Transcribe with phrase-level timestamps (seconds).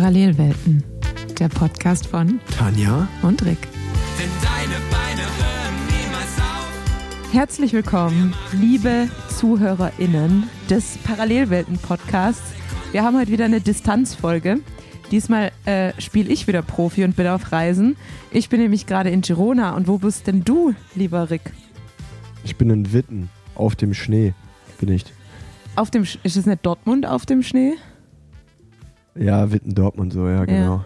[0.00, 0.84] Parallelwelten,
[1.40, 3.58] der Podcast von Tanja und Rick.
[4.16, 7.32] Denn deine Beine hören niemals auf.
[7.34, 12.52] Herzlich willkommen, liebe ZuhörerInnen des Parallelwelten-Podcasts.
[12.92, 14.60] Wir haben heute wieder eine Distanzfolge.
[15.10, 17.96] Diesmal äh, spiele ich wieder Profi und bin auf Reisen.
[18.30, 19.74] Ich bin nämlich gerade in Girona.
[19.74, 21.52] Und wo bist denn du, lieber Rick?
[22.44, 24.32] Ich bin in Witten, auf dem Schnee
[24.78, 25.06] bin ich.
[25.74, 27.74] Auf dem, Sch- ist es nicht Dortmund auf dem Schnee?
[29.18, 30.84] Ja, Witten, Dortmund so, ja, genau.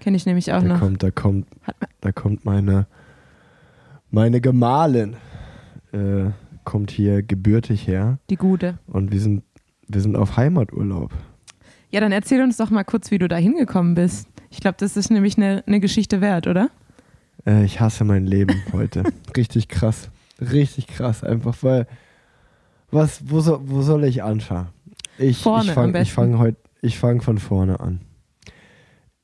[0.00, 0.80] Kenne ich nämlich auch Da noch.
[0.80, 1.46] kommt, da kommt,
[2.00, 2.86] da kommt meine,
[4.10, 5.16] meine Gemahlin,
[5.92, 6.30] äh,
[6.64, 8.78] kommt hier gebürtig her Die gute.
[8.86, 9.42] und wir sind,
[9.88, 11.12] wir sind auf Heimaturlaub.
[11.90, 14.26] Ja, dann erzähl uns doch mal kurz, wie du da hingekommen bist.
[14.50, 16.70] Ich glaube, das ist nämlich eine, eine Geschichte wert, oder?
[17.46, 19.02] Äh, ich hasse mein Leben heute.
[19.36, 20.08] Richtig krass.
[20.40, 21.22] Richtig krass.
[21.24, 21.86] Einfach weil,
[22.90, 24.68] was, wo, soll, wo soll ich anfangen?
[25.18, 28.00] Ich, Vorne ich fange fang heute, ich fange von vorne an.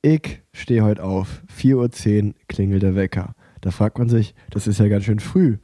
[0.01, 1.43] Ich stehe heute auf.
[1.55, 3.35] 4.10 Uhr klingelt der Wecker.
[3.61, 5.57] Da fragt man sich, das ist ja ganz schön früh.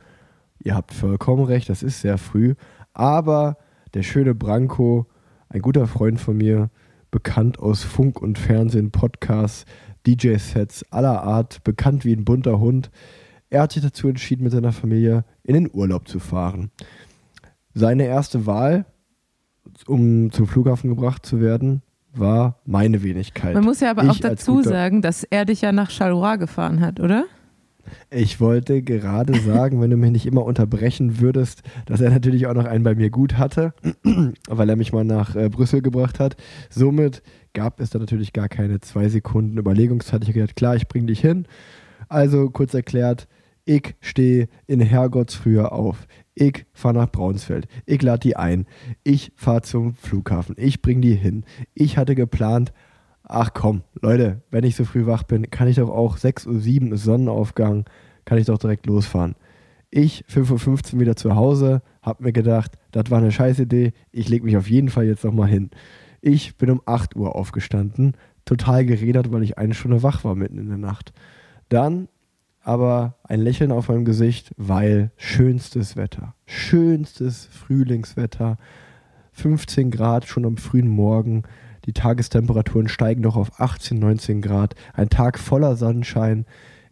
[0.60, 2.56] Ihr habt vollkommen recht, das ist sehr früh.
[2.94, 3.58] Aber
[3.94, 5.08] der schöne Branko,
[5.48, 6.70] ein guter Freund von mir,
[7.12, 9.66] bekannt aus Funk und Fernsehen, Podcasts,
[10.06, 12.92] DJ-Sets aller Art, bekannt wie ein bunter Hund,
[13.50, 16.72] er hat sich dazu entschieden, mit seiner Familie in den Urlaub zu fahren.
[17.74, 18.86] Seine erste Wahl,
[19.88, 21.82] um zum Flughafen gebracht zu werden,
[22.18, 23.54] war meine Wenigkeit.
[23.54, 26.82] Man muss ja aber Ich auch dazu sagen, dass er dich ja nach Charleroi gefahren
[26.82, 27.26] hat, oder?
[28.10, 32.54] Ich wollte gerade sagen, wenn du mich nicht immer unterbrechen würdest, dass er natürlich auch
[32.54, 33.74] noch einen bei mir gut hatte,
[34.48, 36.36] weil er mich mal nach äh, Brüssel gebracht hat.
[36.70, 37.22] Somit
[37.54, 40.24] gab es da natürlich gar keine zwei Sekunden Überlegungszeit.
[40.24, 41.48] Ich habe gedacht, klar, ich bringe dich hin.
[42.10, 43.28] Also kurz erklärt,
[43.66, 46.08] ich stehe in Herrgottsfrühe auf.
[46.36, 47.67] Ich fahre nach Braunsfeld.
[47.86, 48.67] Ich lade die ein.
[49.03, 50.55] Ich fahre zum Flughafen.
[50.59, 51.45] Ich bringe die hin.
[51.73, 52.73] Ich hatte geplant,
[53.23, 56.94] ach komm, Leute, wenn ich so früh wach bin, kann ich doch auch 6.07 Uhr
[56.94, 57.86] ist Sonnenaufgang,
[58.25, 59.35] kann ich doch direkt losfahren.
[59.90, 64.28] Ich, 5.15 Uhr wieder zu Hause, hab mir gedacht, das war eine scheiß Idee, ich
[64.29, 65.72] leg mich auf jeden Fall jetzt nochmal hin.
[66.22, 70.57] Ich bin um 8 Uhr aufgestanden, total geredert, weil ich eine Stunde wach war mitten
[70.57, 71.13] in der Nacht.
[71.69, 72.09] Dann
[72.66, 78.58] aber ein Lächeln auf meinem Gesicht, weil schönstes Wetter, schönstes Frühlingswetter,
[79.34, 81.44] 15 Grad schon am frühen Morgen,
[81.86, 86.48] die Tagestemperaturen steigen doch auf 18, 19 Grad, ein Tag voller Sonnenschein.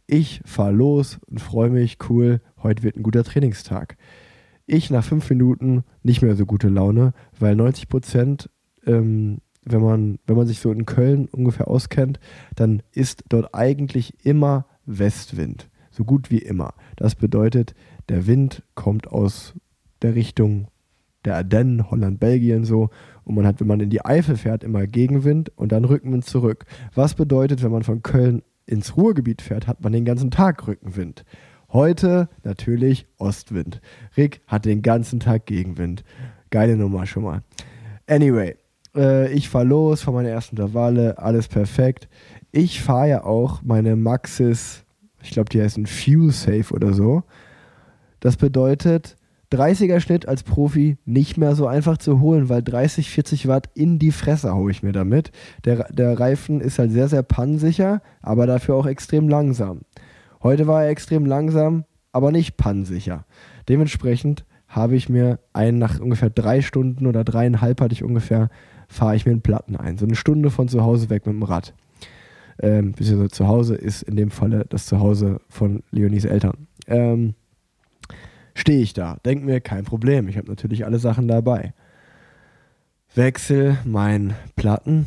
[0.05, 3.97] Ich fahre los und freue mich, cool, heute wird ein guter Trainingstag.
[4.67, 8.47] Ich nach fünf Minuten nicht mehr so gute Laune, weil 90 Prozent,
[8.85, 12.19] ähm, wenn, man, wenn man sich so in Köln ungefähr auskennt,
[12.55, 15.69] dann ist dort eigentlich immer Westwind.
[15.91, 16.73] So gut wie immer.
[16.95, 17.75] Das bedeutet,
[18.09, 19.53] der Wind kommt aus
[20.01, 20.67] der Richtung
[21.25, 22.89] der Ardennen, Holland, Belgien so.
[23.23, 26.65] Und man hat, wenn man in die Eifel fährt, immer Gegenwind und dann Rückenwind zurück.
[26.93, 31.25] Was bedeutet, wenn man von Köln ins Ruhrgebiet fährt, hat man den ganzen Tag Rückenwind.
[31.71, 33.81] Heute natürlich Ostwind.
[34.15, 36.03] Rick hat den ganzen Tag Gegenwind.
[36.49, 37.41] Geile Nummer schon mal.
[38.07, 38.55] Anyway,
[38.95, 42.07] äh, ich fahre los, fahre meine ersten Intervalle, alles perfekt.
[42.55, 44.83] Ich fahre ja auch meine Maxis,
[45.23, 47.23] ich glaube, die heißen Fuel Safe oder so.
[48.19, 49.17] Das bedeutet,
[49.51, 53.97] 30er Schnitt als Profi nicht mehr so einfach zu holen, weil 30, 40 Watt in
[53.97, 55.31] die Fresse haue ich mir damit.
[55.65, 59.81] Der, der Reifen ist halt sehr, sehr pannensicher, aber dafür auch extrem langsam.
[60.43, 63.25] Heute war er extrem langsam, aber nicht pannensicher.
[63.67, 68.49] Dementsprechend habe ich mir einen nach ungefähr drei Stunden oder dreieinhalb hatte ich ungefähr,
[68.87, 69.97] fahre ich mir einen Platten ein.
[69.97, 71.73] So eine Stunde von zu Hause weg mit dem Rad.
[72.61, 76.67] Ähm, beziehungsweise zu Hause ist in dem Falle das Zuhause von Leonis Eltern.
[76.87, 77.33] Ähm,
[78.53, 81.73] stehe ich da, denke mir, kein Problem, ich habe natürlich alle Sachen dabei.
[83.15, 85.05] Wechsel mein Platten.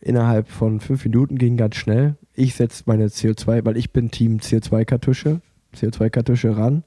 [0.00, 2.16] Innerhalb von fünf Minuten ging ganz schnell.
[2.32, 5.40] Ich setze meine CO2, weil ich bin Team CO2-Kartusche,
[5.74, 6.84] CO2-Kartusche ran,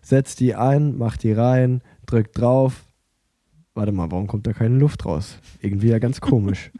[0.00, 2.84] setz die ein, mach die rein, drück drauf.
[3.74, 5.38] Warte mal, warum kommt da keine Luft raus?
[5.60, 6.70] Irgendwie ja ganz komisch.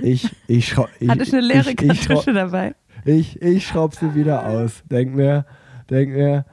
[0.00, 2.74] Ich, ich, schrau, ich, Hatte ich eine leere ich, ich, schrau, Kartusche dabei?
[3.04, 4.82] ich, ich schraub sie wieder aus.
[4.90, 5.46] Denk mir,
[5.88, 6.44] denk mir,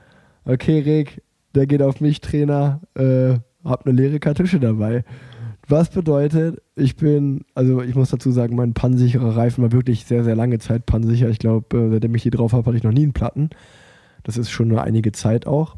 [0.46, 1.22] okay, Rick,
[1.54, 5.04] der geht auf mich, Trainer, äh, hab eine leere Kartusche dabei.
[5.68, 10.24] Was bedeutet, ich bin, also ich muss dazu sagen, mein pannensicherer Reifen war wirklich sehr,
[10.24, 11.30] sehr lange Zeit pannensicher.
[11.30, 13.50] Ich glaube, äh, seitdem ich die drauf habe, hatte ich noch nie einen Platten.
[14.24, 15.76] Das ist schon eine einige Zeit auch.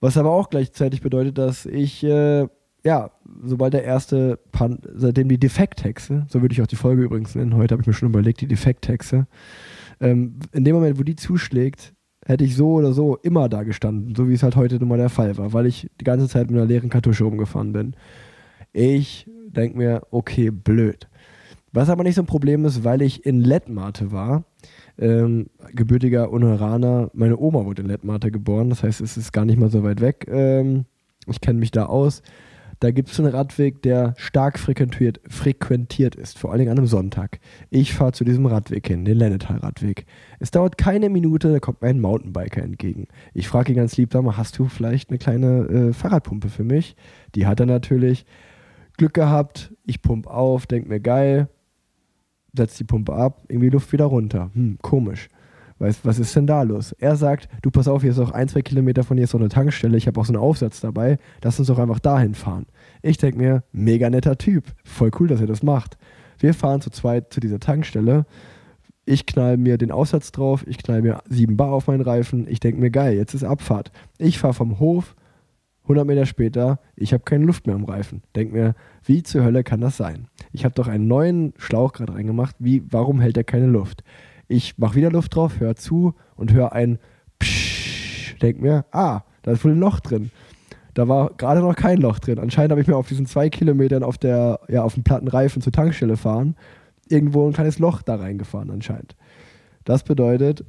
[0.00, 2.46] Was aber auch gleichzeitig bedeutet, dass ich, äh,
[2.84, 3.10] ja,
[3.42, 7.56] sobald der erste Pan seitdem die Defekthexe, so würde ich auch die Folge übrigens nennen,
[7.56, 9.26] heute habe ich mir schon überlegt, die Defekthexe,
[10.00, 11.94] ähm, in dem Moment, wo die zuschlägt,
[12.26, 14.98] hätte ich so oder so immer da gestanden, so wie es halt heute nun mal
[14.98, 17.94] der Fall war, weil ich die ganze Zeit mit einer leeren Kartusche rumgefahren bin.
[18.72, 21.08] Ich denke mir, okay, blöd.
[21.72, 24.44] Was aber nicht so ein Problem ist, weil ich in Lettmate war.
[24.96, 27.10] Ähm, gebürtiger Uneraner.
[27.14, 28.70] Meine Oma wurde in Lettmate geboren.
[28.70, 30.26] Das heißt, es ist gar nicht mal so weit weg.
[30.30, 30.84] Ähm,
[31.26, 32.22] ich kenne mich da aus.
[32.80, 36.86] Da gibt es einen Radweg, der stark frequentiert, frequentiert ist, vor allen Dingen an einem
[36.86, 37.38] Sonntag.
[37.70, 40.06] Ich fahre zu diesem Radweg hin, den Lennetal-Radweg.
[40.40, 43.08] Es dauert keine Minute, da kommt mir ein Mountainbiker entgegen.
[43.32, 46.64] Ich frage ihn ganz lieb, sag mal, hast du vielleicht eine kleine äh, Fahrradpumpe für
[46.64, 46.96] mich?
[47.34, 48.26] Die hat er natürlich.
[48.96, 51.48] Glück gehabt, ich pump auf, denk mir geil,
[52.56, 54.50] setz die Pumpe ab, irgendwie Luft wieder runter.
[54.54, 55.28] Hm, komisch.
[55.84, 56.92] Weißt, was ist denn da los?
[56.92, 59.38] Er sagt, du pass auf, hier ist auch ein, zwei Kilometer von hier ist so
[59.38, 62.64] eine Tankstelle, ich habe auch so einen Aufsatz dabei, lass uns doch einfach dahin fahren.
[63.02, 65.98] Ich denke mir, mega netter Typ, voll cool, dass er das macht.
[66.38, 68.24] Wir fahren zu zweit zu dieser Tankstelle,
[69.04, 72.60] ich knall mir den Aufsatz drauf, ich knall mir 7 Bar auf meinen Reifen, ich
[72.60, 73.92] denke mir, geil, jetzt ist Abfahrt.
[74.16, 75.14] Ich fahre vom Hof,
[75.82, 78.22] 100 Meter später, ich habe keine Luft mehr am Reifen.
[78.34, 80.28] Denk mir, wie zur Hölle kann das sein?
[80.50, 84.02] Ich habe doch einen neuen Schlauch gerade reingemacht, wie, warum hält er keine Luft?
[84.48, 86.98] Ich mache wieder Luft drauf, höre zu und höre ein
[87.38, 90.30] Psch, denk mir, ah, da ist wohl ein Loch drin.
[90.94, 92.38] Da war gerade noch kein Loch drin.
[92.38, 95.60] Anscheinend habe ich mir auf diesen zwei Kilometern auf der, ja, auf dem platten Reifen
[95.60, 96.56] zur Tankstelle fahren,
[97.08, 99.16] irgendwo ein kleines Loch da reingefahren anscheinend.
[99.84, 100.64] Das bedeutet,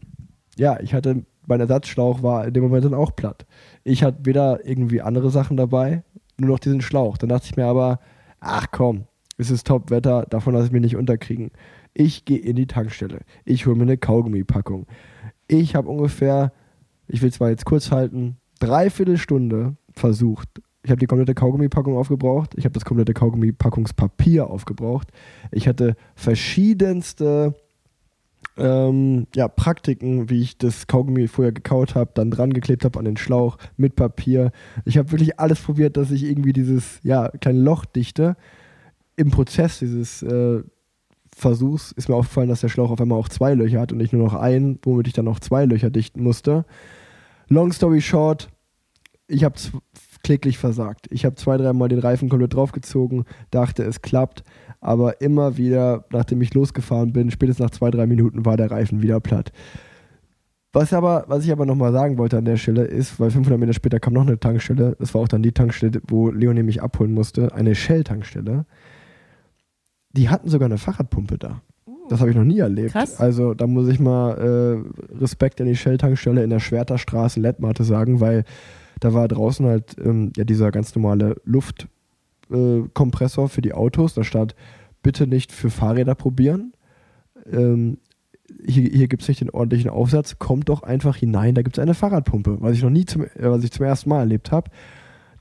[0.57, 3.45] ja, ich hatte, mein Ersatzschlauch war in dem Moment dann auch platt.
[3.83, 6.04] Ich hatte weder irgendwie andere Sachen dabei,
[6.38, 7.18] nur noch diesen Schlauch.
[7.18, 8.00] Dann dachte ich mir aber,
[8.39, 9.06] ach komm,
[9.38, 11.51] es ist Top-Wetter, davon lasse ich mich nicht unterkriegen.
[11.97, 13.21] Ich gehe in die Tankstelle.
[13.45, 14.86] Ich hole mir eine Kaugummi-Packung.
[15.47, 16.51] Ich habe ungefähr,
[17.07, 20.50] ich will zwar jetzt kurz halten, dreiviertel Stunde versucht.
[20.83, 22.53] Ich habe die komplette Kaugummi-Packung aufgebraucht.
[22.57, 25.07] Ich habe das komplette Kaugummi-Packungspapier aufgebraucht.
[25.51, 27.56] Ich hatte verschiedenste
[28.57, 33.06] ähm, ja, Praktiken, wie ich das Kaugummi vorher gekaut habe, dann dran geklebt habe an
[33.06, 34.51] den Schlauch mit Papier.
[34.83, 38.36] Ich habe wirklich alles probiert, dass ich irgendwie dieses ja, kleine Loch dichte.
[39.15, 40.62] Im Prozess dieses äh,
[41.38, 44.14] Versuchs ist mir aufgefallen, dass der Schlauch auf einmal auch zwei Löcher hat und nicht
[44.14, 46.64] nur noch ein, womit ich dann noch zwei Löcher dichten musste.
[47.50, 48.48] Long story short,
[49.28, 49.56] ich habe
[50.24, 51.08] kläglich versagt.
[51.12, 54.46] Ich habe zwei, dreimal den Reifen komplett draufgezogen, dachte, es klappt,
[54.80, 59.02] aber immer wieder, nachdem ich losgefahren bin, spätestens nach zwei, drei Minuten war der Reifen
[59.02, 59.52] wieder platt.
[60.72, 63.74] Was, aber, was ich aber nochmal sagen wollte an der Stelle ist, weil 500 Meter
[63.74, 67.14] später kam noch eine Tankstelle, das war auch dann die Tankstelle, wo Leonie mich abholen
[67.14, 68.66] musste, eine Shell-Tankstelle.
[70.16, 71.62] Die hatten sogar eine Fahrradpumpe da.
[72.10, 72.92] Das habe ich noch nie erlebt.
[72.92, 73.20] Krass.
[73.20, 77.84] Also da muss ich mal äh, Respekt an die Shell-Tankstelle in der Schwerterstraße in Lettmate
[77.84, 78.44] sagen, weil
[79.00, 84.14] da war draußen halt ähm, ja dieser ganz normale Luftkompressor äh, für die Autos.
[84.14, 84.56] Da stand,
[85.02, 86.74] bitte nicht für Fahrräder probieren.
[87.52, 87.98] Ähm,
[88.66, 91.82] hier, hier gibt es nicht den ordentlichen Aufsatz, kommt doch einfach hinein, da gibt es
[91.82, 94.70] eine Fahrradpumpe, was ich noch nie zum, äh, was ich zum ersten Mal erlebt habe.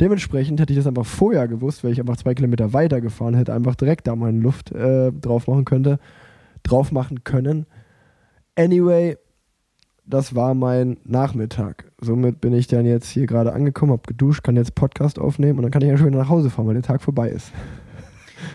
[0.00, 3.54] Dementsprechend hätte ich das einfach vorher gewusst, weil ich einfach zwei Kilometer weiter gefahren hätte,
[3.54, 5.98] einfach direkt da meine Luft äh, drauf machen könnte,
[6.62, 7.66] drauf machen können.
[8.56, 9.16] Anyway,
[10.06, 11.90] das war mein Nachmittag.
[12.00, 15.62] Somit bin ich dann jetzt hier gerade angekommen, habe geduscht, kann jetzt Podcast aufnehmen und
[15.62, 17.52] dann kann ich ja schon wieder nach Hause fahren, weil der Tag vorbei ist.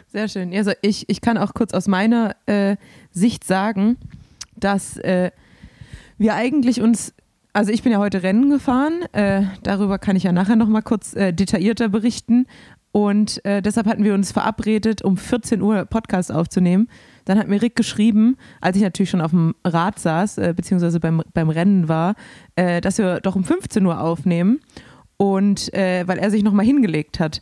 [0.07, 0.53] Sehr schön.
[0.53, 2.75] Also ich, ich kann auch kurz aus meiner äh,
[3.11, 3.97] Sicht sagen,
[4.55, 5.31] dass äh,
[6.17, 7.13] wir eigentlich uns,
[7.59, 11.13] also ich bin ja heute Rennen gefahren, äh, darüber kann ich ja nachher nochmal kurz
[11.13, 12.47] äh, detaillierter berichten.
[12.93, 16.87] Und äh, deshalb hatten wir uns verabredet, um 14 Uhr Podcast aufzunehmen.
[17.25, 21.01] Dann hat mir Rick geschrieben, als ich natürlich schon auf dem Rad saß, äh, beziehungsweise
[21.01, 22.15] beim, beim Rennen war,
[22.55, 24.61] äh, dass wir doch um 15 Uhr aufnehmen.
[25.17, 27.41] Und äh, weil er sich nochmal hingelegt hat.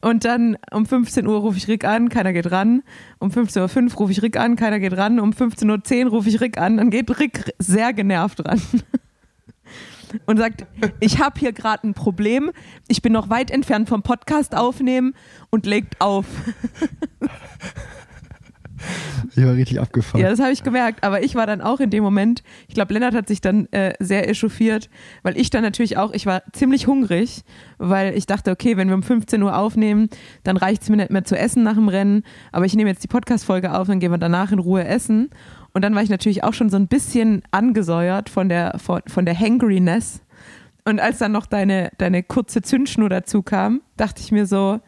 [0.00, 2.82] Und dann um 15 Uhr rufe ich Rick an, keiner geht ran.
[3.18, 5.20] Um 15.05 Uhr rufe ich Rick an, keiner geht ran.
[5.20, 8.60] Um 15.10 Uhr rufe ich Rick an, dann geht Rick sehr genervt ran.
[10.26, 10.66] Und sagt,
[10.98, 12.50] ich habe hier gerade ein Problem,
[12.88, 15.14] ich bin noch weit entfernt vom Podcast aufnehmen
[15.50, 16.26] und legt auf.
[19.36, 20.20] Ich war richtig abgefahren.
[20.20, 21.04] Ja, das habe ich gemerkt.
[21.04, 23.94] Aber ich war dann auch in dem Moment, ich glaube, Lennart hat sich dann äh,
[24.00, 24.90] sehr echauffiert,
[25.22, 27.42] weil ich dann natürlich auch, ich war ziemlich hungrig,
[27.78, 30.08] weil ich dachte, okay, wenn wir um 15 Uhr aufnehmen,
[30.42, 32.24] dann reicht es mir nicht mehr zu essen nach dem Rennen.
[32.52, 35.30] Aber ich nehme jetzt die Podcast-Folge auf, dann gehen wir danach in Ruhe essen.
[35.72, 39.24] Und dann war ich natürlich auch schon so ein bisschen angesäuert von der, von, von
[39.24, 40.20] der Hangriness.
[40.84, 44.80] Und als dann noch deine, deine kurze Zündschnur dazu kam, dachte ich mir so,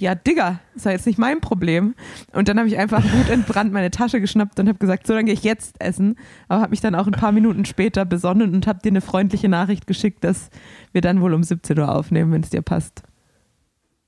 [0.00, 1.94] ja, Digga, ist ja jetzt nicht mein Problem.
[2.32, 5.34] Und dann habe ich einfach wutentbrannt meine Tasche geschnappt und habe gesagt, so, dann gehe
[5.34, 6.16] ich jetzt essen.
[6.48, 9.48] Aber habe mich dann auch ein paar Minuten später besonnen und habe dir eine freundliche
[9.48, 10.50] Nachricht geschickt, dass
[10.92, 13.02] wir dann wohl um 17 Uhr aufnehmen, wenn es dir passt.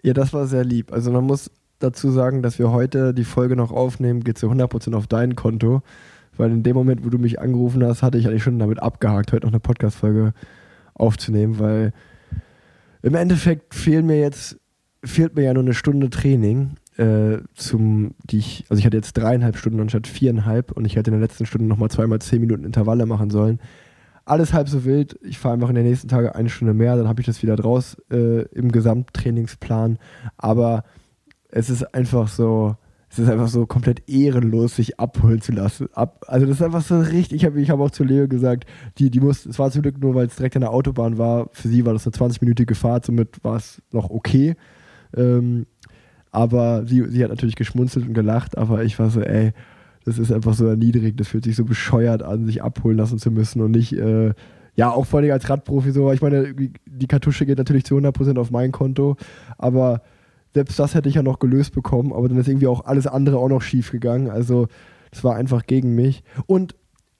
[0.02, 0.92] Ja, das war sehr lieb.
[0.92, 4.94] Also man muss dazu sagen, dass wir heute die Folge noch aufnehmen, geht zu 100%
[4.94, 5.82] auf dein Konto.
[6.36, 9.32] Weil in dem Moment, wo du mich angerufen hast, hatte ich eigentlich schon damit abgehakt,
[9.32, 10.34] heute noch eine Podcast-Folge
[10.94, 11.92] aufzunehmen, weil
[13.02, 14.58] im Endeffekt fehlen mir jetzt,
[15.04, 16.76] fehlt mir ja nur eine Stunde Training.
[16.98, 21.10] äh, zum, die ich, also ich hatte jetzt dreieinhalb Stunden anstatt viereinhalb und ich hätte
[21.10, 23.60] in der letzten Stunde nochmal zweimal zehn Minuten Intervalle machen sollen.
[24.24, 25.18] Alles halb so wild.
[25.22, 27.56] Ich fahre einfach in den nächsten Tagen eine Stunde mehr, dann habe ich das wieder
[27.56, 29.98] draus äh, im Gesamttrainingsplan.
[30.36, 30.84] Aber
[31.50, 32.76] es ist einfach so,
[33.10, 35.88] es ist einfach so komplett ehrenlos, sich abholen zu lassen.
[35.94, 38.68] Ab, also das ist einfach so richtig, ich habe ich hab auch zu Leo gesagt,
[38.98, 41.48] die, die muss, es war zum Glück nur, weil es direkt an der Autobahn war,
[41.52, 44.56] für sie war das eine 20-minütige Fahrt, somit war es noch okay.
[45.16, 45.66] Ähm,
[46.30, 49.52] aber sie, sie hat natürlich geschmunzelt und gelacht, aber ich war so, ey,
[50.04, 53.30] das ist einfach so erniedrigend, das fühlt sich so bescheuert an, sich abholen lassen zu
[53.30, 54.32] müssen und nicht, äh,
[54.74, 58.38] ja, auch vor allem als Radprofi so, ich meine, die Kartusche geht natürlich zu 100%
[58.38, 59.16] auf mein Konto,
[59.56, 60.02] aber
[60.54, 63.38] selbst das hätte ich ja noch gelöst bekommen, aber dann ist irgendwie auch alles andere
[63.38, 64.30] auch noch schief gegangen.
[64.30, 64.68] Also
[65.10, 66.22] das war einfach gegen mich.
[66.46, 66.74] Und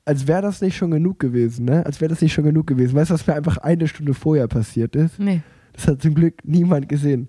[0.05, 1.85] als wäre das nicht schon genug gewesen, ne?
[1.85, 2.95] Als wäre das nicht schon genug gewesen.
[2.95, 5.19] Weißt du, was mir einfach eine Stunde vorher passiert ist?
[5.19, 5.43] Nee.
[5.75, 7.29] Das hat zum Glück niemand gesehen.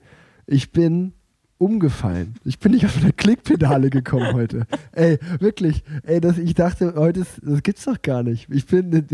[0.51, 1.13] Ich bin
[1.60, 2.36] umgefallen.
[2.44, 4.65] Ich bin nicht auf eine Klickpedale gekommen heute.
[4.94, 5.84] Ey, wirklich.
[6.03, 8.50] Ey, das, ich dachte, heute ist, das gibt's doch gar nicht.
[8.50, 9.06] Ich bin,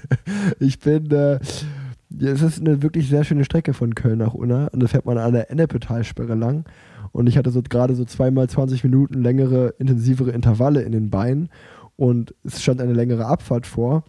[0.60, 1.40] ich bin, äh,
[2.18, 5.18] es ist eine wirklich sehr schöne Strecke von Köln nach Unna und da fährt man
[5.18, 6.64] an der Ennepetalsperre lang
[7.12, 11.50] und ich hatte so gerade so zweimal 20 Minuten längere, intensivere Intervalle in den Beinen
[11.96, 14.04] und es stand eine längere Abfahrt vor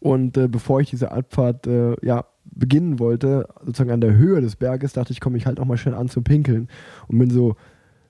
[0.00, 2.26] und äh, bevor ich diese Abfahrt äh, ja,
[2.58, 5.78] beginnen wollte, sozusagen an der Höhe des Berges, dachte ich, komme ich halt auch mal
[5.78, 6.68] schnell an zum Pinkeln
[7.06, 7.56] und bin so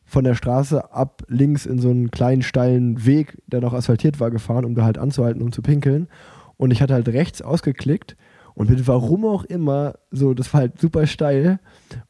[0.05, 4.31] von der Straße ab links in so einen kleinen steilen Weg, der noch asphaltiert war,
[4.31, 6.09] gefahren, um da halt anzuhalten, um zu pinkeln.
[6.57, 8.17] Und ich hatte halt rechts ausgeklickt
[8.55, 11.61] und bin warum auch immer, so, das war halt super steil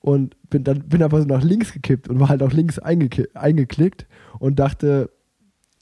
[0.00, 4.06] und bin dann bin aber so nach links gekippt und war halt auch links eingeklickt
[4.38, 5.10] und dachte,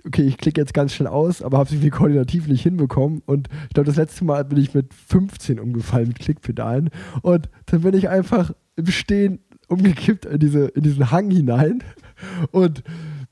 [0.06, 3.22] okay, ich klicke jetzt ganz schnell aus, aber habe es irgendwie koordinativ nicht hinbekommen.
[3.26, 6.90] Und ich glaube, das letzte Mal bin ich mit 15 umgefallen mit Klickpedalen.
[7.22, 11.82] Und dann bin ich einfach im Stehen umgekippt in, diese, in diesen Hang hinein
[12.52, 12.82] und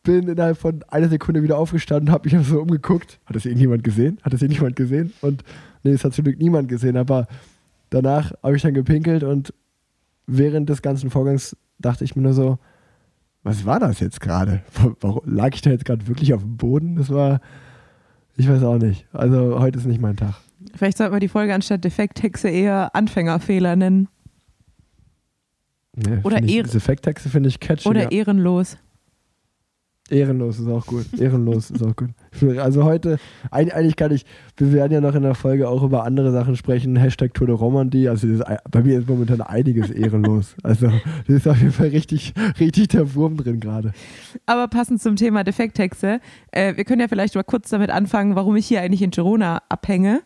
[0.02, 3.21] bin innerhalb von einer Sekunde wieder aufgestanden, habe mich so umgeguckt.
[3.25, 4.19] Hat das irgendjemand gesehen?
[4.23, 5.12] Hat das irgendjemand gesehen?
[5.23, 5.45] Und
[5.85, 7.28] Nee, es hat zum Glück niemand gesehen, aber
[7.90, 9.52] danach habe ich dann gepinkelt und
[10.26, 12.59] während des ganzen Vorgangs dachte ich mir nur so,
[13.44, 14.62] was war das jetzt gerade?
[15.24, 16.96] Lag ich da jetzt gerade wirklich auf dem Boden?
[16.96, 17.40] Das war,
[18.36, 19.06] ich weiß auch nicht.
[19.12, 20.34] Also heute ist nicht mein Tag.
[20.74, 24.08] Vielleicht sollten wir die Folge anstatt Defekthexe eher Anfängerfehler nennen.
[25.96, 27.88] Nee, Oder ich, ehr- Defekthexe finde ich catchy.
[27.88, 28.78] Oder ehrenlos.
[30.11, 31.06] Ehrenlos ist auch gut.
[31.18, 32.11] Ehrenlos ist auch gut.
[32.58, 33.16] Also heute,
[33.50, 34.26] eig- eigentlich kann ich,
[34.58, 36.94] wir werden ja noch in der Folge auch über andere Sachen sprechen.
[36.96, 38.08] Hashtag Tour de Romandie.
[38.11, 40.56] Also ist, ei- bei mir ist momentan einiges ehrenlos.
[40.62, 40.88] Also
[41.26, 43.92] das ist auf jeden Fall richtig, richtig der Wurm drin gerade.
[44.44, 46.20] Aber passend zum Thema Defekthexe,
[46.52, 49.62] äh, wir können ja vielleicht mal kurz damit anfangen, warum ich hier eigentlich in Girona
[49.70, 50.20] abhänge.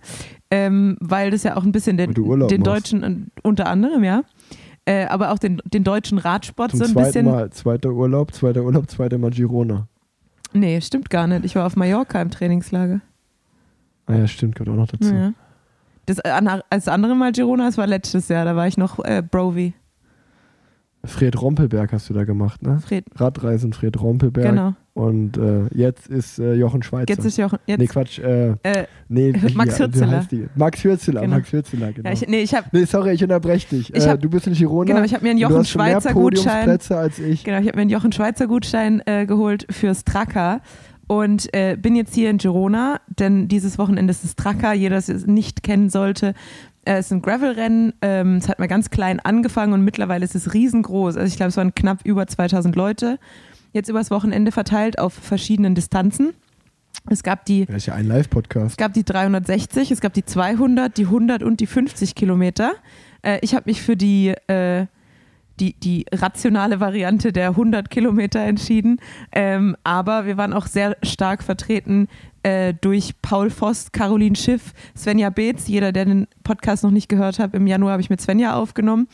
[0.51, 4.23] Ähm, weil das ja auch ein bisschen den, den deutschen, unter anderem, ja,
[4.89, 7.27] äh, aber auch den, den deutschen Radsport Zum so ein zweiten bisschen.
[7.27, 9.87] Mal, zweiter Urlaub, zweiter Urlaub, zweiter Mal Girona.
[10.55, 11.45] Nee, stimmt gar nicht.
[11.45, 13.03] Ich war auf Mallorca im Trainingslager.
[14.07, 15.15] Ah ja, stimmt, gehört auch noch dazu.
[15.15, 15.35] Ja.
[16.07, 19.23] Das, äh, als andere Mal Girona, das war letztes Jahr, da war ich noch äh,
[19.23, 19.75] Brovi.
[21.05, 22.81] Fred Rompelberg hast du da gemacht, ne?
[22.81, 24.49] Fred, Radreisen Fred Rompelberg.
[24.49, 24.75] genau.
[24.99, 27.07] Und äh, jetzt ist äh, Jochen Schweizer.
[27.09, 27.53] Jetzt ist auch.
[27.67, 28.19] Jetzt, nee, Quatsch.
[28.19, 30.25] Äh, äh, nee, Max hier, Hürzeler.
[30.57, 31.37] Max Hürzeler, Genau.
[31.37, 32.09] Max Hürzeler, genau.
[32.09, 33.95] ja, ich, nee, ich habe nee, sorry, ich unterbreche dich.
[33.95, 34.93] Ich äh, hab- du bist in Girona.
[34.93, 36.69] genau, ich habe mir einen Jochen Schweizer Gutschein.
[36.69, 37.45] Als ich.
[37.45, 40.63] Genau, ich habe mir einen Jochen Schweizer Gutschein äh, geholt für Straka
[41.07, 45.09] und äh, bin jetzt hier in Girona, denn dieses Wochenende ist das Straka, jeder das
[45.09, 46.35] es nicht kennen sollte.
[46.85, 50.35] Äh, es ist ein Gravelrennen, ähm, es hat mal ganz klein angefangen und mittlerweile ist
[50.35, 51.17] es riesengroß.
[51.17, 53.19] Also ich glaube, es waren knapp über 2000 Leute,
[53.73, 56.35] jetzt übers Wochenende verteilt auf verschiedenen Distanzen.
[57.11, 58.73] Es gab die Das ist ja ein Live-Podcast.
[58.73, 62.73] es gab die 360, es gab die 200, die 100 und die 50 Kilometer.
[63.23, 64.87] Äh, ich habe mich für die, äh,
[65.61, 69.01] die, die rationale Variante der 100 Kilometer entschieden.
[69.33, 72.09] Ähm, aber wir waren auch sehr stark vertreten
[72.43, 75.67] äh, durch Paul Voss, Caroline Schiff, Svenja Beetz.
[75.69, 79.09] Jeder, der den Podcast noch nicht gehört hat, im Januar habe ich mit Svenja aufgenommen.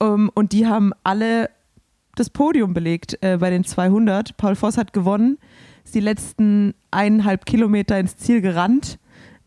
[0.00, 1.48] Ähm, und die haben alle
[2.16, 4.36] das Podium belegt äh, bei den 200.
[4.36, 5.38] Paul Voss hat gewonnen,
[5.84, 8.98] ist die letzten eineinhalb Kilometer ins Ziel gerannt.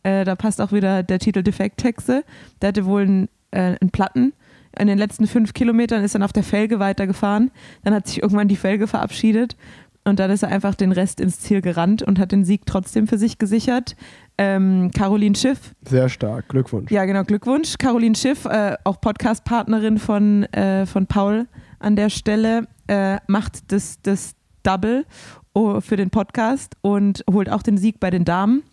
[0.04, 2.24] Äh, da passt auch wieder der Titel Defekthexe.
[2.62, 4.34] Der hatte wohl einen, äh, einen Platten.
[4.78, 7.52] In den letzten fünf Kilometern ist dann auf der Felge weitergefahren.
[7.84, 9.58] Dann hat sich irgendwann die Felge verabschiedet.
[10.06, 13.08] Und dann ist er einfach den Rest ins Ziel gerannt und hat den Sieg trotzdem
[13.08, 13.96] für sich gesichert.
[14.38, 16.48] Ähm, Caroline Schiff Sehr stark.
[16.48, 16.90] Glückwunsch.
[16.92, 17.78] ja, genau, Glückwunsch.
[17.78, 21.48] Caroline Schiff, äh, auch Podcast-Partnerin von, äh, von Paul
[21.80, 25.06] an der Stelle, äh, macht das, das Double
[25.54, 28.64] oh, für den Podcast und holt auch den Sieg bei den Damen.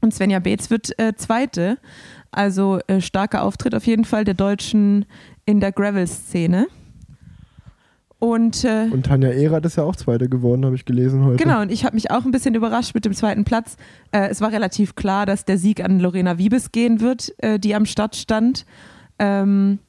[0.00, 1.78] Und Svenja Beetz wird äh, Zweite.
[2.30, 5.04] Also äh, starker Auftritt auf jeden Fall der Deutschen
[5.44, 6.66] in der Gravel-Szene.
[8.18, 11.42] Und, äh, Und Tanja Erath ist ja auch Zweite geworden, habe ich gelesen heute.
[11.42, 13.76] Genau, und ich habe mich auch ein bisschen überrascht mit dem zweiten Platz.
[14.12, 17.74] Äh, es war relativ klar, dass der Sieg an Lorena Wiebes gehen wird, äh, die
[17.74, 18.64] am Start stand.
[19.18, 19.80] Ähm,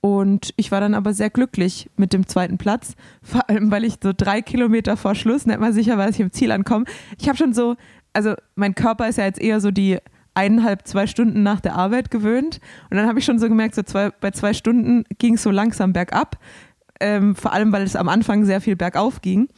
[0.00, 3.96] und ich war dann aber sehr glücklich mit dem zweiten Platz, vor allem weil ich
[4.02, 6.86] so drei Kilometer vor Schluss nicht mal sicher war, dass ich im Ziel ankomme.
[7.18, 7.76] Ich habe schon so,
[8.12, 9.98] also mein Körper ist ja jetzt eher so die
[10.34, 12.60] eineinhalb, zwei Stunden nach der Arbeit gewöhnt.
[12.88, 15.50] Und dann habe ich schon so gemerkt, so zwei, bei zwei Stunden ging es so
[15.50, 16.38] langsam bergab.
[17.00, 19.48] Ähm, vor allem, weil es am Anfang sehr viel bergauf ging.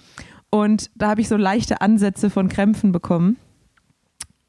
[0.50, 3.36] Und da habe ich so leichte Ansätze von Krämpfen bekommen.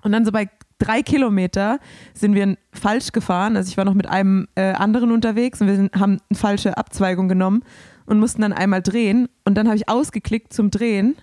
[0.01, 1.79] Und dann so bei drei Kilometer
[2.13, 3.55] sind wir falsch gefahren.
[3.55, 6.77] Also ich war noch mit einem äh, anderen unterwegs und wir sind, haben eine falsche
[6.77, 7.63] Abzweigung genommen
[8.05, 9.29] und mussten dann einmal drehen.
[9.45, 11.15] Und dann habe ich ausgeklickt zum Drehen.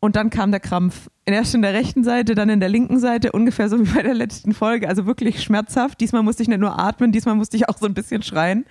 [0.00, 1.08] Und dann kam der Krampf.
[1.26, 4.14] Erst in der rechten Seite, dann in der linken Seite, ungefähr so wie bei der
[4.14, 4.88] letzten Folge.
[4.88, 6.00] Also wirklich schmerzhaft.
[6.00, 8.64] Diesmal musste ich nicht nur atmen, diesmal musste ich auch so ein bisschen schreien.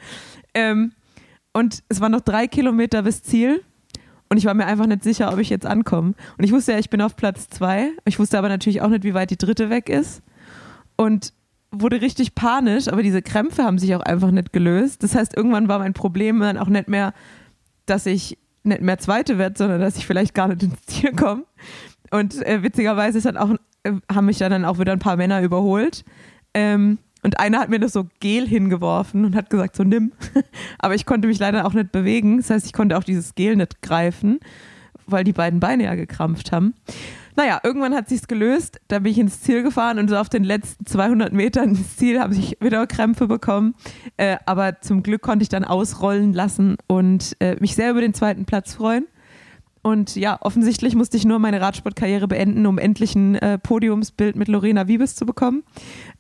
[0.54, 0.94] Ähm,
[1.54, 3.64] und es waren noch drei Kilometer bis Ziel.
[4.30, 6.14] Und ich war mir einfach nicht sicher, ob ich jetzt ankomme.
[6.38, 7.92] Und ich wusste ja, ich bin auf Platz zwei.
[8.06, 10.22] Ich wusste aber natürlich auch nicht, wie weit die dritte weg ist.
[10.96, 11.34] Und
[11.72, 15.04] wurde richtig panisch, aber diese Krämpfe haben sich auch einfach nicht gelöst.
[15.04, 17.14] Das heißt, irgendwann war mein Problem dann auch nicht mehr,
[17.86, 21.44] dass ich nicht mehr Zweite werde, sondern dass ich vielleicht gar nicht ins Ziel komme.
[22.12, 23.54] Und äh, witzigerweise ist dann auch,
[23.84, 26.04] äh, haben mich dann auch wieder ein paar Männer überholt.
[26.54, 30.14] Ähm, und einer hat mir das so Gel hingeworfen und hat gesagt, so nimm.
[30.80, 32.38] Aber ich konnte mich leider auch nicht bewegen.
[32.38, 34.40] Das heißt, ich konnte auch dieses Gel nicht greifen,
[35.08, 36.74] weil die beiden Beine ja gekrampft haben.
[37.36, 38.80] Naja, irgendwann hat sich's gelöst.
[38.88, 42.22] Da bin ich ins Ziel gefahren und so auf den letzten 200 Metern ins Ziel
[42.22, 43.76] habe ich wieder Krämpfe bekommen.
[44.16, 48.14] Äh, aber zum Glück konnte ich dann ausrollen lassen und äh, mich sehr über den
[48.14, 49.06] zweiten Platz freuen.
[49.82, 54.48] Und ja, offensichtlich musste ich nur meine Radsportkarriere beenden, um endlich ein äh, Podiumsbild mit
[54.48, 55.64] Lorena Wiebes zu bekommen.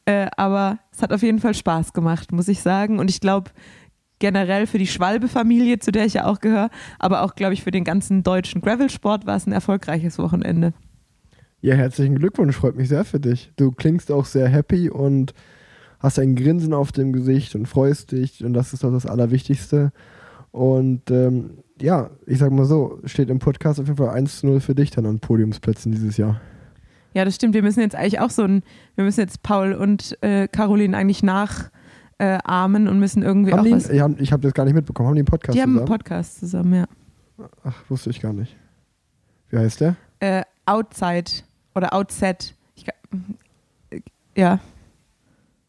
[0.08, 2.98] Äh, aber es hat auf jeden Fall Spaß gemacht, muss ich sagen.
[2.98, 3.52] Und ich glaube,
[4.20, 7.72] generell für die Schwalbe-Familie, zu der ich ja auch gehöre, aber auch, glaube ich, für
[7.72, 10.74] den ganzen deutschen Gravelsport war es ein erfolgreiches Wochenende.
[11.60, 13.52] Ja, herzlichen Glückwunsch, freut mich sehr für dich.
[13.58, 15.34] Du klingst auch sehr happy und
[16.00, 19.91] hast ein Grinsen auf dem Gesicht und freust dich und das ist doch das Allerwichtigste.
[20.52, 24.48] Und ähm, ja, ich sag mal so, steht im Podcast auf jeden Fall 1 zu
[24.48, 26.39] 0 für dich dann an Podiumsplätzen dieses Jahr.
[27.17, 27.56] Ja, das stimmt.
[27.56, 28.62] Wir müssen jetzt eigentlich auch so ein,
[28.93, 31.71] wir müssen jetzt Paul und äh, Caroline eigentlich nachahmen
[32.19, 33.88] äh, und müssen irgendwie Haben auch die, was.
[33.91, 35.08] ja, ich habe das gar nicht mitbekommen.
[35.10, 35.99] Haben die einen Podcast Die haben einen zusammen?
[35.99, 36.86] Podcast zusammen, ja.
[37.63, 38.56] Ach, wusste ich gar nicht.
[39.49, 39.95] Wie heißt der?
[40.19, 41.32] Äh, Outside
[41.73, 42.53] oder Outset.
[42.75, 44.01] Ich, äh,
[44.36, 44.60] ja,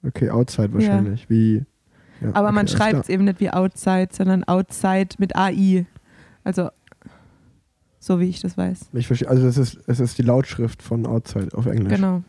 [0.07, 1.31] Okay, Outside wahrscheinlich.
[1.31, 1.65] Wie,
[2.21, 5.87] ja, aber okay, man schreibt es eben nicht wie Outside, sondern Outside mit AI.
[6.45, 6.69] Also,
[8.09, 8.89] so wie ich das weiß.
[8.95, 11.95] Ich verstehe, also es ist, es ist die Lautschrift von Outside auf Englisch.
[11.95, 12.23] Genau.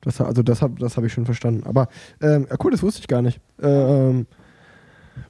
[0.00, 1.62] Das, also das habe das hab ich schon verstanden.
[1.64, 1.88] Aber
[2.20, 3.40] ähm, ja, cool, das wusste ich gar nicht.
[3.62, 4.26] Ähm,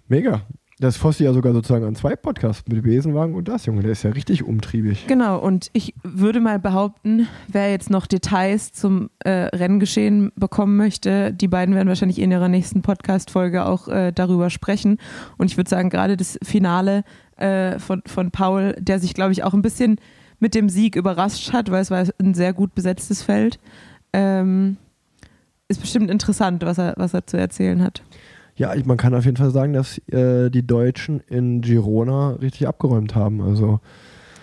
[0.09, 0.41] mega.
[0.79, 3.83] Das Fossi ja sogar sozusagen an zwei Podcasts mit Besenwagen und das, Junge.
[3.83, 5.07] Der ist ja richtig umtriebig.
[5.07, 11.33] Genau, und ich würde mal behaupten, wer jetzt noch Details zum äh, Renngeschehen bekommen möchte,
[11.35, 14.97] die beiden werden wahrscheinlich in ihrer nächsten Podcast-Folge auch äh, darüber sprechen.
[15.37, 17.05] Und ich würde sagen, gerade das Finale
[17.42, 19.96] äh, von, von Paul, der sich, glaube ich, auch ein bisschen
[20.38, 23.59] mit dem Sieg überrascht hat, weil es war ein sehr gut besetztes Feld,
[24.12, 24.76] ähm,
[25.68, 28.02] ist bestimmt interessant, was er, was er zu erzählen hat.
[28.57, 33.14] Ja, man kann auf jeden Fall sagen, dass äh, die Deutschen in Girona richtig abgeräumt
[33.14, 33.40] haben.
[33.40, 33.81] Also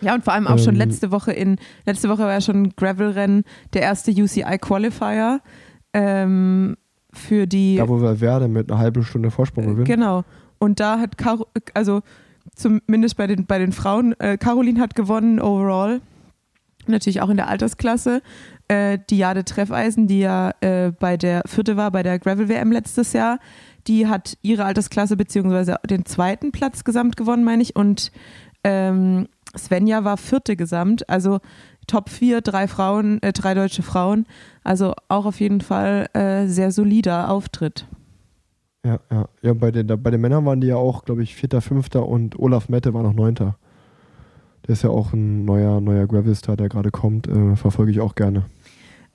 [0.01, 2.63] Ja, und vor allem auch schon Ähm, letzte Woche in, letzte Woche war ja schon
[2.63, 5.41] ein Gravel-Rennen, der erste UCI Qualifier
[5.93, 6.75] ähm,
[7.13, 7.77] für die.
[7.77, 9.85] da, wo wir Werde mit einer halben Stunde Vorsprung gewinnen.
[9.85, 10.23] Genau.
[10.57, 12.01] Und da hat Caro, also
[12.60, 16.02] zumindest bei den, bei den Frauen, äh, Caroline hat gewonnen overall.
[16.88, 18.22] Natürlich auch in der Altersklasse.
[18.67, 23.13] Äh, die Jade Treffeisen, die ja äh, bei der vierte war, bei der Gravel-WM letztes
[23.13, 23.39] Jahr,
[23.88, 27.76] die hat ihre Altersklasse beziehungsweise den zweiten Platz gesamt gewonnen, meine ich.
[27.76, 28.12] Und
[28.63, 31.10] ähm, Svenja war vierte gesamt.
[31.10, 31.39] Also
[31.88, 34.26] Top 4, drei Frauen, äh, drei deutsche Frauen.
[34.63, 37.88] Also auch auf jeden Fall äh, sehr solider Auftritt.
[38.86, 39.28] Ja, ja.
[39.42, 42.08] ja bei, den, da, bei den Männern waren die ja auch, glaube ich, Vierter, Fünfter
[42.08, 43.58] und Olaf Mette war noch Neunter.
[44.68, 47.28] Der ist ja auch ein neuer, neuer Gravel-Star, der gerade kommt.
[47.28, 48.46] Äh, verfolge ich auch gerne.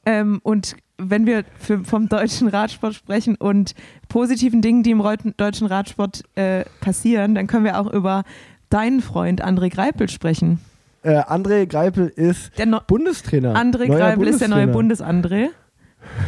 [0.07, 3.75] Ähm, und wenn wir für, vom deutschen Radsport sprechen und
[4.09, 5.03] positiven Dingen, die im
[5.37, 8.25] deutschen Radsport äh, passieren, dann können wir auch über
[8.69, 10.61] deinen Freund André Greipel sprechen.
[11.03, 13.55] Äh, André Greipel ist Der no Bundestrainer.
[13.55, 14.69] André Neuer Greipel ist der neue.
[14.69, 15.49] Bundes-André.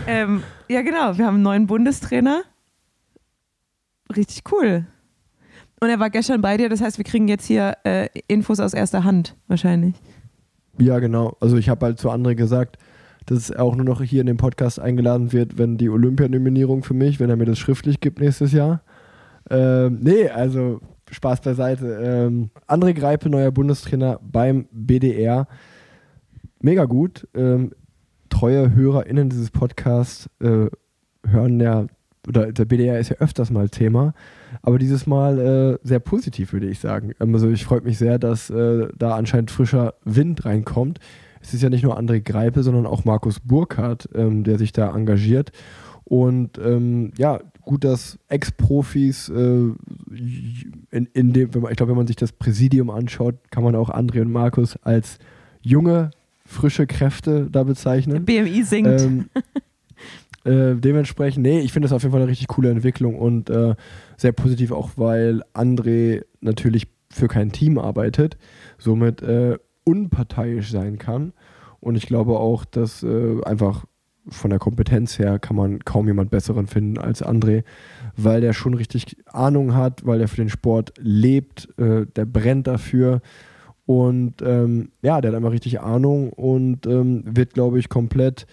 [0.07, 1.16] Ähm, ja, genau.
[1.16, 2.42] Wir haben einen neuen Bundestrainer.
[4.14, 4.86] Richtig cool.
[5.80, 8.72] Und er war gestern bei dir, das heißt, wir kriegen jetzt hier äh, Infos aus
[8.72, 9.94] erster Hand, wahrscheinlich.
[10.78, 11.36] Ja, genau.
[11.40, 12.78] Also ich habe halt zu André gesagt,
[13.26, 16.94] dass er auch nur noch hier in den Podcast eingeladen wird, wenn die Olympianominierung für
[16.94, 18.82] mich, wenn er mir das schriftlich gibt nächstes Jahr.
[19.50, 21.98] Ähm, nee, also Spaß beiseite.
[22.02, 25.46] Ähm, André Greipel, neuer Bundestrainer beim BDR.
[26.60, 27.28] Mega gut.
[27.34, 27.72] Ähm,
[28.28, 30.66] treue HörerInnen dieses Podcasts äh,
[31.26, 31.86] hören ja,
[32.26, 34.14] oder der BDR ist ja öfters mal Thema,
[34.62, 37.12] aber dieses Mal äh, sehr positiv, würde ich sagen.
[37.18, 40.98] Also ich freue mich sehr, dass äh, da anscheinend frischer Wind reinkommt.
[41.40, 44.94] Es ist ja nicht nur André Greipel, sondern auch Markus Burkhardt, ähm, der sich da
[44.94, 45.52] engagiert.
[46.04, 49.32] Und ähm, ja, gut, dass Ex-Profis äh,
[50.90, 53.90] in, in dem, man, ich glaube, wenn man sich das Präsidium anschaut, kann man auch
[53.90, 55.18] André und Markus als
[55.62, 56.12] junge,
[56.44, 58.24] frische Kräfte da bezeichnen.
[58.24, 59.00] BMI sinkt.
[59.00, 59.26] Ähm,
[60.46, 63.74] äh, dementsprechend, nee, ich finde das auf jeden Fall eine richtig coole Entwicklung und äh,
[64.16, 68.37] sehr positiv auch, weil André natürlich für kein Team arbeitet,
[68.78, 71.32] somit äh, unparteiisch sein kann.
[71.80, 73.85] Und ich glaube auch, dass äh, einfach
[74.28, 77.64] von der Kompetenz her kann man kaum jemand Besseren finden als André,
[78.16, 82.66] weil der schon richtig Ahnung hat, weil er für den Sport lebt, äh, der brennt
[82.66, 83.20] dafür.
[83.85, 88.46] Und ähm, ja, der hat einfach richtig Ahnung und ähm, wird, glaube ich, komplett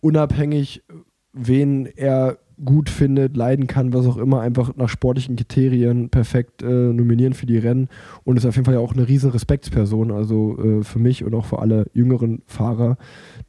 [0.00, 0.82] unabhängig,
[1.32, 6.66] wen er gut findet, leiden kann, was auch immer, einfach nach sportlichen Kriterien perfekt äh,
[6.66, 7.88] nominieren für die Rennen
[8.24, 11.34] und ist auf jeden Fall ja auch eine riesen Respektsperson, also äh, für mich und
[11.34, 12.96] auch für alle jüngeren Fahrer,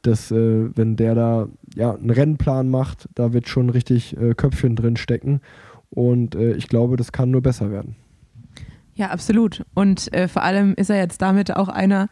[0.02, 4.76] dass äh, wenn der da ja einen Rennplan macht, da wird schon richtig äh, Köpfchen
[4.76, 5.40] drin stecken
[5.90, 7.96] und äh, ich glaube, das kann nur besser werden.
[8.94, 9.64] Ja, absolut.
[9.74, 12.08] Und äh, vor allem ist er jetzt damit auch einer,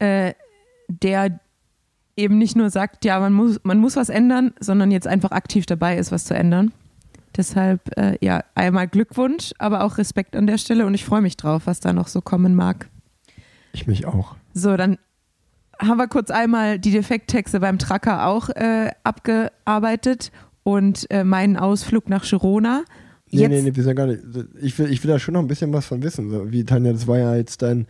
[0.00, 1.40] der
[2.18, 5.64] eben nicht nur sagt, ja, man muss, man muss was ändern, sondern jetzt einfach aktiv
[5.66, 6.72] dabei ist, was zu ändern.
[7.36, 11.36] Deshalb, äh, ja, einmal Glückwunsch, aber auch Respekt an der Stelle und ich freue mich
[11.36, 12.88] drauf, was da noch so kommen mag.
[13.72, 14.34] Ich mich auch.
[14.54, 14.98] So, dann
[15.78, 20.32] haben wir kurz einmal die Defekttexte beim Tracker auch äh, abgearbeitet
[20.64, 22.82] und äh, meinen Ausflug nach Girona.
[23.30, 24.20] Nee, Jetzt, nee, nee, wir sind gar nicht.
[24.60, 26.30] Ich will, ich will da schon noch ein bisschen was von wissen.
[26.30, 27.86] So, wie Tanja, das war ja jetzt dein,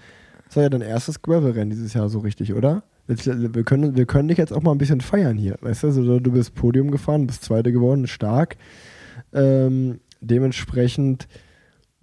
[0.47, 2.83] das war ja dein erstes Gravel-Rennen dieses Jahr so richtig, oder?
[3.09, 5.57] Jetzt, wir, können, wir können dich jetzt auch mal ein bisschen feiern hier.
[5.63, 8.57] Weißt du, also, du bist Podium gefahren, bist Zweite geworden, stark.
[9.33, 11.27] Ähm, dementsprechend,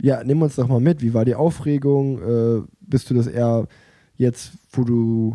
[0.02, 1.02] ja, nimm uns doch mal mit.
[1.02, 2.22] Wie war die Aufregung?
[2.22, 3.68] Äh, bist du das eher
[4.16, 5.34] jetzt, wo du,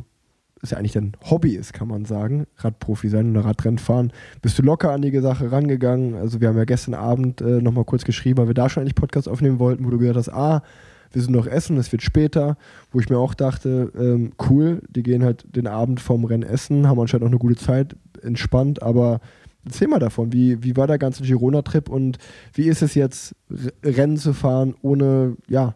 [0.61, 4.59] ist ja eigentlich dein Hobby ist, kann man sagen, Radprofi sein oder Radrennen fahren, bist
[4.59, 6.17] du locker an die Sache rangegangen?
[6.17, 8.97] Also wir haben ja gestern Abend äh, nochmal kurz geschrieben, weil wir da schon eigentlich
[8.97, 10.63] Podcast aufnehmen wollten, wo du gesagt hast, ah,
[11.13, 12.57] wir sind noch essen, es wird später,
[12.93, 16.89] wo ich mir auch dachte, ähm, cool, die gehen halt den Abend vorm Rennen essen,
[16.89, 19.21] haben anscheinend auch eine gute Zeit, entspannt, aber
[19.65, 22.19] erzähl mal davon, wie, wie war der ganze Girona-Trip und
[22.55, 23.35] wie ist es jetzt,
[23.83, 25.75] Rennen zu fahren, ohne, ja,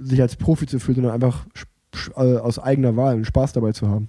[0.00, 1.46] sich als Profi zu fühlen, sondern einfach
[2.16, 4.08] äh, aus eigener Wahl einen Spaß dabei zu haben?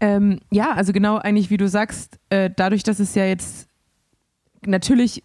[0.00, 3.68] Ähm, ja, also genau eigentlich wie du sagst, äh, dadurch, dass es ja jetzt
[4.66, 5.22] natürlich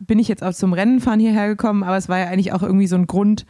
[0.00, 2.86] bin ich jetzt auch zum Rennenfahren hierher gekommen, aber es war ja eigentlich auch irgendwie
[2.86, 3.46] so ein Grund,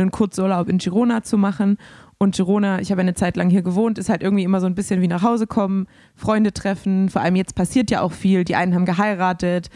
[0.00, 1.78] einen Kurzurlaub in Girona zu machen.
[2.18, 4.74] Und Girona, ich habe eine Zeit lang hier gewohnt, ist halt irgendwie immer so ein
[4.74, 7.10] bisschen wie nach Hause kommen, Freunde treffen.
[7.10, 8.44] Vor allem jetzt passiert ja auch viel.
[8.44, 9.68] Die einen haben geheiratet.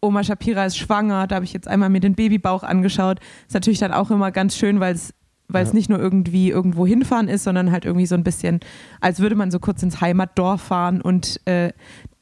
[0.00, 1.26] Oma Shapira ist schwanger.
[1.26, 3.18] Da habe ich jetzt einmal mir den Babybauch angeschaut.
[3.46, 5.14] Ist natürlich dann auch immer ganz schön, weil es
[5.50, 5.76] weil es Ja.
[5.76, 8.60] nicht nur irgendwie irgendwo hinfahren ist, sondern halt irgendwie so ein bisschen,
[9.00, 11.72] als würde man so kurz ins Heimatdorf fahren und äh,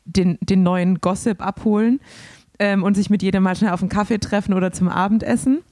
[0.04, 1.98] den, den neuen Gossip abholen
[2.60, 5.62] ähm, und sich mit jedem mal schnell auf einen Kaffee treffen oder zum Abendessen.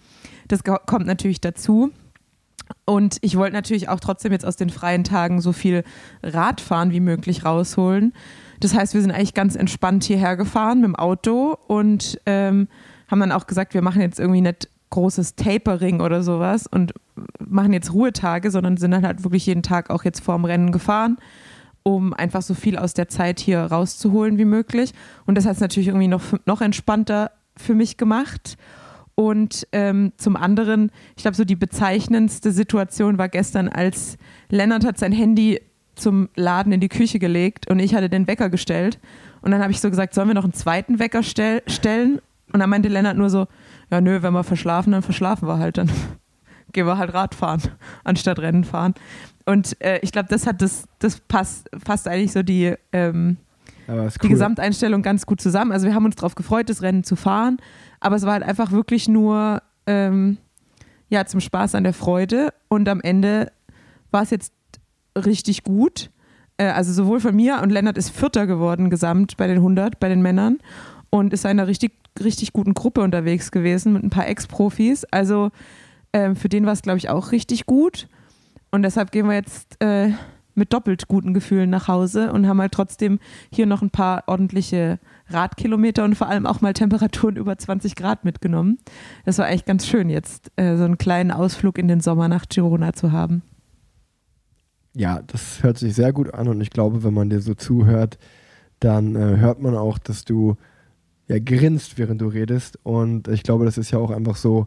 [0.48, 1.92] Das kommt natürlich dazu.
[2.86, 5.84] Und ich wollte natürlich auch trotzdem jetzt aus den freien Tagen so viel
[6.22, 8.12] Radfahren wie möglich rausholen.
[8.60, 12.68] Das heißt, wir sind eigentlich ganz entspannt hierher gefahren mit dem Auto und ähm,
[13.08, 16.94] haben dann auch gesagt, wir machen jetzt irgendwie nicht großes Tapering oder sowas und
[17.38, 21.16] machen jetzt Ruhetage, sondern sind dann halt wirklich jeden Tag auch jetzt vorm Rennen gefahren,
[21.82, 24.92] um einfach so viel aus der Zeit hier rauszuholen wie möglich.
[25.26, 28.56] Und das hat es natürlich irgendwie noch, noch entspannter für mich gemacht.
[29.14, 34.16] Und ähm, zum anderen, ich glaube, so die bezeichnendste Situation war gestern, als
[34.48, 35.60] Lennart hat sein Handy
[35.94, 38.98] zum Laden in die Küche gelegt und ich hatte den Wecker gestellt.
[39.42, 42.20] Und dann habe ich so gesagt, sollen wir noch einen zweiten Wecker stell stellen?
[42.52, 43.46] Und dann meinte Lennart nur so,
[43.90, 45.90] ja nö, wenn wir verschlafen, dann verschlafen wir halt, dann
[46.72, 47.62] gehen wir halt Radfahren,
[48.04, 48.94] anstatt Rennen fahren.
[49.44, 53.36] Und äh, ich glaube, das hat das, das passt, passt eigentlich so die, ähm,
[53.86, 54.30] die cool.
[54.30, 55.70] Gesamteinstellung ganz gut zusammen.
[55.70, 57.58] Also wir haben uns darauf gefreut, das Rennen zu fahren,
[58.04, 60.36] aber es war halt einfach wirklich nur ähm,
[61.08, 63.50] ja, zum Spaß an der Freude und am Ende
[64.10, 64.52] war es jetzt
[65.16, 66.10] richtig gut.
[66.58, 70.10] Äh, also sowohl von mir und Lennart ist Vierter geworden gesamt bei den 100, bei
[70.10, 70.58] den Männern
[71.08, 75.04] und ist in einer richtig, richtig guten Gruppe unterwegs gewesen mit ein paar Ex-Profis.
[75.06, 75.50] Also
[76.12, 78.08] ähm, für den war es, glaube ich, auch richtig gut.
[78.70, 80.10] Und deshalb gehen wir jetzt äh,
[80.54, 83.18] mit doppelt guten Gefühlen nach Hause und haben halt trotzdem
[83.50, 88.24] hier noch ein paar ordentliche Radkilometer und vor allem auch mal Temperaturen über 20 Grad
[88.24, 88.78] mitgenommen.
[89.24, 92.46] Das war echt ganz schön, jetzt äh, so einen kleinen Ausflug in den Sommer nach
[92.48, 93.42] Girona zu haben.
[94.94, 98.18] Ja, das hört sich sehr gut an und ich glaube, wenn man dir so zuhört,
[98.80, 100.56] dann äh, hört man auch, dass du
[101.26, 102.78] ja grinst, während du redest.
[102.82, 104.66] Und ich glaube, das ist ja auch einfach so,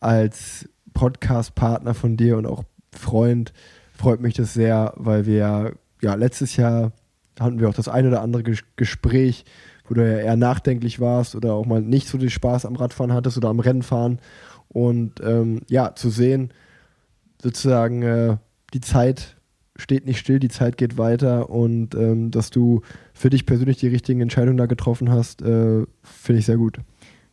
[0.00, 3.52] als Podcast-Partner von dir und auch Freund
[3.92, 6.92] freut mich das sehr, weil wir ja letztes Jahr
[7.38, 9.44] hatten wir auch das ein oder andere Ges Gespräch,
[9.84, 13.12] wo du ja eher nachdenklich warst oder auch mal nicht so viel Spaß am Radfahren
[13.12, 14.18] hattest oder am Rennfahren.
[14.68, 16.52] Und ähm, ja, zu sehen,
[17.42, 18.36] sozusagen äh,
[18.72, 19.36] die Zeit
[19.76, 23.88] steht nicht still, die Zeit geht weiter und ähm, dass du für dich persönlich die
[23.88, 26.78] richtigen Entscheidungen da getroffen hast, äh, finde ich sehr gut.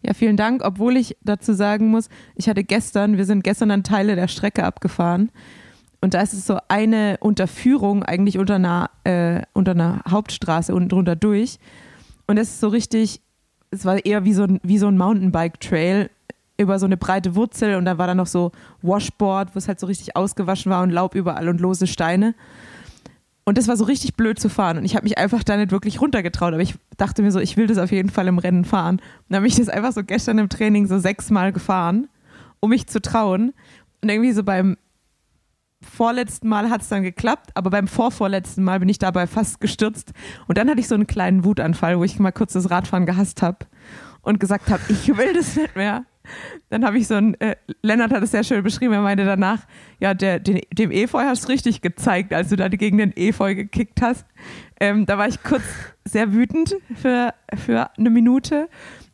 [0.01, 3.83] Ja, vielen Dank, obwohl ich dazu sagen muss, ich hatte gestern, wir sind gestern dann
[3.83, 5.29] Teile der Strecke abgefahren
[6.01, 10.89] und da ist es so eine Unterführung eigentlich unter einer, äh, unter einer Hauptstraße unten
[10.89, 11.59] drunter durch
[12.29, 13.21] und es ist so richtig,
[13.71, 16.11] es war eher wie so ein, wie so ein Mountainbike-Trail
[16.59, 18.51] über so eine breite Wurzel und da war dann noch so
[18.83, 22.35] Washboard, wo es halt so richtig ausgewaschen war und Laub überall und lose Steine.
[23.45, 24.77] Und das war so richtig blöd zu fahren.
[24.77, 26.53] Und ich habe mich einfach da nicht wirklich runtergetraut.
[26.53, 28.97] Aber ich dachte mir so, ich will das auf jeden Fall im Rennen fahren.
[28.97, 32.09] Und dann habe ich das einfach so gestern im Training so sechsmal gefahren,
[32.59, 33.53] um mich zu trauen.
[34.03, 34.77] Und irgendwie so beim
[35.81, 40.11] vorletzten Mal hat es dann geklappt, aber beim vorvorletzten Mal bin ich dabei fast gestürzt.
[40.47, 43.41] Und dann hatte ich so einen kleinen Wutanfall, wo ich mal kurz das Radfahren gehasst
[43.41, 43.65] habe
[44.21, 46.05] und gesagt habe, ich will das nicht mehr.
[46.69, 49.65] Dann habe ich so ein, äh, Lennart hat es sehr schön beschrieben, er meinte danach,
[49.99, 53.55] ja, der, den, dem Efeu hast du richtig gezeigt, als du da gegen den Efeu
[53.55, 54.25] gekickt hast.
[54.79, 55.63] Ähm, da war ich kurz
[56.05, 58.69] sehr wütend für, für eine Minute.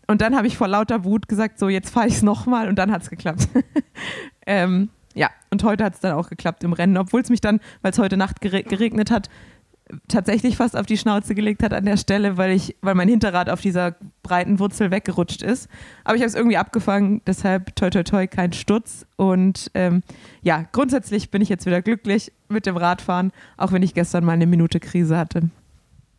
[0.07, 2.75] Und dann habe ich vor lauter Wut gesagt, so jetzt fahre ich es nochmal und
[2.77, 3.47] dann hat es geklappt.
[4.45, 7.59] ähm, ja, und heute hat es dann auch geklappt im Rennen, obwohl es mich dann,
[7.81, 9.29] weil es heute Nacht geregnet hat,
[10.07, 13.49] tatsächlich fast auf die Schnauze gelegt hat an der Stelle, weil ich, weil mein Hinterrad
[13.49, 15.69] auf dieser breiten Wurzel weggerutscht ist.
[16.03, 19.05] Aber ich habe es irgendwie abgefangen, deshalb toi toi toi kein Sturz.
[19.15, 20.01] Und ähm,
[20.41, 24.33] ja, grundsätzlich bin ich jetzt wieder glücklich mit dem Radfahren, auch wenn ich gestern mal
[24.33, 25.49] eine Minute Krise hatte.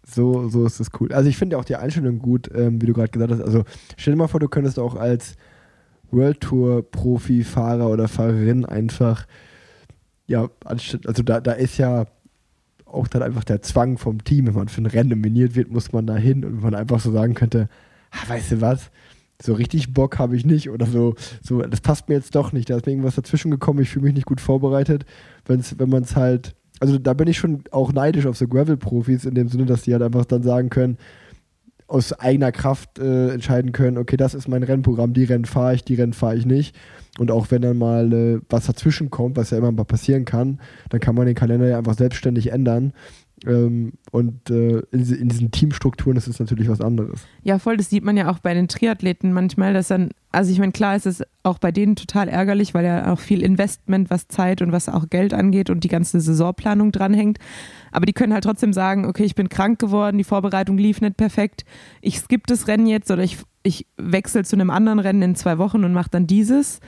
[0.06, 1.12] So, so ist es cool.
[1.12, 3.40] Also ich finde auch die Einstellung gut, ähm, wie du gerade gesagt hast.
[3.40, 3.64] Also
[3.96, 5.36] stell dir mal vor, du könntest auch als
[6.10, 9.26] World Tour Profi-Fahrer oder Fahrerin einfach,
[10.26, 12.06] ja, also da, da ist ja
[12.84, 15.92] auch dann einfach der Zwang vom Team, wenn man für ein Rennen nominiert wird, muss
[15.92, 16.44] man da hin.
[16.44, 17.68] Und man einfach so sagen könnte,
[18.28, 18.90] weißt du was,
[19.42, 20.70] so richtig Bock habe ich nicht.
[20.70, 23.80] Oder so, so, das passt mir jetzt doch nicht, da ist mir irgendwas dazwischen gekommen,
[23.80, 25.04] ich fühle mich nicht gut vorbereitet,
[25.44, 29.24] wenn's, wenn man es halt, also da bin ich schon auch neidisch auf so Gravel-Profis
[29.24, 30.96] in dem Sinne, dass die halt einfach dann sagen können,
[31.88, 35.84] aus eigener Kraft äh, entscheiden können, okay, das ist mein Rennprogramm, die Rennen fahre ich,
[35.84, 36.76] die Rennen fahre ich nicht.
[37.18, 40.60] Und auch wenn dann mal äh, was dazwischen kommt, was ja immer mal passieren kann,
[40.90, 42.92] dann kann man den Kalender ja einfach selbstständig ändern.
[43.44, 47.26] Ähm, und äh, in, in, diesen Teamstrukturen ist es natürlich was anderes.
[47.42, 50.58] Ja, voll, das sieht man ja auch bei den Triathleten manchmal, dass dann, also ich
[50.58, 54.28] meine, klar ist es auch bei denen total ärgerlich, weil ja auch viel Investment, was
[54.28, 57.38] Zeit und was auch Geld angeht und die ganze Saisonplanung dranhängt.
[57.92, 61.18] Aber die können halt trotzdem sagen, okay, ich bin krank geworden, die Vorbereitung lief nicht
[61.18, 61.66] perfekt,
[62.00, 65.58] ich skippe das Rennen jetzt oder ich, ich wechsle zu einem anderen Rennen in zwei
[65.58, 66.80] Wochen und mache dann dieses.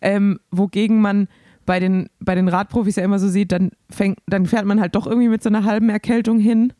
[0.00, 1.28] Ähm, wogegen man
[1.66, 4.94] bei den, bei den Radprofis ja immer so sieht, dann, fängt, dann fährt man halt
[4.94, 6.72] doch irgendwie mit so einer halben Erkältung hin.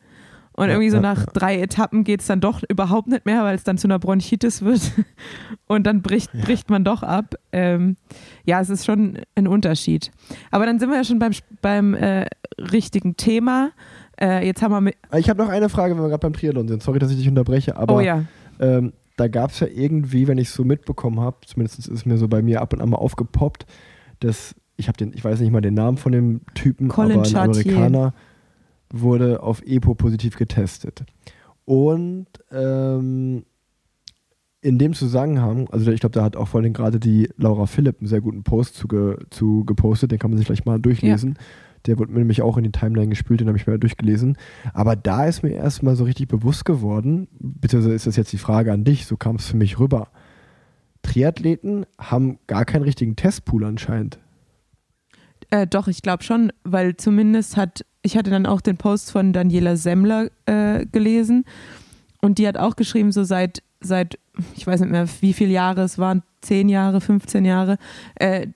[0.54, 3.64] Und irgendwie so nach drei Etappen geht es dann doch überhaupt nicht mehr, weil es
[3.64, 4.92] dann zu einer Bronchitis wird.
[5.66, 7.36] Und dann bricht, bricht man doch ab.
[7.52, 7.96] Ähm,
[8.44, 10.10] ja, es ist schon ein Unterschied.
[10.50, 12.26] Aber dann sind wir ja schon beim, beim äh,
[12.58, 13.70] richtigen Thema.
[14.20, 16.82] Äh, jetzt haben wir ich habe noch eine Frage, wenn wir gerade beim Triathlon sind.
[16.82, 18.24] Sorry, dass ich dich unterbreche, aber oh, ja.
[18.60, 22.04] ähm, da gab es ja irgendwie, wenn ich es so mitbekommen habe, zumindest ist es
[22.04, 23.66] mir so bei mir ab und an mal aufgepoppt,
[24.20, 27.22] dass ich habe den, ich weiß nicht mal den Namen von dem Typen, Colin aber
[27.22, 27.72] ein Chartier.
[27.72, 28.14] Amerikaner
[28.90, 31.04] wurde auf EPO positiv getestet.
[31.64, 33.44] Und ähm,
[34.60, 38.00] in dem Zusammenhang, also ich glaube, da hat auch vor allem gerade die Laura Philipp
[38.00, 41.34] einen sehr guten Post zu, ge, zu gepostet, den kann man sich vielleicht mal durchlesen.
[41.36, 41.44] Ja.
[41.86, 44.36] Der wurde mir nämlich auch in die Timeline gespült, den habe ich mir durchgelesen.
[44.72, 48.72] Aber da ist mir erstmal so richtig bewusst geworden, beziehungsweise ist das jetzt die Frage
[48.72, 50.08] an dich, so kam es für mich rüber.
[51.02, 54.20] Triathleten haben gar keinen richtigen Testpool anscheinend.
[55.52, 59.34] Äh, doch, ich glaube schon, weil zumindest hat, ich hatte dann auch den Post von
[59.34, 61.44] Daniela Semmler äh, gelesen
[62.22, 64.18] und die hat auch geschrieben, so seit, seit,
[64.56, 67.76] ich weiß nicht mehr, wie viele Jahre es waren, 10 Jahre, 15 Jahre,
[68.14, 68.46] äh,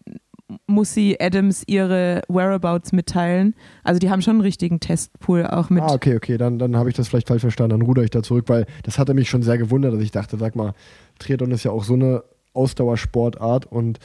[0.66, 3.54] muss sie Adams ihre Whereabouts mitteilen.
[3.84, 5.82] Also die haben schon einen richtigen Testpool auch mit.
[5.82, 8.22] Ah, okay, okay, dann, dann habe ich das vielleicht falsch verstanden, dann ruder ich da
[8.22, 10.72] zurück, weil das hatte mich schon sehr gewundert, dass ich dachte, sag mal,
[11.18, 13.98] Triathlon ist ja auch so eine Ausdauersportart und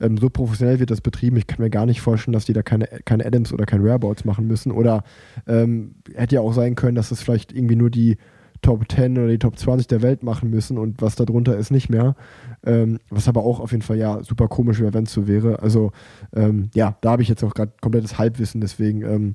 [0.00, 1.36] ähm, so professionell wird das betrieben.
[1.36, 4.24] Ich kann mir gar nicht vorstellen, dass die da keine, keine Adams oder keine Whereabouts
[4.24, 4.72] machen müssen.
[4.72, 5.04] Oder
[5.46, 8.16] ähm, hätte ja auch sein können, dass es vielleicht irgendwie nur die
[8.62, 11.88] Top 10 oder die Top 20 der Welt machen müssen und was darunter ist nicht
[11.88, 12.14] mehr.
[12.64, 15.62] Ähm, was aber auch auf jeden Fall ja super komisch wäre, wenn es so wäre.
[15.62, 15.92] Also
[16.34, 19.34] ähm, ja, da habe ich jetzt auch gerade komplettes Halbwissen, deswegen ähm,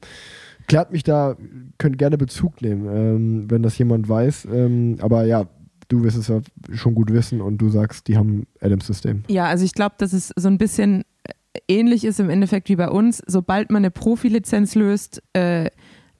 [0.67, 1.35] klärt mich da,
[1.77, 4.47] könnt gerne Bezug nehmen, ähm, wenn das jemand weiß.
[4.51, 5.47] Ähm, aber ja,
[5.87, 6.41] du wirst es ja
[6.73, 9.23] schon gut wissen und du sagst, die haben Adams-System.
[9.27, 12.75] Ja, also ich glaube, dass es so ein bisschen äh, ähnlich ist im Endeffekt wie
[12.75, 13.21] bei uns.
[13.27, 15.69] Sobald man eine Profilizenz löst, äh,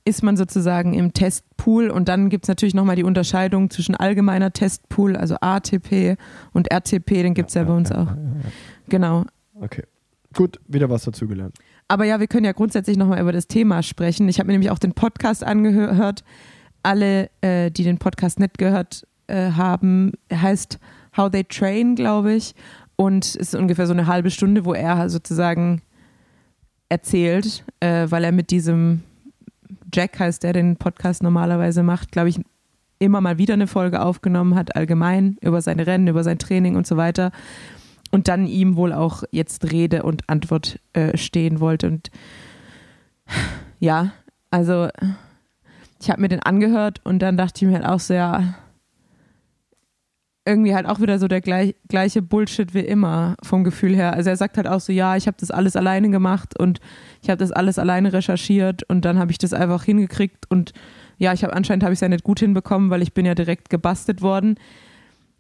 [0.06, 4.54] ist man sozusagen im Testpool und dann gibt es natürlich nochmal die Unterscheidung zwischen allgemeiner
[4.54, 6.18] Testpool, also ATP
[6.54, 8.16] und RTP, den gibt es ja, bei uns auch.
[8.88, 9.26] Genau.
[9.60, 9.84] Okay.
[10.36, 11.58] Gut, wieder was dazugelernt.
[11.88, 14.30] Aber ja, wir können ja grundsätzlich nochmal über das Thema sprechen.
[14.30, 16.24] Ich habe mir nämlich auch den Podcast angehört.
[16.84, 20.80] Alle, äh, die den Podcast nicht gehört äh, haben, heißt
[21.16, 22.56] How They Train, glaube ich.
[22.96, 25.82] Und es ist ungefähr so eine halbe Stunde, wo er sozusagen
[26.90, 29.04] erzählt, äh, weil er mit diesem
[29.94, 32.40] Jack heißt, der den Podcast normalerweise macht, glaube ich,
[33.00, 36.88] immer mal wieder eine Folge aufgenommen hat, allgemein über seine Rennen, über sein Training und
[36.88, 37.32] so weiter.
[38.12, 41.88] Und dann ihm wohl auch jetzt Rede und Antwort äh, stehen wollte.
[41.88, 42.12] Und
[43.80, 44.12] ja,
[44.52, 44.88] also
[46.02, 48.56] ich habe mir den angehört und dann dachte ich mir halt auch so, ja,
[50.46, 54.14] irgendwie halt auch wieder so der gleich, gleiche Bullshit wie immer vom Gefühl her.
[54.14, 56.80] Also er sagt halt auch so, ja, ich habe das alles alleine gemacht und
[57.22, 60.74] ich habe das alles alleine recherchiert und dann habe ich das einfach hingekriegt und
[61.18, 63.34] ja, ich habe anscheinend habe ich es ja nicht gut hinbekommen, weil ich bin ja
[63.34, 64.56] direkt gebastelt worden.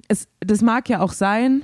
[0.08, 1.64] Es, das mag ja auch sein,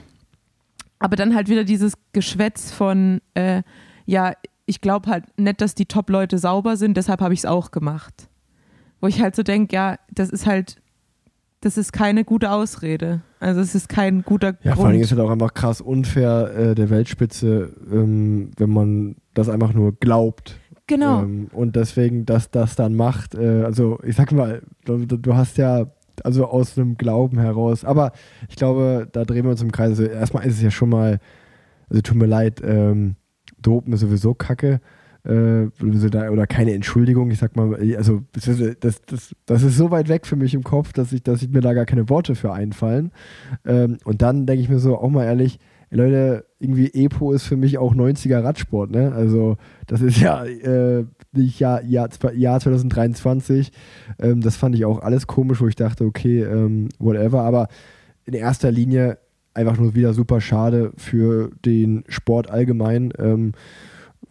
[0.99, 3.63] aber dann halt wieder dieses Geschwätz von, äh,
[4.05, 4.33] ja,
[4.65, 8.27] ich glaube halt nicht, dass die Top-Leute sauber sind, deshalb habe ich es auch gemacht.
[8.99, 10.80] Wo ich halt so denke, ja, das ist halt
[11.61, 13.21] das ist keine gute Ausrede.
[13.39, 14.75] Also es ist kein guter Ja, Grund.
[14.77, 19.15] vor allem ist es halt auch einfach krass unfair äh, der Weltspitze, ähm, wenn man
[19.33, 20.59] das einfach nur glaubt.
[20.87, 21.21] genau.
[21.21, 25.57] Ähm, und deswegen, dass das dann macht, äh, also ich sag mal, du, du hast
[25.57, 25.85] ja,
[26.23, 28.11] also aus einem Glauben heraus, aber
[28.49, 29.89] ich glaube, da drehen wir uns im Kreis.
[29.91, 31.19] Also erstmal ist es ja schon mal,
[31.89, 33.15] also tut mir leid, ähm,
[33.61, 34.81] Dopen ist sowieso kacke.
[35.23, 38.45] Äh, oder keine Entschuldigung, ich sag mal, also das,
[38.79, 41.61] das, das, ist so weit weg für mich im Kopf, dass ich, dass ich mir
[41.61, 43.11] da gar keine Worte für einfallen.
[43.65, 45.59] Ähm, und dann denke ich mir so, auch mal ehrlich,
[45.93, 49.11] Leute, irgendwie Epo ist für mich auch 90er Radsport, ne?
[49.11, 49.57] Also
[49.87, 53.71] das ist ja äh, nicht Jahr, Jahr, Jahr 2023.
[54.19, 57.41] Ähm, das fand ich auch alles komisch, wo ich dachte, okay, ähm, whatever.
[57.41, 57.67] Aber
[58.23, 59.17] in erster Linie
[59.53, 63.11] einfach nur wieder super schade für den Sport allgemein.
[63.19, 63.51] Ähm,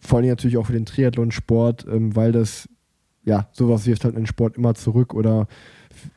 [0.01, 2.67] vor allem natürlich auch für den Triathlon-Sport, ähm, weil das,
[3.23, 5.47] ja, sowas wirft halt den Sport immer zurück oder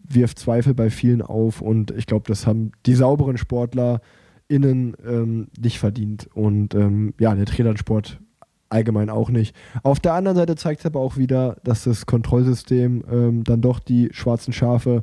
[0.03, 4.01] wirft Zweifel bei vielen auf und ich glaube, das haben die sauberen Sportler
[4.49, 8.21] innen ähm, nicht verdient und ähm, ja, der Triathlon-Sport
[8.69, 9.55] allgemein auch nicht.
[9.83, 13.79] Auf der anderen Seite zeigt es aber auch wieder, dass das Kontrollsystem ähm, dann doch
[13.79, 15.03] die schwarzen Schafe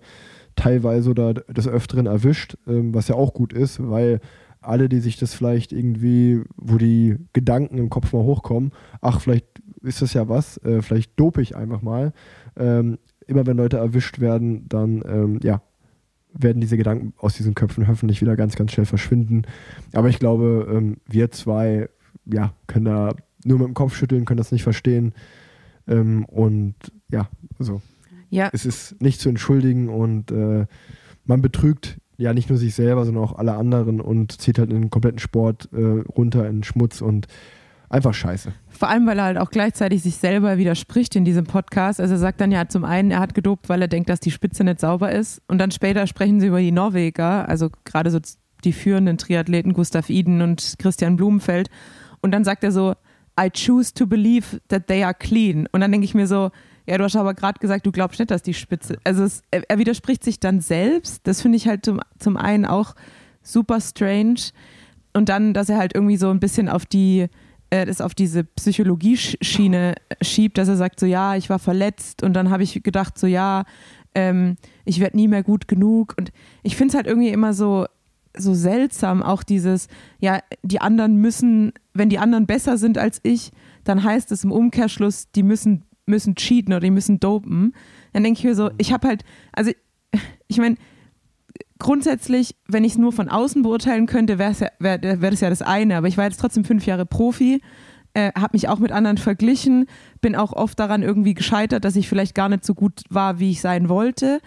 [0.56, 4.20] teilweise oder des Öfteren erwischt, ähm, was ja auch gut ist, weil
[4.62, 8.72] alle, die sich das vielleicht irgendwie, wo die Gedanken im Kopf mal hochkommen,
[9.02, 9.46] ach, vielleicht
[9.82, 12.14] ist das ja was, äh, vielleicht dope ich einfach mal.
[12.56, 15.62] Ähm, immer wenn Leute erwischt werden, dann ähm, ja,
[16.34, 19.44] werden diese Gedanken aus diesen Köpfen hoffentlich wieder ganz, ganz schnell verschwinden.
[19.94, 21.90] Aber ich glaube, ähm, wir zwei
[22.26, 25.14] ja, können da nur mit dem Kopf schütteln, können das nicht verstehen.
[25.88, 26.76] Ähm, und
[27.10, 27.82] ja, also
[28.30, 30.66] ja, es ist nicht zu entschuldigen und äh,
[31.26, 34.90] man betrügt ja nicht nur sich selber, sondern auch alle anderen und zieht halt den
[34.90, 37.28] kompletten Sport äh, runter in Schmutz und
[37.90, 38.54] einfach scheiße.
[38.70, 42.00] vor allem, weil er halt auch gleichzeitig sich selber widerspricht in diesem Podcast.
[42.00, 44.32] Also er sagt dann ja zum einen, er hat gedopt, weil er denkt, dass die
[44.32, 45.42] Spitze nicht sauber ist.
[45.48, 48.20] Und dann später sprechen sie über die Norweger, also gerade so
[48.64, 51.70] die führenden Triathleten Gustav Iden und Christian Blumenfeld.
[52.22, 52.94] Und dann sagt er so,
[53.40, 55.68] I choose to believe that they are clean.
[55.72, 56.52] Und dann denke ich mir so,
[56.92, 58.98] ja, du hast aber gerade gesagt, du glaubst nicht, dass die Spitze.
[59.06, 61.26] Also es, er, er widerspricht sich dann selbst.
[61.26, 62.96] Das finde ich halt zum, zum einen auch
[63.42, 64.52] super strange.
[65.14, 67.28] Und dann, dass er halt irgendwie so ein bisschen auf die,
[67.70, 72.34] äh, das auf diese Psychologie-Schiene schiebt, dass er sagt, so ja, ich war verletzt und
[72.34, 73.64] dann habe ich gedacht, so ja,
[74.14, 76.16] ähm, ich werde nie mehr gut genug.
[76.18, 77.86] Und ich finde es halt irgendwie immer so,
[78.36, 79.88] so seltsam, auch dieses,
[80.20, 83.54] ja, die anderen müssen, wenn die anderen besser sind als ich,
[83.86, 87.74] dann heißt es im Umkehrschluss, die müssen, müssen cheaten oder die müssen dopen.
[88.14, 89.24] Dann denke ich mir so, ich habe halt,
[89.54, 89.72] also
[90.48, 90.76] ich meine,
[91.80, 95.50] grundsätzlich, wenn ich es nur von außen beurteilen könnte, wäre ja, wär, wär das ja
[95.50, 97.62] das eine, aber ich war jetzt trotzdem fünf Jahre Profi,
[98.14, 99.86] äh, habe mich auch mit anderen verglichen,
[100.20, 103.52] bin auch oft daran irgendwie gescheitert, dass ich vielleicht gar nicht so gut war, wie
[103.52, 104.42] ich sein wollte.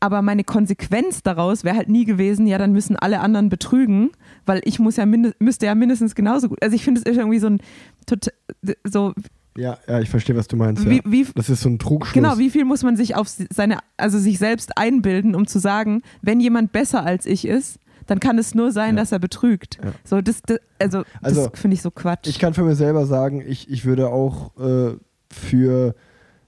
[0.00, 4.10] Aber meine Konsequenz daraus wäre halt nie gewesen, ja, dann müssen alle anderen betrügen,
[4.46, 6.60] weil ich muss ja müsste ja mindestens genauso gut.
[6.60, 7.60] Also ich finde es irgendwie so ein
[8.82, 9.12] so
[9.56, 10.88] Ja, ja, ich verstehe, was du meinst.
[10.88, 11.02] Wie, ja.
[11.04, 12.14] wie, Das ist so ein Trugschluss.
[12.14, 16.02] genau, wie viel muss man sich auf seine, also sich selbst einbilden, um zu sagen,
[16.22, 19.02] wenn jemand besser als ich ist, dann kann es nur sein, Ja.
[19.02, 19.78] dass er betrügt.
[19.82, 19.92] Ja.
[20.04, 22.26] So, das, das, also, Also, das finde ich so Quatsch.
[22.28, 24.96] Ich kann für mich selber sagen, ich, ich würde auch äh,
[25.30, 25.94] für,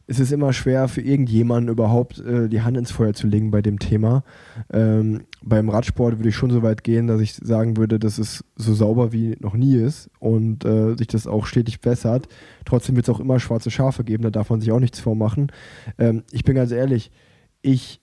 [0.07, 3.63] es ist immer schwer für irgendjemanden überhaupt äh, die Hand ins Feuer zu legen bei
[3.63, 4.23] dem Thema.
[4.73, 8.45] Ähm, beim Radsport würde ich schon so weit gehen, dass ich sagen würde, dass es
[8.57, 12.29] so sauber wie noch nie ist und äh, sich das auch stetig bessert.
[12.65, 15.51] Trotzdem wird es auch immer schwarze Schafe geben, da darf man sich auch nichts vormachen.
[15.99, 17.11] Ähm, ich bin ganz ehrlich,
[17.63, 18.01] ich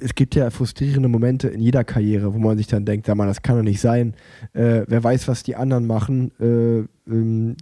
[0.00, 3.28] es gibt ja frustrierende Momente in jeder Karriere, wo man sich dann denkt, ja Mann,
[3.28, 4.14] das kann doch nicht sein.
[4.54, 6.32] Äh, wer weiß, was die anderen machen.
[6.40, 7.56] Äh, ähm,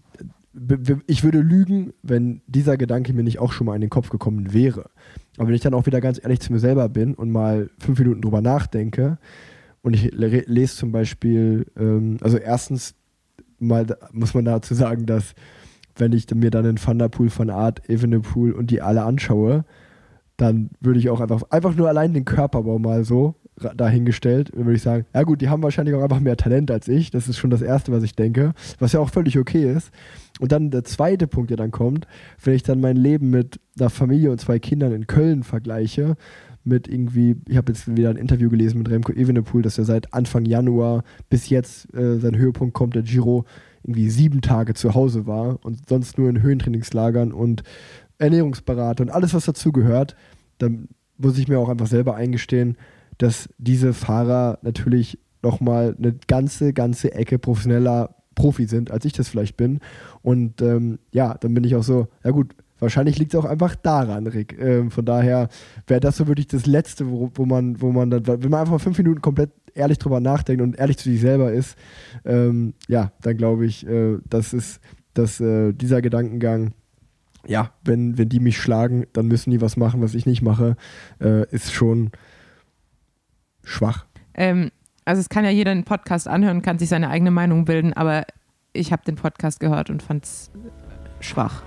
[1.07, 4.53] ich würde lügen, wenn dieser Gedanke mir nicht auch schon mal in den Kopf gekommen
[4.53, 4.91] wäre.
[5.37, 7.99] Aber wenn ich dann auch wieder ganz ehrlich zu mir selber bin und mal fünf
[7.99, 9.19] Minuten drüber nachdenke
[9.83, 12.95] und ich le lese zum Beispiel, ähm, also erstens
[13.59, 15.35] mal muss man dazu sagen, dass
[15.97, 19.65] wenn ich mir dann den Thunderpool von Art, Evenepoel und die alle anschaue,
[20.37, 23.37] dann würde ich auch einfach, einfach nur allein den Körperbau mal so
[23.77, 27.13] dahingestellt, würde ich sagen, ja gut, die haben wahrscheinlich auch einfach mehr Talent als ich.
[27.13, 29.93] Das ist schon das Erste, was ich denke, was ja auch völlig okay ist.
[30.41, 32.07] Und dann der zweite Punkt, der dann kommt,
[32.43, 36.17] wenn ich dann mein Leben mit einer Familie und zwei Kindern in Köln vergleiche,
[36.65, 40.13] mit irgendwie, ich habe jetzt wieder ein Interview gelesen mit Remco Evenepoel, dass er seit
[40.15, 43.45] Anfang Januar bis jetzt äh, sein Höhepunkt kommt, der Giro,
[43.83, 47.63] irgendwie sieben Tage zu Hause war und sonst nur in Höhentrainingslagern und
[48.19, 50.17] Ernährungsberater und alles, was dazugehört,
[50.57, 52.79] dann muss ich mir auch einfach selber eingestehen,
[53.19, 59.29] dass diese Fahrer natürlich nochmal eine ganze, ganze Ecke professioneller Profi sind, als ich das
[59.29, 59.81] vielleicht bin.
[60.23, 63.75] Und ähm, ja, dann bin ich auch so, ja gut, wahrscheinlich liegt es auch einfach
[63.75, 64.59] daran, Rick.
[64.59, 65.49] Ähm, von daher
[65.87, 68.81] wäre das so wirklich das Letzte, wo, wo man, wo man dann, wenn man einfach
[68.81, 71.77] fünf Minuten komplett ehrlich drüber nachdenkt und ehrlich zu sich selber ist,
[72.25, 74.81] ähm, ja, dann glaube ich, äh, das ist,
[75.15, 76.73] dass äh, dieser Gedankengang,
[77.47, 80.77] ja, wenn, wenn die mich schlagen, dann müssen die was machen, was ich nicht mache,
[81.21, 82.11] äh, ist schon
[83.63, 84.07] schwach.
[84.35, 84.71] Ähm,
[85.05, 88.25] also es kann ja jeder einen Podcast anhören, kann sich seine eigene Meinung bilden, aber
[88.73, 90.51] ich habe den Podcast gehört und fand es
[91.21, 91.63] schwach.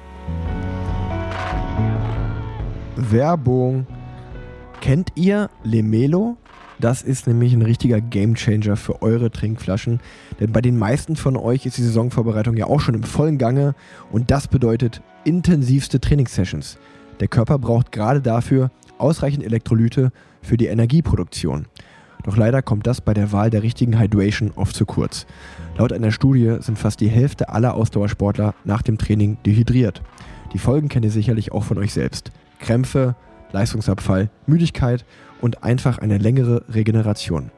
[2.96, 3.86] Werbung.
[4.82, 6.38] Kennt ihr Lemelo?
[6.80, 10.00] Das ist nämlich ein richtiger Gamechanger für eure Trinkflaschen.
[10.40, 13.74] Denn bei den meisten von euch ist die Saisonvorbereitung ja auch schon im vollen Gange
[14.12, 16.78] und das bedeutet intensivste Trainingssessions.
[17.20, 18.70] Der Körper braucht gerade dafür
[19.00, 20.12] ausreichend Elektrolyte
[20.42, 21.68] für die Energieproduktion.
[22.24, 25.26] Doch leider kommt das bei der Wahl der richtigen Hydration oft zu kurz.
[25.78, 30.02] Laut einer Studie sind fast die Hälfte aller Ausdauersportler nach dem Training dehydriert.
[30.54, 32.32] Die Folgen kennt ihr sicherlich auch von euch selbst.
[32.60, 33.16] Krämpfe,
[33.52, 35.06] Leistungsabfall, Müdigkeit
[35.42, 37.52] und einfach eine längere Regeneration.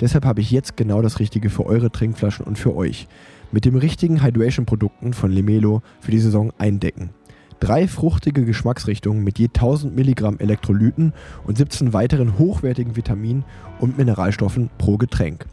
[0.00, 3.06] Deshalb habe ich jetzt genau das Richtige für eure Trinkflaschen und für euch.
[3.52, 7.10] Mit dem richtigen Hydration-Produkten von Lemelo für die Saison eindecken.
[7.60, 11.12] Drei fruchtige Geschmacksrichtungen mit je 1000 Milligramm Elektrolyten
[11.44, 13.44] und 17 weiteren hochwertigen Vitaminen
[13.78, 15.44] und Mineralstoffen pro Getränk.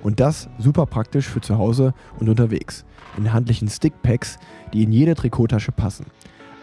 [0.00, 2.84] Und das super praktisch für zu Hause und unterwegs.
[3.16, 4.38] In handlichen Stickpacks,
[4.72, 6.06] die in jede Trikottasche passen.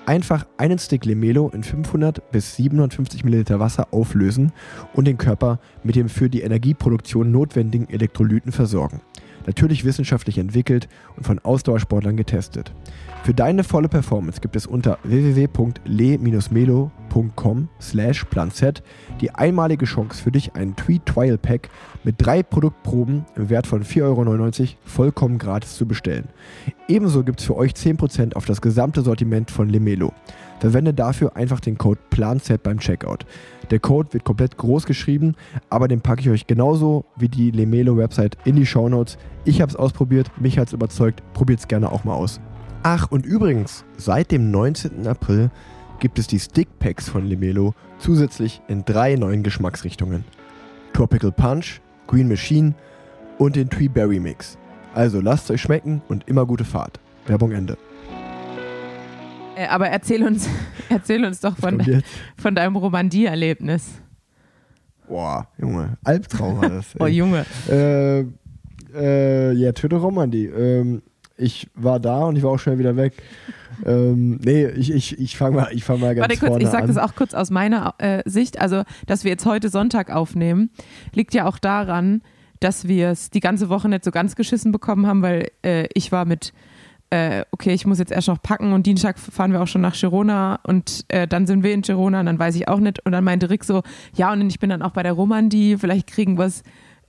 [0.05, 4.53] Einfach einen Stick Lemelo in 500 bis 750 Milliliter Wasser auflösen
[4.93, 9.01] und den Körper mit dem für die Energieproduktion notwendigen Elektrolyten versorgen.
[9.45, 12.73] Natürlich wissenschaftlich entwickelt und von Ausdauersportlern getestet.
[13.23, 18.63] Für deine volle Performance gibt es unter www.le-melo.com slash planz
[19.21, 21.69] die einmalige Chance für dich, einen Tweet Trial Pack
[22.05, 26.29] mit drei Produktproben im Wert von 4,99 Euro vollkommen gratis zu bestellen.
[26.87, 30.13] Ebenso gibt es für euch 10% auf das gesamte Sortiment von Lemelo.
[30.59, 33.25] Verwende dafür einfach den Code PLANZ beim Checkout.
[33.71, 35.35] Der Code wird komplett groß geschrieben,
[35.69, 39.17] aber den packe ich euch genauso wie die Lemelo Website in die Shownotes.
[39.43, 42.39] Ich habe es ausprobiert, mich hat es überzeugt, probiert es gerne auch mal aus.
[42.83, 45.07] Ach und übrigens, seit dem 19.
[45.07, 45.49] April
[45.99, 50.23] gibt es die Stickpacks von Lemelo zusätzlich in drei neuen Geschmacksrichtungen.
[50.93, 52.73] Tropical Punch, Green Machine
[53.37, 54.57] und den Tree Berry Mix.
[54.93, 56.99] Also lasst euch schmecken und immer gute Fahrt.
[57.27, 57.77] Werbung Ende.
[59.55, 60.47] Äh, aber erzähl uns,
[60.89, 62.07] erzähl uns doch von, jetzt?
[62.37, 64.01] von deinem Romandie-Erlebnis.
[65.07, 66.95] Boah, Junge, Albtraum war das.
[66.99, 67.05] Oh.
[67.05, 67.45] Junge.
[67.69, 68.25] äh,
[68.95, 70.45] äh, ja, Töte Romandie.
[70.45, 71.01] Ähm,
[71.37, 73.13] ich war da und ich war auch schnell wieder weg.
[73.85, 76.69] Ähm, nee, ich, ich, ich fange mal, ich fang mal ganz Warte kurz, vorne ich
[76.69, 78.61] sage das auch kurz aus meiner äh, Sicht.
[78.61, 80.69] Also, dass wir jetzt heute Sonntag aufnehmen,
[81.13, 82.21] liegt ja auch daran,
[82.59, 86.11] dass wir es die ganze Woche nicht so ganz geschissen bekommen haben, weil äh, ich
[86.11, 86.53] war mit,
[87.09, 89.95] äh, okay, ich muss jetzt erst noch packen und Dienstag fahren wir auch schon nach
[89.95, 93.05] Girona und äh, dann sind wir in Girona und dann weiß ich auch nicht.
[93.05, 93.83] Und dann meinte Rick so,
[94.15, 96.63] ja, und ich bin dann auch bei der Romandie, vielleicht kriegen wir es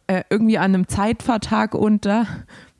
[0.09, 2.27] äh, irgendwie an einem Zeitvertrag unter.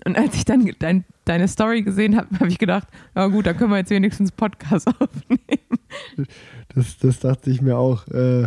[0.07, 2.87] Und als ich dann dein, deine Story gesehen habe, habe ich gedacht,
[3.17, 5.81] na gut, dann können wir jetzt wenigstens Podcast aufnehmen.
[6.73, 8.07] Das, das dachte ich mir auch.
[8.07, 8.47] Äh,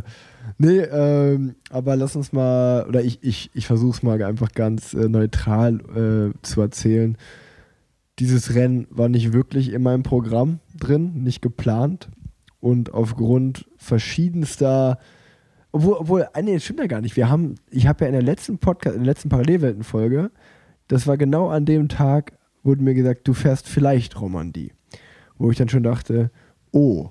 [0.58, 4.94] nee, ähm, aber lass uns mal, oder ich, ich, ich versuche es mal einfach ganz
[4.94, 7.18] äh, neutral äh, zu erzählen.
[8.20, 12.08] Dieses Rennen war nicht wirklich in meinem Programm drin, nicht geplant.
[12.62, 14.98] Und aufgrund verschiedenster,
[15.74, 17.18] obwohl, obwohl, ah, nee, das stimmt ja gar nicht.
[17.18, 20.32] Wir haben, ich habe ja in der letzten Podcast, in der letzten Parallelwelten-Folge,
[20.90, 22.34] das war genau an dem Tag,
[22.64, 24.74] wurde mir gesagt, du fährst vielleicht Romandie.
[25.38, 26.32] Wo ich dann schon dachte,
[26.72, 27.10] oh,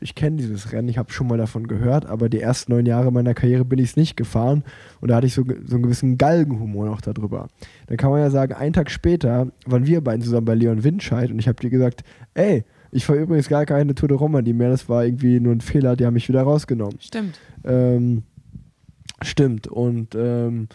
[0.00, 3.12] ich kenne dieses Rennen, ich habe schon mal davon gehört, aber die ersten neun Jahre
[3.12, 4.64] meiner Karriere bin ich es nicht gefahren
[5.00, 7.48] und da hatte ich so, so einen gewissen Galgenhumor noch darüber.
[7.86, 11.30] Dann kann man ja sagen, einen Tag später waren wir beiden zusammen bei Leon Windscheid
[11.30, 12.02] und ich habe dir gesagt,
[12.32, 15.60] ey, ich fahre übrigens gar keine Tour de Romandie mehr, das war irgendwie nur ein
[15.60, 16.98] Fehler, die haben mich wieder rausgenommen.
[17.00, 17.38] Stimmt.
[17.64, 18.22] Ähm,
[19.22, 20.68] stimmt und ähm,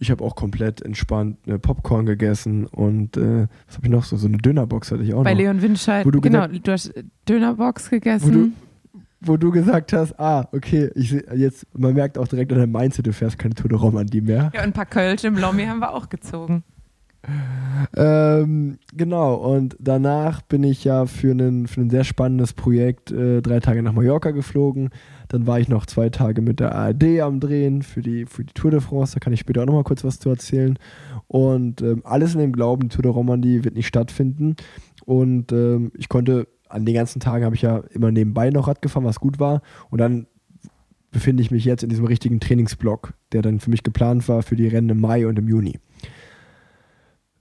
[0.00, 4.16] ich habe auch komplett entspannt eine Popcorn gegessen und äh, was habe ich noch so?
[4.16, 5.40] So eine Dönerbox hatte ich auch Bei noch.
[5.40, 6.92] Leon Windscheid, Wo du genau, gesagt- du hast
[7.28, 8.54] Dönerbox gegessen.
[9.22, 12.72] Wo du- gesagt hast, ah, okay, ich seh- jetzt, man merkt auch direkt an deinem
[12.72, 14.50] Mindset, du fährst keine Tour de Romandie mehr.
[14.54, 16.64] ja, und ein paar Kölsch im Lommi haben wir auch gezogen.
[17.96, 23.42] Ähm, genau, und danach bin ich ja für, einen, für ein sehr spannendes Projekt äh,
[23.42, 24.90] drei Tage nach Mallorca geflogen.
[25.28, 28.54] Dann war ich noch zwei Tage mit der ARD am Drehen für die, für die
[28.54, 29.14] Tour de France.
[29.14, 30.78] Da kann ich später auch nochmal kurz was zu erzählen.
[31.28, 34.56] Und ähm, alles in dem Glauben, Tour de Romandie wird nicht stattfinden.
[35.04, 38.82] Und ähm, ich konnte, an den ganzen Tagen habe ich ja immer nebenbei noch Rad
[38.82, 39.62] gefahren, was gut war.
[39.90, 40.26] Und dann
[41.10, 44.56] befinde ich mich jetzt in diesem richtigen Trainingsblock, der dann für mich geplant war für
[44.56, 45.78] die Rennen im Mai und im Juni.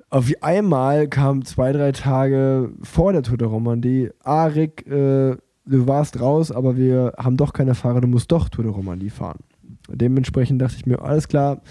[0.10, 5.88] Auf einmal kam zwei, drei Tage vor der Tour de Romandie, ah Rick, äh, du
[5.88, 9.40] warst raus, aber wir haben doch keine Fahrer, du musst doch Tour de Romandie fahren.
[9.88, 11.62] Dementsprechend dachte ich mir, alles klar,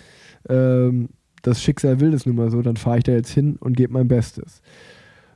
[0.48, 1.08] ähm,
[1.42, 3.92] das Schicksal will es nun mal so, dann fahre ich da jetzt hin und gebe
[3.92, 4.60] mein Bestes.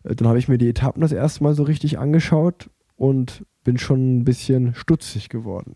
[0.05, 3.79] Äh, Dann habe ich mir die Etappen das erste Mal so richtig angeschaut und bin
[3.79, 5.75] schon ein bisschen stutzig geworden.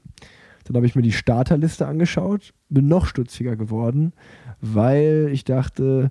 [0.64, 4.12] Dann habe ich mir die Starterliste angeschaut, bin noch stutziger geworden,
[4.60, 6.10] weil ich dachte,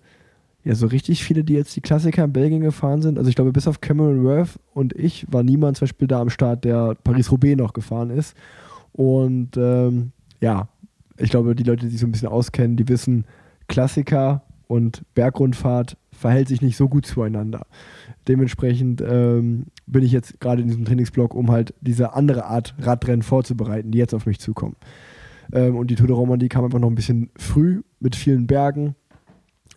[0.66, 3.52] ja, so richtig viele, die jetzt die Klassiker in Belgien gefahren sind, also ich glaube,
[3.52, 7.56] bis auf Cameron Worth und ich war niemand zum Beispiel da am Start, der Paris-Roubaix
[7.56, 8.36] noch gefahren ist.
[8.92, 10.12] Und ähm,
[10.42, 10.68] ja,
[11.18, 13.26] ich glaube, die Leute, die sich so ein bisschen auskennen, die wissen,
[13.68, 17.68] Klassiker und Bergrundfahrt verhält sich nicht so gut zueinander.
[18.28, 23.22] Dementsprechend ähm, bin ich jetzt gerade in diesem Trainingsblock, um halt diese andere Art Radrennen
[23.22, 24.76] vorzubereiten, die jetzt auf mich zukommen.
[25.54, 28.96] Ähm, und die Tour de Romandie kam einfach noch ein bisschen früh mit vielen Bergen.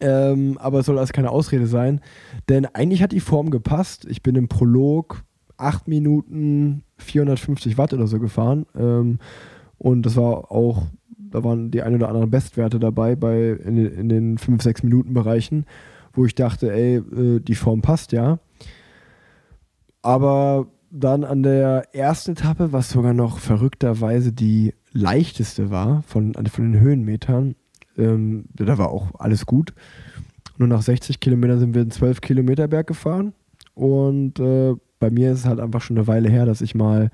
[0.00, 2.00] Ähm, aber es soll alles keine Ausrede sein,
[2.48, 4.06] denn eigentlich hat die Form gepasst.
[4.08, 5.24] Ich bin im Prolog
[5.56, 8.66] 8 Minuten 450 Watt oder so gefahren.
[8.76, 9.18] Ähm,
[9.78, 10.82] und das war auch,
[11.18, 15.14] da waren die ein oder anderen Bestwerte dabei bei in, den- in den 5-6 Minuten
[15.14, 15.66] Bereichen,
[16.12, 18.38] wo ich dachte, ey, äh, die Form passt ja.
[20.02, 26.72] Aber dann an der ersten Etappe, was sogar noch verrückterweise die leichteste war von, von
[26.72, 27.56] den Höhenmetern,
[27.98, 29.74] ähm, da war auch alles gut.
[30.56, 33.32] Nur nach 60 Kilometern sind wir einen 12 Kilometer Berg gefahren.
[33.74, 37.10] Und äh, bei mir ist es halt einfach schon eine Weile her, dass ich mal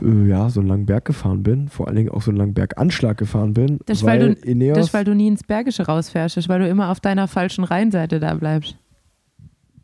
[0.00, 1.68] äh, ja, so einen langen Berg gefahren bin.
[1.68, 3.78] Vor allen Dingen auch so einen langen Berganschlag gefahren bin.
[3.86, 6.60] Das ist, weil du- Ineos, Das weil du nie ins Bergische rausfährst, das ist, weil
[6.60, 8.76] du immer auf deiner falschen Rheinseite da bleibst.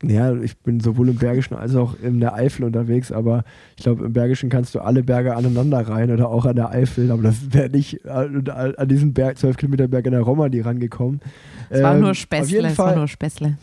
[0.03, 3.43] Ja, ich bin sowohl im Bergischen als auch in der Eifel unterwegs, aber
[3.75, 7.11] ich glaube, im Bergischen kannst du alle Berge aneinander rein oder auch an der Eifel,
[7.11, 11.19] aber das wäre nicht an, an diesen Berg, 12 Kilometer Berg in der Romandie rangekommen.
[11.69, 13.57] Es war Ähm, nur Auf Späßle, es war nur Späßle.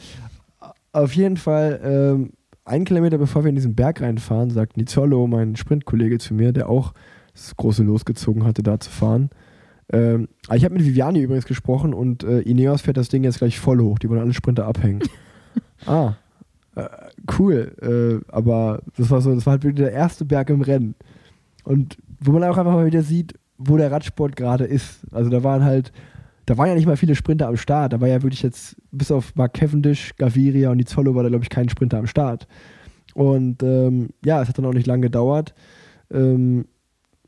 [0.92, 2.30] auf jeden Fall ähm,
[2.64, 6.68] einen Kilometer bevor wir in diesen Berg reinfahren, sagt Nizzolo, mein Sprintkollege, zu mir, der
[6.68, 6.92] auch
[7.32, 9.30] das große losgezogen hatte, da zu fahren.
[9.92, 13.38] Ähm, aber ich habe mit Viviani übrigens gesprochen und äh, Ineos fährt das Ding jetzt
[13.38, 13.98] gleich voll hoch.
[14.00, 15.00] Die wollen alle Sprinter abhängen.
[15.86, 16.14] ah,
[17.38, 18.22] cool.
[18.28, 20.94] Äh, aber das war so, das war halt wirklich der erste Berg im Rennen.
[21.64, 25.00] Und wo man auch einfach mal wieder sieht, wo der Radsport gerade ist.
[25.12, 25.92] Also da waren halt,
[26.44, 27.92] da waren ja nicht mal viele Sprinter am Start.
[27.92, 31.44] Da war ja wirklich jetzt, bis auf Mark Cavendish, Gaviria und Nizzolo war da, glaube
[31.44, 32.46] ich, kein Sprinter am Start.
[33.14, 35.54] Und ähm, ja, es hat dann auch nicht lange gedauert.
[36.12, 36.66] Ähm,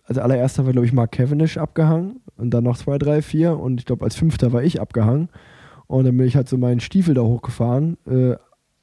[0.05, 3.81] als allererster war, glaube ich, Mark Cavendish abgehangen und dann noch zwei, drei, vier und
[3.81, 5.29] ich glaube, als fünfter war ich abgehangen.
[5.87, 8.37] Und dann bin ich halt so meinen Stiefel da hochgefahren äh,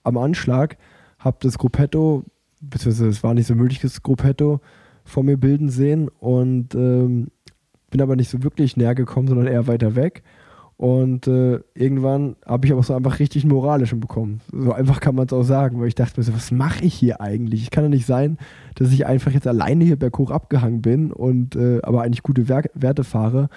[0.05, 0.77] am Anschlag,
[1.19, 2.23] habe das Gruppetto,
[2.61, 4.61] beziehungsweise es war nicht so möglich, das Gruppetto
[5.03, 7.27] vor mir bilden sehen und ähm,
[7.91, 10.23] bin aber nicht so wirklich näher gekommen, sondern eher weiter weg.
[10.77, 14.41] Und äh, irgendwann habe ich aber so einfach richtig moralischen bekommen.
[14.51, 16.93] So einfach kann man es auch sagen, weil ich dachte mir so, was mache ich
[16.93, 17.63] hier eigentlich?
[17.63, 18.37] Es kann doch nicht sein,
[18.75, 22.63] dass ich einfach jetzt alleine hier berghoch abgehangen bin und äh, aber eigentlich gute Wer
[22.73, 23.47] Werte fahre.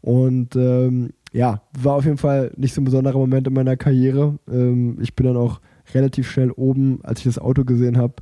[0.00, 4.38] Und ähm, ja, war auf jeden Fall nicht so ein besonderer Moment in meiner Karriere.
[4.50, 5.60] Ähm, ich bin dann auch
[5.94, 8.14] relativ schnell oben, als ich das Auto gesehen habe,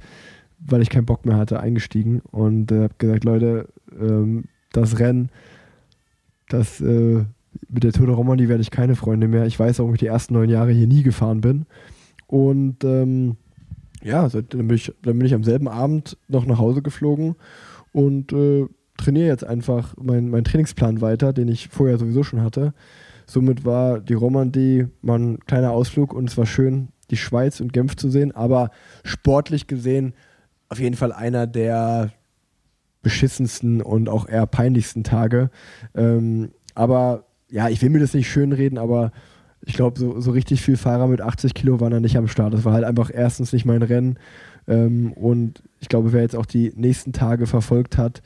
[0.59, 3.69] weil ich keinen Bock mehr hatte, eingestiegen und äh, habe gesagt, Leute,
[3.99, 5.31] ähm, das Rennen,
[6.49, 7.25] das äh,
[7.69, 9.47] mit der Tour de Romandie werde ich keine Freunde mehr.
[9.47, 11.67] Ich weiß, warum ich die ersten neun Jahre hier nie gefahren bin.
[12.27, 13.37] Und ähm,
[14.03, 17.37] ja, dann bin, ich, dann bin ich am selben Abend noch nach Hause geflogen
[17.93, 18.67] und äh,
[18.97, 22.73] trainiere jetzt einfach meinen mein Trainingsplan weiter, den ich vorher sowieso schon hatte.
[23.27, 27.73] Somit war die Romandie mal ein kleiner Ausflug und es war schön, die Schweiz und
[27.73, 28.71] Genf zu sehen, aber
[29.05, 30.15] sportlich gesehen
[30.69, 32.13] auf jeden Fall einer der
[33.03, 35.51] beschissensten und auch eher peinlichsten Tage.
[35.95, 39.11] Ähm, aber ja, ich will mir das nicht schönreden, aber
[39.63, 42.55] ich glaube, so, so richtig viel Fahrer mit 80 Kilo waren da nicht am Start.
[42.55, 44.19] Das war halt einfach erstens nicht mein Rennen.
[44.67, 48.23] Ähm, und ich glaube, wer jetzt auch die nächsten Tage verfolgt hat,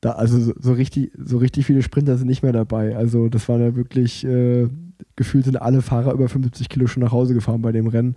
[0.00, 2.96] da, also so, so, richtig, so richtig viele Sprinter sind nicht mehr dabei.
[2.96, 4.68] Also das waren ja wirklich, äh,
[5.16, 8.16] gefühlt sind alle Fahrer über 75 Kilo schon nach Hause gefahren bei dem Rennen.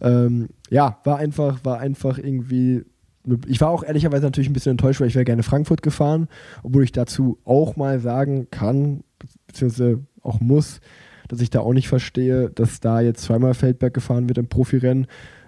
[0.00, 2.84] Ähm, ja, war einfach, war einfach irgendwie
[3.46, 6.28] ich war auch ehrlicherweise natürlich ein bisschen enttäuscht, weil ich wäre gerne Frankfurt gefahren,
[6.62, 9.02] obwohl ich dazu auch mal sagen kann,
[9.46, 10.80] beziehungsweise auch muss,
[11.28, 15.06] dass ich da auch nicht verstehe, dass da jetzt zweimal Feldberg gefahren wird im Profirennen,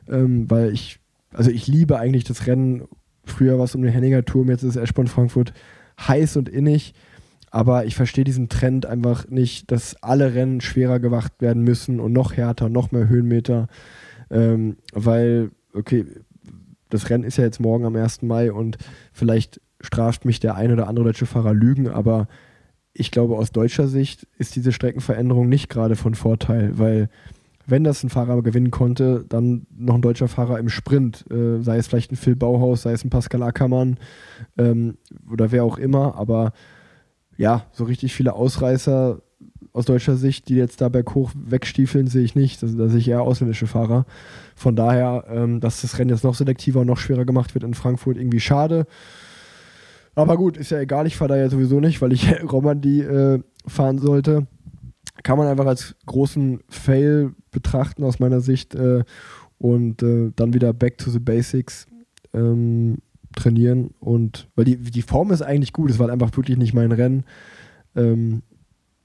[0.08, 1.00] ähm, weil ich,
[1.32, 2.84] also ich liebe eigentlich das Rennen.
[3.24, 5.52] Früher war es um den Henninger Turm, jetzt ist es Eschborn Frankfurt
[5.98, 6.94] heiß und innig.
[7.50, 12.12] Aber ich verstehe diesen Trend einfach nicht, dass alle Rennen schwerer gewacht werden müssen und
[12.12, 13.66] noch härter, noch mehr Höhenmeter.
[14.30, 16.06] Ähm, weil, okay,
[16.88, 18.22] das Rennen ist ja jetzt morgen am 1.
[18.22, 18.78] Mai und
[19.12, 22.28] vielleicht straft mich der ein oder andere deutsche Fahrer Lügen, aber
[22.92, 27.08] ich glaube, aus deutscher Sicht ist diese Streckenveränderung nicht gerade von Vorteil, weil
[27.66, 31.78] wenn das ein Fahrer gewinnen konnte, dann noch ein deutscher Fahrer im Sprint, äh, sei
[31.78, 33.96] es vielleicht ein Phil Bauhaus, sei es ein Pascal Ackermann
[34.58, 34.96] ähm,
[35.30, 36.52] oder wer auch immer, aber
[37.40, 39.22] ja, so richtig viele Ausreißer
[39.72, 42.62] aus deutscher Sicht, die jetzt da berghoch wegstiefeln, sehe ich nicht.
[42.62, 44.04] Da sehe ich eher ausländische Fahrer.
[44.54, 47.72] Von daher, ähm, dass das Rennen jetzt noch selektiver und noch schwerer gemacht wird in
[47.72, 48.86] Frankfurt, irgendwie schade.
[50.14, 53.42] Aber gut, ist ja egal, ich fahre da ja sowieso nicht, weil ich Romandie äh,
[53.66, 54.46] fahren sollte.
[55.22, 59.02] Kann man einfach als großen Fail betrachten aus meiner Sicht äh,
[59.56, 61.86] und äh, dann wieder back to the basics
[62.34, 62.98] ähm,
[63.36, 63.90] trainieren.
[64.00, 67.24] Und weil die, die Form ist eigentlich gut, es war einfach wirklich nicht mein Rennen.
[67.96, 68.42] Ähm,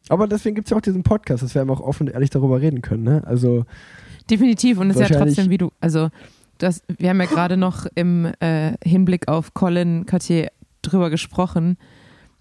[0.09, 2.61] aber deswegen gibt es ja auch diesen Podcast, dass wir einfach offen und ehrlich darüber
[2.61, 3.03] reden können.
[3.03, 3.23] Ne?
[3.25, 3.65] Also
[4.29, 6.09] Definitiv und es ist ja trotzdem, wie du, also
[6.57, 10.51] das, wir haben ja gerade noch im äh, Hinblick auf Colin Cartier
[10.81, 11.77] drüber gesprochen,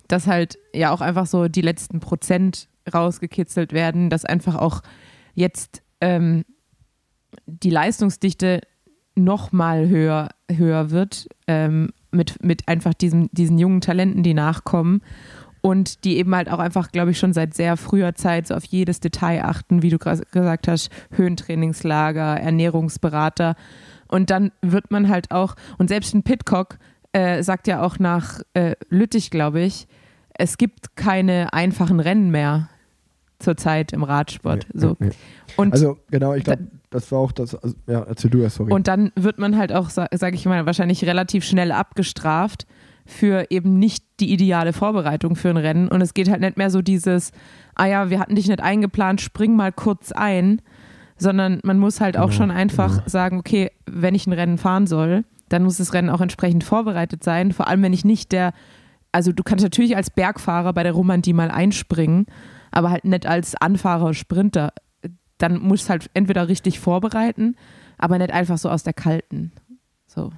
[0.08, 4.82] dass halt ja auch einfach so die letzten Prozent rausgekitzelt werden, dass einfach auch
[5.34, 6.44] jetzt ähm,
[7.46, 8.60] die Leistungsdichte
[9.14, 15.02] noch mal höher, höher wird ähm, mit, mit einfach diesem, diesen jungen Talenten, die nachkommen
[15.60, 18.64] und die eben halt auch einfach, glaube ich, schon seit sehr früher Zeit so auf
[18.64, 23.56] jedes Detail achten, wie du gesagt hast, Höhentrainingslager, Ernährungsberater.
[24.08, 26.78] Und dann wird man halt auch, und selbst ein Pitcock
[27.12, 29.86] äh, sagt ja auch nach äh, Lüttich, glaube ich,
[30.34, 32.68] es gibt keine einfachen Rennen mehr
[33.44, 34.66] zurzeit im Radsport.
[34.72, 34.96] Nee, so.
[34.98, 35.10] Nee.
[35.56, 38.72] Und also genau, ich glaube, das war auch das, also, ja, erzähl du erst, sorry.
[38.72, 42.66] Und dann wird man halt auch, sage ich mal, wahrscheinlich relativ schnell abgestraft,
[43.06, 45.88] für eben nicht die ideale Vorbereitung für ein Rennen.
[45.88, 47.32] Und es geht halt nicht mehr so dieses,
[47.74, 50.62] ah ja, wir hatten dich nicht eingeplant, spring mal kurz ein,
[51.16, 53.08] sondern man muss halt auch genau, schon einfach genau.
[53.08, 57.22] sagen, okay, wenn ich ein Rennen fahren soll, dann muss das Rennen auch entsprechend vorbereitet
[57.22, 57.52] sein.
[57.52, 58.52] Vor allem, wenn ich nicht der,
[59.12, 62.26] also du kannst natürlich als Bergfahrer bei der Romandie mal einspringen,
[62.74, 64.72] aber halt nicht als Anfahrer, Sprinter.
[65.38, 67.56] Dann musst du halt entweder richtig vorbereiten,
[67.98, 69.52] aber nicht einfach so aus der kalten.
[70.06, 70.32] So.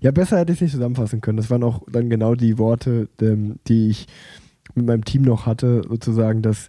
[0.00, 1.38] Ja, besser hätte ich es nicht zusammenfassen können.
[1.38, 4.06] Das waren auch dann genau die Worte, ähm, die ich
[4.74, 6.68] mit meinem Team noch hatte, sozusagen, dass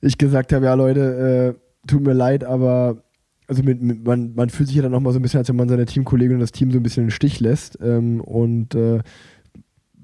[0.00, 3.02] ich gesagt habe, ja Leute, äh, tut mir leid, aber
[3.48, 5.56] also mit, mit, man, man fühlt sich ja dann nochmal so ein bisschen, als wenn
[5.56, 7.78] man seine Teamkollegen und das Team so ein bisschen im Stich lässt.
[7.82, 9.00] Ähm, und äh,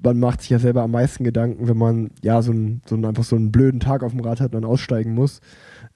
[0.03, 3.05] man macht sich ja selber am meisten Gedanken, wenn man ja so, ein, so ein,
[3.05, 5.41] einfach so einen blöden Tag auf dem Rad hat und dann aussteigen muss.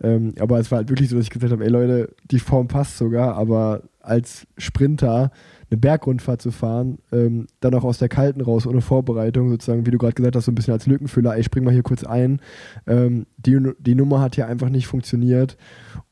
[0.01, 2.68] Ähm, aber es war halt wirklich so, dass ich gesagt habe, ey Leute, die Form
[2.68, 5.32] passt sogar, aber als Sprinter
[5.70, 9.91] eine Bergrundfahrt zu fahren, ähm, dann auch aus der Kalten raus, ohne Vorbereitung, sozusagen, wie
[9.91, 12.39] du gerade gesagt hast, so ein bisschen als Lückenfüller, ey, spring mal hier kurz ein.
[12.86, 15.58] Ähm, die, die Nummer hat hier einfach nicht funktioniert.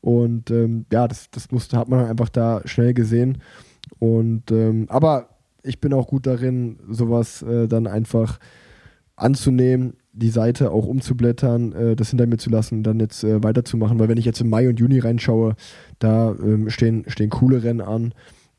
[0.00, 3.38] Und ähm, ja, das, das musste, hat man einfach da schnell gesehen.
[3.98, 5.28] Und ähm, aber
[5.64, 8.38] ich bin auch gut darin, sowas äh, dann einfach
[9.16, 13.98] anzunehmen, die Seite auch umzublättern, äh, das hinter mir zu lassen dann jetzt äh, weiterzumachen.
[13.98, 15.56] Weil wenn ich jetzt im Mai und Juni reinschaue,
[15.98, 18.14] da ähm, stehen, stehen coole Rennen an.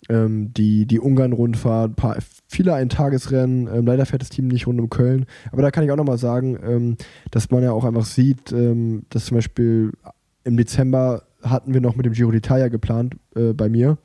[0.09, 3.67] ähm, die, die Ungarn-Rundfahrt, paar, viele Eintagesrennen.
[3.73, 5.25] Ähm, leider fährt das Team nicht rund um Köln.
[5.51, 6.97] Aber da kann ich auch nochmal sagen, ähm,
[7.31, 9.91] dass man ja auch einfach sieht, ähm, dass zum Beispiel
[10.43, 13.97] im Dezember hatten wir noch mit dem Giro d'Italia geplant äh, bei mir.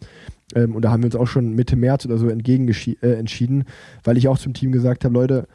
[0.55, 3.65] Ähm, und da haben wir uns auch schon Mitte März oder so entgegen äh, entschieden,
[4.05, 5.47] weil ich auch zum Team gesagt habe, Leute,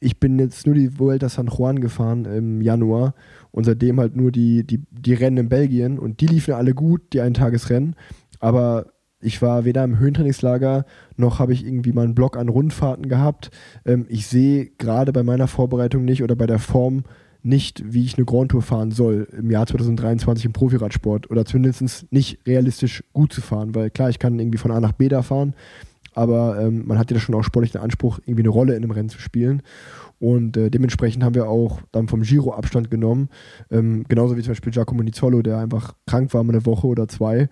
[0.00, 3.14] ich bin jetzt nur die Vuelta San Juan gefahren im Januar
[3.50, 7.12] und seitdem halt nur die, die, die Rennen in Belgien und die liefen alle gut,
[7.12, 7.96] die Eintagesrennen,
[8.38, 8.86] aber
[9.20, 10.84] ich war weder im Höhentrainingslager
[11.16, 13.50] noch habe ich irgendwie mal einen Block an Rundfahrten gehabt.
[13.84, 17.02] Ähm, ich sehe gerade bei meiner Vorbereitung nicht oder bei der Form
[17.42, 22.10] nicht, wie ich eine Grand Tour fahren soll im Jahr 2023 im Profiradsport oder zumindest
[22.12, 25.22] nicht realistisch gut zu fahren, weil klar, ich kann irgendwie von A nach B da
[25.22, 25.54] fahren,
[26.14, 28.90] aber ähm, man hat ja schon auch sportlich den Anspruch, irgendwie eine Rolle in einem
[28.90, 29.62] Rennen zu spielen.
[30.18, 33.28] Und äh, dementsprechend haben wir auch dann vom Giro Abstand genommen.
[33.70, 37.06] Ähm, genauso wie zum Beispiel Giacomo Nizzolo, der einfach krank war, mal eine Woche oder
[37.06, 37.48] zwei.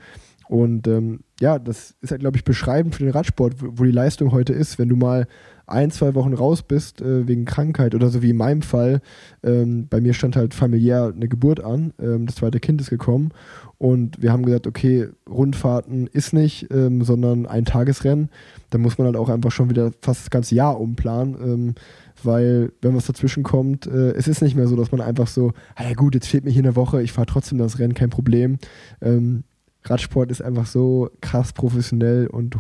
[0.49, 4.33] Und ähm, ja, das ist halt, glaube ich, beschreibend für den Radsport, wo, die Leistung
[4.33, 4.79] heute ist.
[4.79, 5.27] Wenn du mal
[5.67, 9.01] ein, zwei Wochen raus bist äh, wegen Krankheit oder so wie in meinem Fall.
[9.43, 11.93] Ähm, bei mir stand halt familiär eine Geburt an.
[12.01, 13.33] Ähm, das zweite Kind ist gekommen
[13.79, 18.31] und wir haben gesagt, okay, Rundfahrten ist nicht, ähm, sondern ein Tagesrennen.
[18.71, 21.75] Da muss man halt auch einfach schon wieder fast das ganze Jahr umplanen ähm,
[22.23, 25.53] weil wenn was dazwischen kommt, äh, es ist nicht mehr so, dass man einfach so,
[25.75, 28.09] ah ja gut, jetzt fehlt mir hier eine Woche, ich fahre trotzdem das Rennen, kein
[28.09, 28.59] Problem.
[29.03, 29.45] Ähm,
[29.89, 32.57] Radsport ist einfach so krass professionell und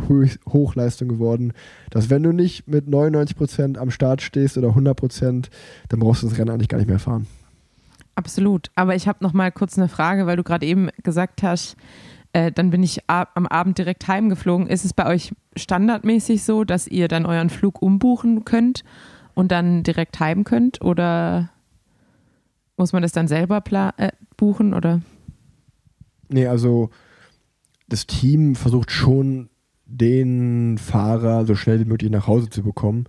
[0.48, 1.52] Hochleistung geworden,
[1.90, 5.48] dass wenn du nicht mit 99% am Start stehst oder 100%,
[5.88, 7.26] dann brauchst du das Rennen eigentlich gar nicht mehr fahren.
[8.14, 8.70] Absolut.
[8.74, 11.76] Aber ich habe noch mal kurz eine Frage, weil du gerade eben gesagt hast,
[12.32, 14.66] äh, dann bin ich ab, am Abend direkt heimgeflogen.
[14.66, 18.84] Ist es bei euch standardmäßig so, dass ihr dann euren Flug umbuchen könnt
[19.34, 20.80] und dann direkt heim könnt?
[20.82, 21.50] Oder
[22.76, 23.62] muss man das dann selber
[23.98, 24.72] äh, buchen?
[24.72, 25.02] Oder?
[26.28, 26.90] Nee, also
[27.88, 29.48] das Team versucht schon,
[29.86, 33.04] den Fahrer so schnell wie möglich nach Hause zu bekommen,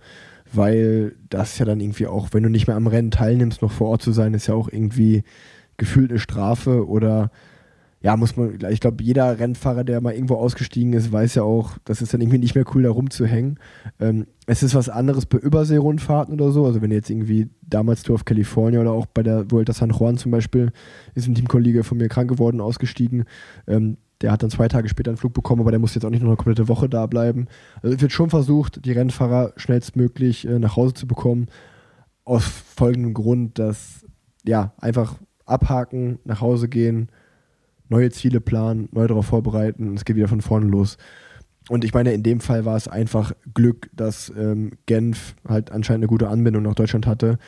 [0.52, 3.88] weil das ja dann irgendwie auch, wenn du nicht mehr am Rennen teilnimmst, noch vor
[3.88, 5.24] Ort zu sein, ist ja auch irgendwie
[5.76, 7.30] gefühlt eine Strafe oder
[8.00, 11.78] ja, muss man, ich glaube, jeder Rennfahrer, der mal irgendwo ausgestiegen ist, weiß ja auch,
[11.84, 13.58] das ist dann irgendwie nicht mehr cool, da rumzuhängen.
[13.98, 16.64] Ähm, es ist was anderes bei Überseerundfahrten oder so.
[16.64, 20.16] Also wenn jetzt irgendwie damals Tour of California oder auch bei der Vuelta San Juan
[20.16, 20.70] zum Beispiel,
[21.16, 23.24] ist ein Teamkollege von mir krank geworden, ausgestiegen.
[23.66, 26.10] Ähm, der hat dann zwei Tage später einen Flug bekommen, aber der muss jetzt auch
[26.10, 27.46] nicht noch eine komplette Woche da bleiben.
[27.82, 31.46] Also es wird schon versucht, die Rennfahrer schnellstmöglich äh, nach Hause zu bekommen.
[32.24, 34.04] Aus folgendem Grund, dass
[34.44, 35.16] ja einfach
[35.46, 37.08] abhaken, nach Hause gehen,
[37.88, 40.98] neue Ziele planen, neu darauf vorbereiten und es geht wieder von vorne los.
[41.68, 46.04] Und ich meine, in dem Fall war es einfach Glück, dass ähm, Genf halt anscheinend
[46.04, 47.38] eine gute Anbindung nach Deutschland hatte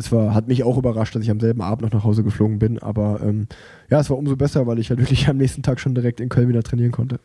[0.00, 2.58] es war, hat mich auch überrascht, dass ich am selben Abend noch nach Hause geflogen
[2.58, 2.78] bin.
[2.78, 3.46] Aber ähm,
[3.90, 6.28] ja, es war umso besser, weil ich halt wirklich am nächsten Tag schon direkt in
[6.28, 7.20] Köln wieder trainieren konnte.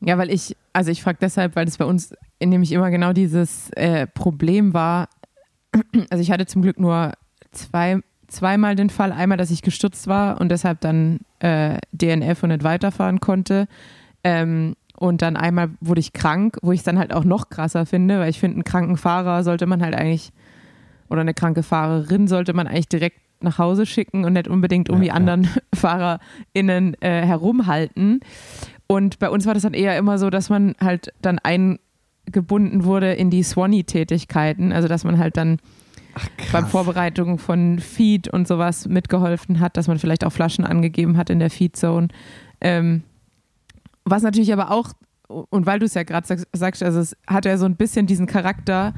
[0.00, 3.70] Ja, weil ich, also ich frage deshalb, weil es bei uns nämlich immer genau dieses
[3.72, 5.08] äh, Problem war.
[6.10, 7.12] Also ich hatte zum Glück nur
[7.50, 9.12] zwei, zweimal den Fall.
[9.12, 13.66] Einmal, dass ich gestürzt war und deshalb dann äh, DNF und nicht weiterfahren konnte.
[14.22, 17.84] Ähm, und dann einmal wurde ich krank, wo ich es dann halt auch noch krasser
[17.84, 20.32] finde, weil ich finde, einen kranken Fahrer sollte man halt eigentlich
[21.08, 24.96] oder eine kranke Fahrerin sollte man eigentlich direkt nach Hause schicken und nicht unbedingt um
[24.96, 25.50] ja, die anderen ja.
[25.74, 28.20] FahrerInnen äh, herumhalten.
[28.86, 33.12] Und bei uns war das dann eher immer so, dass man halt dann eingebunden wurde
[33.12, 34.72] in die Swanee-Tätigkeiten.
[34.72, 35.58] Also, dass man halt dann
[36.14, 41.16] Ach, beim Vorbereitung von Feed und sowas mitgeholfen hat, dass man vielleicht auch Flaschen angegeben
[41.16, 42.08] hat in der Feed-Zone.
[42.60, 43.02] Ähm,
[44.04, 44.92] was natürlich aber auch,
[45.26, 48.26] und weil du es ja gerade sagst, also es hat ja so ein bisschen diesen
[48.26, 48.94] Charakter,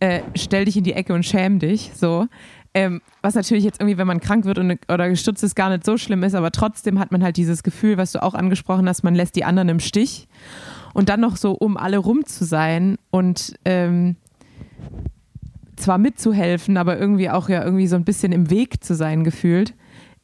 [0.00, 2.26] äh, stell dich in die Ecke und schäm dich, so.
[2.72, 5.84] Ähm, was natürlich jetzt irgendwie, wenn man krank wird und, oder gestützt ist, gar nicht
[5.84, 9.02] so schlimm ist, aber trotzdem hat man halt dieses Gefühl, was du auch angesprochen hast,
[9.02, 10.28] man lässt die anderen im Stich.
[10.94, 14.16] Und dann noch so um alle rum zu sein und ähm,
[15.76, 19.74] zwar mitzuhelfen, aber irgendwie auch ja irgendwie so ein bisschen im Weg zu sein gefühlt,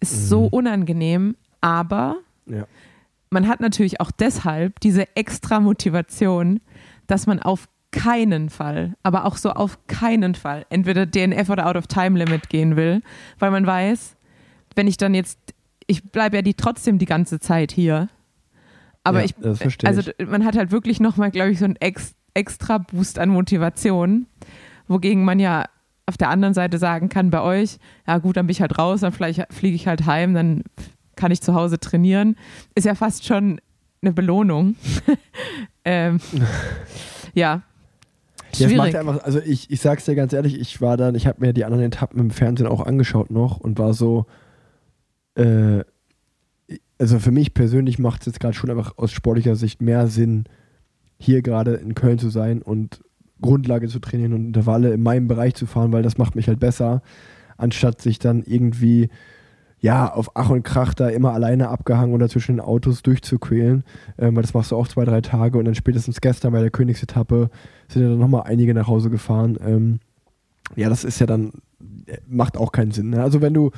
[0.00, 0.26] ist mhm.
[0.26, 1.36] so unangenehm.
[1.60, 2.16] Aber
[2.46, 2.66] ja.
[3.30, 6.60] man hat natürlich auch deshalb diese extra Motivation,
[7.06, 11.76] dass man auf keinen Fall, aber auch so auf keinen Fall entweder DNF oder Out
[11.76, 13.02] of Time Limit gehen will,
[13.38, 14.16] weil man weiß,
[14.74, 15.38] wenn ich dann jetzt,
[15.86, 18.08] ich bleibe ja die trotzdem die ganze Zeit hier.
[19.02, 22.78] Aber ja, ich, also man hat halt wirklich nochmal, glaube ich, so einen ex, extra
[22.78, 24.26] Boost an Motivation,
[24.88, 25.64] wogegen man ja
[26.04, 29.00] auf der anderen Seite sagen kann, bei euch, ja gut, dann bin ich halt raus,
[29.00, 30.64] dann vielleicht fliege ich halt heim, dann
[31.16, 32.36] kann ich zu Hause trainieren.
[32.74, 33.60] Ist ja fast schon
[34.02, 34.76] eine Belohnung.
[35.84, 36.20] ähm,
[37.34, 37.62] ja,
[38.58, 41.26] ja, es macht einfach, also ich, ich sag's dir ganz ehrlich, ich war dann, ich
[41.26, 44.26] habe mir die anderen Etappen im Fernsehen auch angeschaut noch und war so,
[45.34, 45.84] äh,
[46.98, 50.44] also für mich persönlich macht es jetzt gerade schon einfach aus sportlicher Sicht mehr Sinn,
[51.18, 53.00] hier gerade in Köln zu sein und
[53.40, 56.60] Grundlage zu trainieren und Intervalle in meinem Bereich zu fahren, weil das macht mich halt
[56.60, 57.02] besser,
[57.56, 59.08] anstatt sich dann irgendwie
[59.86, 63.84] ja, auf Ach und Krach da immer alleine abgehangen oder zwischen den Autos durchzuquälen.
[64.18, 66.72] Ähm, weil das machst du auch zwei, drei Tage und dann spätestens gestern bei der
[66.72, 67.50] Königsetappe
[67.86, 69.56] sind ja dann nochmal einige nach Hause gefahren.
[69.64, 70.00] Ähm,
[70.74, 71.52] ja, das ist ja dann,
[72.06, 73.10] äh, macht auch keinen Sinn.
[73.10, 73.22] Ne?
[73.22, 73.70] Also wenn du,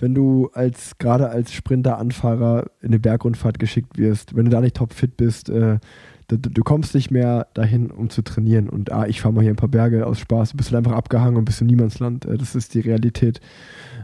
[0.00, 4.76] wenn du als gerade als Sprinter-Anfahrer in eine Bergrundfahrt geschickt wirst, wenn du da nicht
[4.76, 5.80] topfit bist, äh,
[6.28, 8.70] du, du kommst nicht mehr dahin, um zu trainieren.
[8.70, 10.96] Und ah, ich fahre mal hier ein paar Berge aus Spaß, du bist halt einfach
[10.96, 12.24] abgehangen und bist in Niemandsland.
[12.24, 13.42] Äh, das ist die Realität.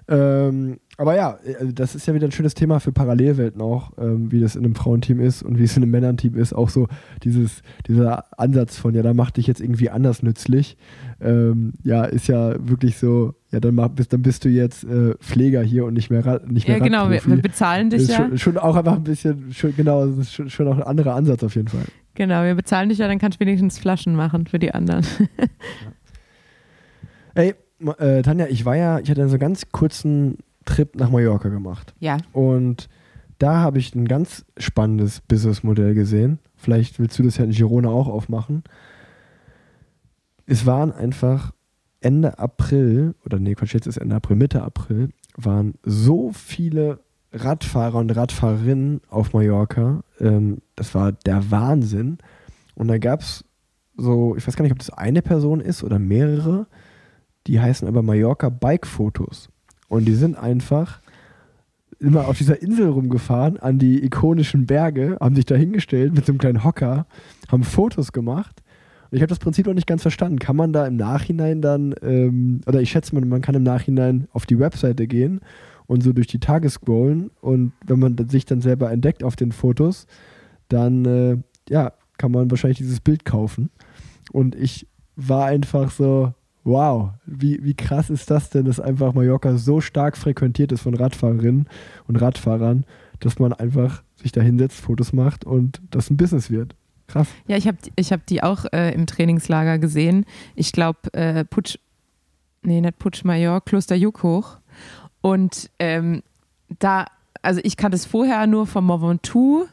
[0.09, 4.32] Ähm, aber ja, also das ist ja wieder ein schönes Thema für Parallelwelten auch, ähm,
[4.32, 6.53] wie das in einem Frauenteam ist und wie es in einem Männernteam ist.
[6.53, 6.88] Auch so
[7.22, 10.76] dieses, dieser Ansatz von, ja, da mach dich jetzt irgendwie anders nützlich.
[11.20, 15.14] Ähm, ja, ist ja wirklich so, ja, dann, mach, bist, dann bist du jetzt äh,
[15.20, 18.11] Pfleger hier und nicht mehr, Rad, nicht mehr Ja, genau, wir, wir bezahlen dich ist
[18.11, 18.16] ja.
[18.16, 21.14] schon, schon auch einfach ein bisschen, schon, genau, das ist schon, schon auch ein anderer
[21.14, 21.84] Ansatz auf jeden Fall.
[22.14, 25.07] Genau, wir bezahlen dich ja, dann kannst du wenigstens Flaschen machen für die anderen.
[27.34, 30.38] Ey, Ma- äh, Tanja, ich war ja, ich hatte so einen ganz kurzen
[30.69, 31.95] Trip nach Mallorca gemacht.
[31.99, 32.19] ja.
[32.33, 32.89] Und
[33.39, 36.41] da habe ich ein ganz spannendes Businessmodell gesehen.
[36.57, 38.64] Vielleicht willst du das ja in Girona auch aufmachen.
[40.45, 41.53] Es waren einfach
[42.01, 46.99] Ende April, oder nee, Quatsch, jetzt ist Ende April, Mitte April, waren so viele
[47.33, 50.03] Radfahrer und Radfahrerinnen auf Mallorca.
[50.19, 52.19] Ähm, das war der Wahnsinn.
[52.75, 53.45] Und da gab es
[53.97, 56.66] so, ich weiß gar nicht, ob das eine Person ist oder mehrere,
[57.47, 59.49] die heißen aber Mallorca Bike-Fotos.
[59.89, 61.01] Und die sind einfach
[62.01, 66.32] immer auf dieser Insel rumgefahren, an die ikonischen Berge, haben sich da hingestellt mit so
[66.32, 67.07] einem kleinen Hocker,
[67.49, 68.62] haben Fotos gemacht.
[69.11, 70.39] Und ich habe das Prinzip noch nicht ganz verstanden.
[70.39, 74.28] Kann man da im Nachhinein dann, ähm, oder ich schätze mal, man kann im Nachhinein
[74.32, 75.41] auf die Webseite gehen
[75.86, 77.30] und so durch die Tage scrollen.
[77.41, 80.07] Und wenn man sich dann selber entdeckt auf den Fotos,
[80.68, 83.70] dann äh, ja, kann man wahrscheinlich dieses Bild kaufen.
[84.30, 84.86] Und ich
[85.16, 86.34] war einfach so,
[86.69, 90.95] wow, wie, wie krass ist das denn, dass einfach Mallorca so stark frequentiert ist von
[90.95, 91.66] Radfahrerinnen
[92.07, 92.85] und Radfahrern,
[93.21, 96.75] dass man einfach sich da hinsetzt, Fotos macht und das ein Business wird.
[97.07, 97.29] Krass.
[97.47, 100.27] Ja, ich habe ich hab die auch äh, im Trainingslager gesehen.
[100.55, 101.79] Ich glaube, äh, Putsch,
[102.62, 104.59] nee, nicht Putsch Major, Kloster Juckhoch.
[105.23, 106.23] Und ähm,
[106.79, 107.07] da,
[107.41, 109.66] also ich kannte es vorher nur vom Mont Ventoux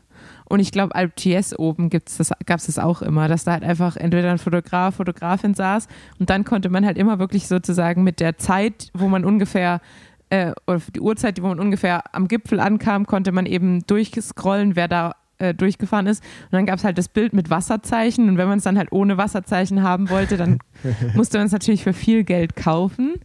[0.50, 3.54] und ich glaube, Alp GS oben gibt's das, gab es das auch immer, dass da
[3.54, 5.88] halt einfach entweder ein Fotograf, Fotografin saß
[6.20, 9.82] und dann konnte man halt immer wirklich sozusagen mit der Zeit, wo man ungefähr
[10.30, 14.88] äh, oder die Uhrzeit, wo man ungefähr am Gipfel ankam, konnte man eben durchscrollen, wer
[14.88, 16.24] da äh, durchgefahren ist.
[16.46, 18.30] Und dann gab es halt das Bild mit Wasserzeichen.
[18.30, 20.60] Und wenn man es dann halt ohne Wasserzeichen haben wollte, dann
[21.14, 23.16] musste man es natürlich für viel Geld kaufen.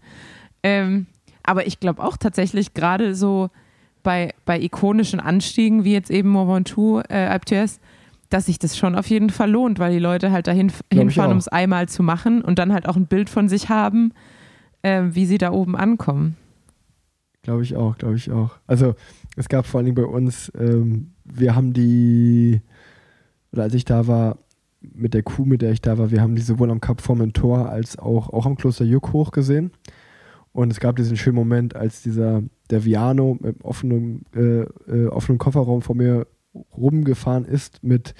[0.62, 1.06] Ähm,
[1.42, 3.50] aber ich glaube auch tatsächlich gerade so
[4.02, 7.66] bei, bei ikonischen Anstiegen, wie jetzt eben Mont Ventoux, äh, Alpe
[8.30, 11.38] dass sich das schon auf jeden Fall lohnt, weil die Leute halt dahin hinfahren, um
[11.38, 14.12] es einmal zu machen und dann halt auch ein Bild von sich haben,
[14.82, 16.36] äh, wie sie da oben ankommen.
[17.42, 18.56] Glaube ich auch, glaube ich auch.
[18.66, 18.94] Also
[19.36, 22.60] es gab vor allen Dingen bei uns, ähm, wir haben die,
[23.52, 24.38] oder als ich da war,
[24.80, 27.68] mit der Kuh, mit der ich da war, wir haben die sowohl am Kap Formentor
[27.68, 29.72] als auch, auch am Kloster Juck hoch gesehen.
[30.52, 35.82] Und es gab diesen schönen Moment, als dieser, der Viano mit offenem, äh, äh, Kofferraum
[35.82, 36.26] vor mir
[36.76, 38.14] rumgefahren ist mit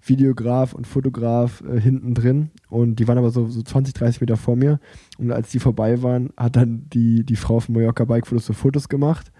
[0.00, 2.50] Videograf und Fotograf äh, hinten drin.
[2.68, 4.80] Und die waren aber so, so 20, 30 Meter vor mir.
[5.18, 8.52] Und als die vorbei waren, hat dann die, die Frau von Mallorca Bike Fotos so
[8.52, 9.30] Fotos gemacht.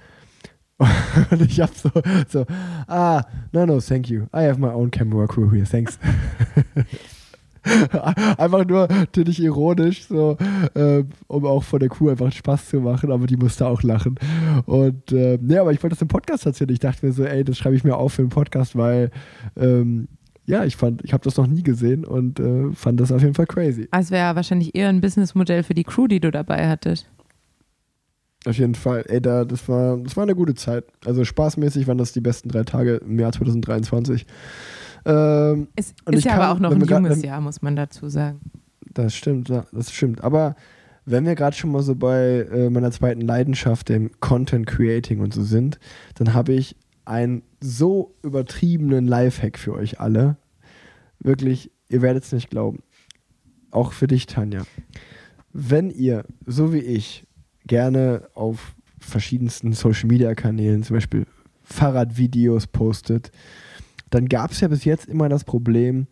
[1.31, 1.91] Und ich hab so,
[2.29, 2.47] so,
[2.87, 4.27] ah, no, no, thank you.
[4.33, 5.99] I have my own camera crew here, thanks.
[8.39, 10.37] einfach nur natürlich ironisch, so,
[10.75, 14.17] äh, um auch von der Crew einfach Spaß zu machen, aber die musste auch lachen.
[14.67, 16.71] Und äh, ja, aber ich wollte das im Podcast erzählen.
[16.71, 19.11] Ich dachte mir so, ey, das schreibe ich mir auf für den Podcast, weil
[19.57, 20.09] ähm,
[20.49, 23.35] ja, ich fand, ich habe das noch nie gesehen und äh, fand das auf jeden
[23.35, 23.87] Fall crazy.
[23.91, 27.07] Also wäre wahrscheinlich eher ein Businessmodell für die Crew, die du dabei hattest.
[28.47, 29.05] Auf jeden Fall.
[29.09, 30.85] Ey, da, das war, das war eine gute Zeit.
[31.05, 34.25] Also spaßmäßig waren das die besten drei Tage im Jahr 2023.
[35.09, 38.09] Ähm, Es ist ich ja kann- aber auch noch ein junges Jahr, muss man dazu
[38.09, 38.41] sagen.
[38.95, 40.23] das stimmt, ja, das stimmt.
[40.23, 40.55] Aber
[41.07, 45.33] wenn wir gerade schon mal so bei äh, meiner zweiten Leidenschaft, dem Content Creating und
[45.33, 45.79] so sind,
[46.17, 50.37] dann habe ich einen so übertriebenen Lifehack für euch alle.
[51.21, 52.83] Wirklich, ihr werdet es nicht glauben.
[53.71, 54.63] Auch für dich, Tanja.
[55.55, 57.27] Wenn ihr, so wie ich,
[57.67, 61.27] gerne auf verschiedensten Social Media Kanälen, zum Beispiel
[61.63, 63.31] Fahrradvideos postet,
[64.11, 66.07] dann gab es ja bis jetzt immer das Problem,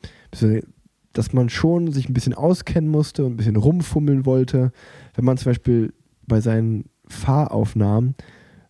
[1.12, 4.72] dass man schon sich ein bisschen auskennen musste und ein bisschen rumfummeln wollte.
[5.14, 5.92] Wenn man zum Beispiel
[6.26, 8.14] bei seinen Fahraufnahmen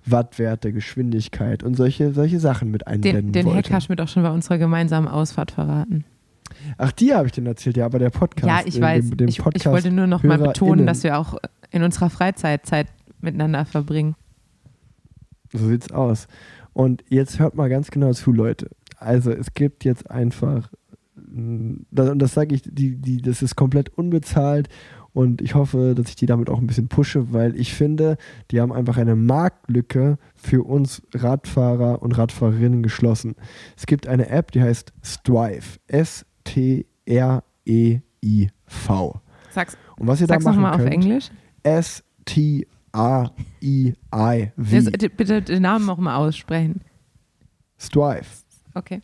[0.07, 3.69] Wattwerte, Geschwindigkeit und solche, solche Sachen mit einblenden Den, den wollte.
[3.69, 6.05] Hack hast du mir doch schon bei unserer gemeinsamen Ausfahrt verraten.
[6.79, 8.47] Ach, die habe ich dir erzählt, ja, aber der Podcast.
[8.47, 9.11] ja, ich äh, weiß.
[9.11, 11.37] Dem, dem ich, ich wollte nur noch mal betonen, dass wir auch
[11.71, 12.87] in unserer Freizeit Zeit
[13.21, 14.15] miteinander verbringen.
[15.53, 16.29] So sieht's aus.
[16.73, 18.71] Und jetzt hört mal ganz genau zu, Leute.
[18.99, 20.71] Also es gibt jetzt einfach,
[21.17, 24.69] das- und das sage ich, die, die, das ist komplett unbezahlt
[25.13, 28.19] und ich hoffe, dass ich die damit auch ein bisschen pushe, weil ich finde,
[28.51, 33.35] die haben einfach eine Marktlücke für uns Radfahrer und Radfahrerinnen geschlossen.
[33.77, 35.79] Es gibt eine App, die heißt Strive.
[37.87, 39.21] S-T-R-E-I-V.
[39.51, 41.31] Sag's, Und was ihr da sag's machen nochmal auf könnt, Englisch.
[41.63, 42.71] S-T-R-E-I-V.
[44.91, 46.81] D- bitte den Namen noch mal aussprechen.
[47.79, 48.27] Strive.
[48.77, 49.01] Okay.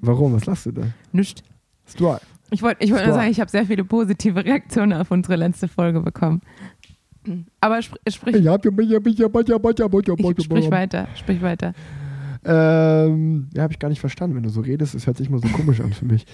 [0.00, 0.34] Warum?
[0.34, 0.82] Was lachst du da?
[1.12, 1.44] Nicht.
[1.86, 2.20] Strive.
[2.50, 5.68] Ich wollte ich wollt nur sagen, ich habe sehr viele positive Reaktionen auf unsere letzte
[5.68, 6.42] Folge bekommen.
[7.60, 11.74] Aber spr sprich, Ich hab ja, ja, ja, ja, ja, ich, sprich weiter, sprich weiter.
[12.44, 14.94] Ähm, ja, habe ich gar nicht verstanden, wenn du so redest.
[14.94, 16.24] Es hört sich immer so komisch an für mich.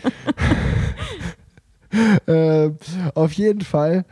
[2.27, 2.77] ähm,
[3.15, 4.07] auf jeden Fall,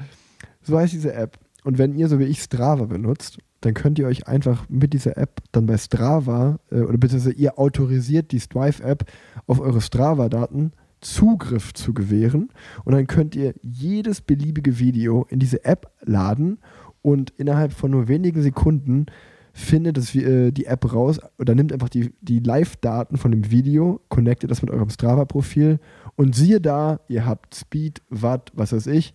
[0.63, 1.39] so heißt diese App.
[1.63, 5.17] Und wenn ihr so wie ich Strava benutzt, dann könnt ihr euch einfach mit dieser
[5.17, 9.05] App dann bei Strava, äh, oder beziehungsweise ihr autorisiert die Strive-App
[9.47, 12.51] auf eure Strava-Daten Zugriff zu gewähren.
[12.85, 16.59] Und dann könnt ihr jedes beliebige Video in diese App laden
[17.03, 19.07] und innerhalb von nur wenigen Sekunden
[19.53, 24.01] findet das, äh, die App raus oder nimmt einfach die, die Live-Daten von dem Video,
[24.09, 25.79] connectet das mit eurem Strava-Profil
[26.17, 29.15] und siehe da, ihr habt Speed, Watt, was weiß ich.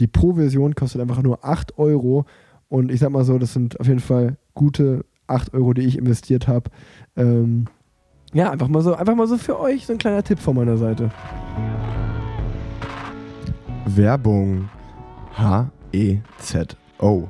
[0.00, 2.26] Die Pro-Version kostet einfach nur 8 Euro
[2.68, 5.98] und ich sag mal so, das sind auf jeden Fall gute 8 Euro, die ich
[5.98, 6.70] investiert habe.
[7.16, 7.66] Ähm,
[8.32, 10.76] ja, einfach mal so, einfach mal so für euch so ein kleiner Tipp von meiner
[10.76, 11.10] Seite.
[13.86, 14.68] Werbung.
[15.36, 17.28] H-E-Z-O.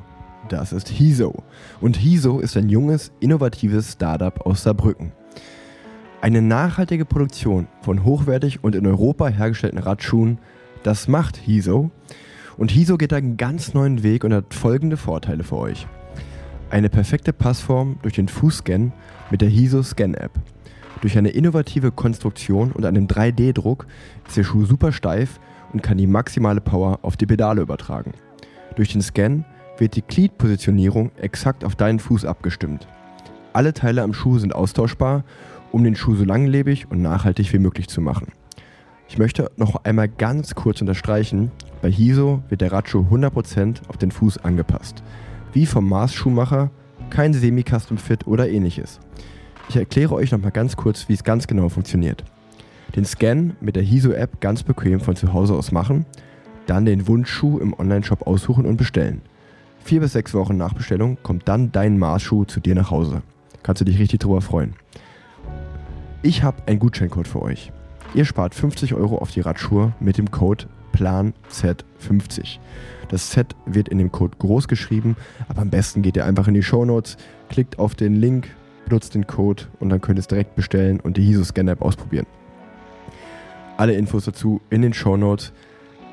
[0.49, 1.43] Das ist Hiso.
[1.81, 5.13] Und Hiso ist ein junges, innovatives Startup aus Saarbrücken.
[6.21, 10.39] Eine nachhaltige Produktion von hochwertig und in Europa hergestellten Radschuhen,
[10.83, 11.91] das macht Hiso.
[12.57, 15.87] Und Hiso geht einen ganz neuen Weg und hat folgende Vorteile für euch.
[16.71, 18.93] Eine perfekte Passform durch den Fußscan
[19.31, 20.33] mit der Hiso Scan App.
[21.03, 23.87] Durch eine innovative Konstruktion und einem 3D-Druck
[24.27, 25.39] ist der Schuh super steif
[25.73, 28.13] und kann die maximale Power auf die Pedale übertragen.
[28.77, 29.45] Durch den Scan
[29.79, 32.89] wird die Gliedpositionierung exakt auf deinen Fuß abgestimmt.
[33.53, 35.25] Alle Teile am Schuh sind austauschbar,
[35.73, 38.29] um den Schuh so langlebig und nachhaltig wie möglich zu machen.
[39.09, 44.11] Ich möchte noch einmal ganz kurz unterstreichen, bei Hiso wird der Radschuh 100% auf den
[44.11, 45.03] Fuß angepasst.
[45.53, 46.71] Wie vom Maßschuhmacher,
[47.11, 48.99] kein Semi-Custom-Fit oder ähnliches.
[49.69, 52.25] Ich erkläre euch nochmal ganz kurz, wie es ganz genau funktioniert.
[52.95, 56.05] Den Scan mit der Hiso-App ganz bequem von zu Hause aus machen,
[56.67, 59.23] dann den Wunschschuh im Onlineshop aussuchen und bestellen.
[59.85, 63.23] Vier bis sechs Wochen nach Bestellung kommt dann dein Maßschuh zu dir nach Hause.
[63.63, 64.75] Kannst du dich richtig drüber freuen.
[66.23, 67.73] Ich habe einen Gutscheincode für euch.
[68.17, 70.65] Ihr spart 50 Euro auf die Radschuhe mit dem Code
[70.95, 72.59] PLANZ50.
[73.11, 75.17] Das Z wird in dem Code groß geschrieben,
[75.49, 77.19] aber am besten geht ihr einfach in die Shownotes,
[77.51, 78.49] klickt auf den Link,
[78.87, 81.83] benutzt den Code und dann könnt ihr es direkt bestellen und die Hiso Scan App
[81.83, 82.27] ausprobieren.
[83.77, 85.53] Alle Infos dazu in den Shownotes.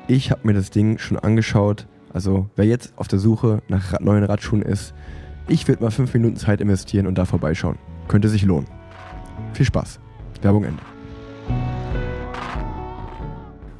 [0.06, 1.86] Ich habe mir das Ding schon angeschaut.
[2.12, 4.92] Also wer jetzt auf der Suche nach neuen Radschuhen ist,
[5.48, 7.78] ich würde mal 5 Minuten Zeit investieren und da vorbeischauen.
[8.08, 8.68] Könnte sich lohnen.
[9.54, 10.00] Viel Spaß.
[10.42, 10.93] Werbung Ende.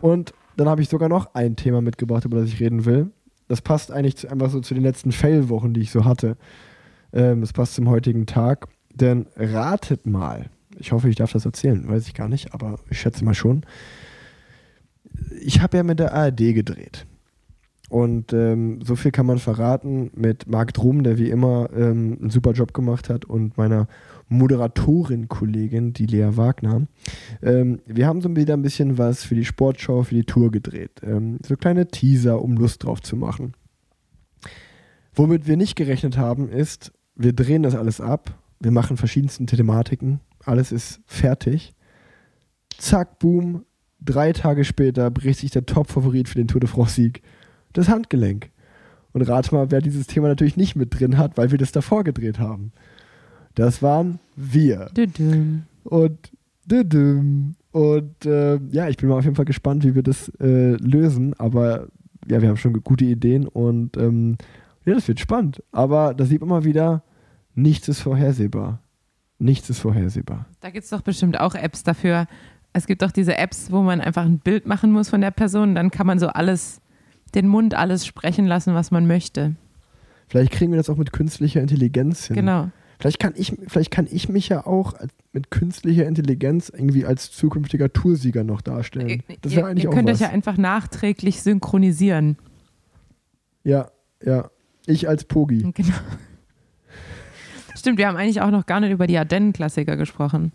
[0.05, 3.11] Und dann habe ich sogar noch ein Thema mitgebracht, über das ich reden will.
[3.49, 6.37] Das passt eigentlich zu, einfach so zu den letzten Fail-Wochen, die ich so hatte.
[7.15, 8.69] Ähm, das passt zum heutigen Tag.
[8.93, 13.01] Denn ratet mal, ich hoffe, ich darf das erzählen, weiß ich gar nicht, aber ich
[13.01, 13.65] schätze mal schon.
[15.41, 17.07] Ich habe ja mit der ARD gedreht.
[17.89, 22.31] Und ähm, so viel kann man verraten mit Marc Drum, der wie immer ähm, einen
[22.31, 23.89] super Job gemacht hat, und meiner
[24.35, 26.87] Moderatorin-Kollegin, die Lea Wagner.
[27.43, 31.01] Ähm, wir haben so wieder ein bisschen was für die Sportschau, für die Tour gedreht.
[31.03, 33.55] Ähm, so kleine Teaser, um Lust drauf zu machen.
[35.15, 40.21] Womit wir nicht gerechnet haben, ist, wir drehen das alles ab, wir machen verschiedensten Thematiken,
[40.45, 41.75] alles ist fertig.
[42.77, 43.65] Zack, boom,
[44.01, 47.23] drei Tage später bricht sich der Top-Favorit für den Tour de France-Sieg
[47.73, 48.51] das Handgelenk.
[49.13, 52.03] Und rat mal, wer dieses Thema natürlich nicht mit drin hat, weil wir das davor
[52.03, 52.73] gedreht haben.
[53.55, 54.91] Das waren wir.
[54.97, 55.65] Düdüm.
[55.85, 56.19] Und
[56.67, 57.55] düdüm.
[57.73, 61.35] Und äh, ja, ich bin mal auf jeden Fall gespannt, wie wir das äh, lösen.
[61.39, 61.89] Aber
[62.29, 64.37] ja, wir haben schon gute Ideen und ähm,
[64.85, 65.63] ja, das wird spannend.
[65.73, 67.03] Aber da sieht man mal wieder,
[67.55, 68.81] nichts ist vorhersehbar.
[69.39, 70.47] Nichts ist vorhersehbar.
[70.61, 72.27] Da gibt es doch bestimmt auch Apps dafür.
[72.73, 75.75] Es gibt doch diese Apps, wo man einfach ein Bild machen muss von der Person.
[75.75, 76.81] Dann kann man so alles,
[77.35, 79.55] den Mund alles sprechen lassen, was man möchte.
[80.29, 82.37] Vielleicht kriegen wir das auch mit künstlicher Intelligenz hin.
[82.37, 82.71] Genau.
[82.99, 84.95] Vielleicht kann ich, vielleicht kann ich mich ja auch
[85.33, 89.23] mit künstlicher Intelligenz irgendwie als zukünftiger Toursieger noch darstellen.
[89.43, 90.17] Das ihr wäre eigentlich ihr auch könnt was.
[90.21, 92.37] euch ja einfach nachträglich synchronisieren.
[93.65, 93.91] ja,
[94.25, 94.51] ja.
[94.87, 95.63] Ich als Pogi.
[95.75, 95.95] Genau.
[97.77, 100.53] Stimmt, wir haben eigentlich auch noch gar nicht über die Ardennen-Klassiker gesprochen.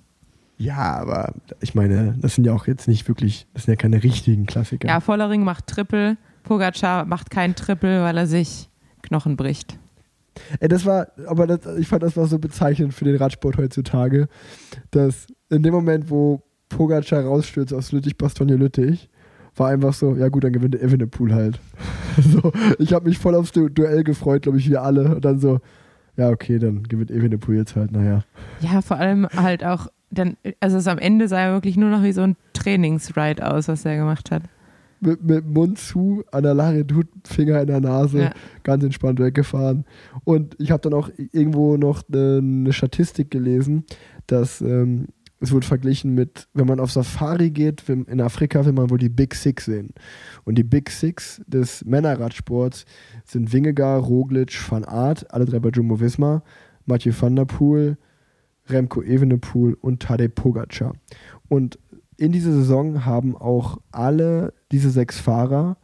[0.58, 4.04] Ja, aber ich meine, das sind ja auch jetzt nicht wirklich, das sind ja keine
[4.04, 4.88] richtigen Klassiker.
[4.88, 8.70] Ja, Vollering macht Triple, Pogacar macht kein Triple, weil er sich
[9.02, 9.78] Knochen bricht.
[10.60, 14.28] Ey, das war, aber das, ich fand, das war so bezeichnend für den Radsport heutzutage,
[14.92, 19.10] dass in dem Moment, wo Pogacar rausstürzt aus Lüttich-Bastogne-Lüttich,
[19.56, 21.60] war einfach so, ja gut, dann gewinnt Evenepoel halt.
[22.18, 25.16] so, ich habe mich voll aufs Du Duell gefreut, glaube ich, wir alle.
[25.16, 25.60] Und dann so,
[26.16, 28.24] ja okay, dann gewinnt Evenepoel jetzt halt, naja.
[28.62, 32.04] Ja, vor allem halt auch, dann, also es am Ende sah er wirklich nur noch
[32.04, 34.44] wie so ein Trainingsride aus, was er gemacht hat.
[35.02, 38.34] Mit, mit Mund zu, an der Laredut, Finger in der Nase, Ja.
[38.64, 39.86] ganz entspannt weggefahren.
[40.26, 43.86] Und ich habe dann auch irgendwo noch eine, eine Statistik gelesen,
[44.28, 45.08] dass ähm,
[45.42, 49.08] es wurde verglichen mit, wenn man auf Safari geht, in Afrika will man wohl die
[49.08, 49.92] Big Six sehen.
[50.44, 52.84] Und die Big Six des Männerradsports
[53.24, 56.44] sind Wingegar, Roglic, Van Aert, alle drei bei Jumbo Visma,
[56.86, 57.98] Mathieu van der Poel,
[58.68, 60.94] Remco Evenepoel und Tadej Pogacar.
[61.48, 61.80] Und
[62.18, 65.78] in dieser Saison haben auch alle diese sechs Fahrer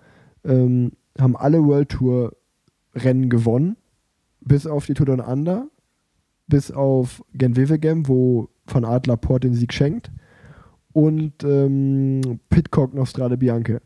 [0.43, 2.35] ähm, haben alle World Tour
[2.93, 3.77] Rennen gewonnen,
[4.41, 5.67] bis auf die Tour Down Under,
[6.47, 10.11] bis auf Gent-Wevelgem, wo Van Aert Laporte den Sieg schenkt
[10.93, 13.81] und ähm, Pitcock noch Strade Bianche.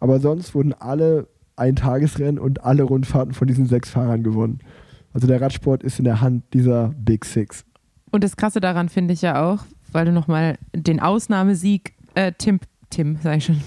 [0.00, 4.60] Aber sonst wurden alle Eintagesrennen und alle Rundfahrten von diesen sechs Fahrern gewonnen.
[5.12, 7.64] Also der Radsport ist in der Hand dieser Big Six.
[8.10, 12.60] Und das Krasse daran finde ich ja auch, weil du nochmal den Ausnahmesieg äh, Tim,
[12.90, 13.60] Tim, sag ich schon,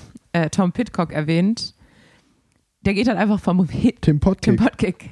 [0.45, 1.73] äh, Tom Pitcock erwähnt.
[2.81, 4.57] Der geht halt einfach vom Hi- Tim Potkick.
[4.57, 5.09] Tim Potkick.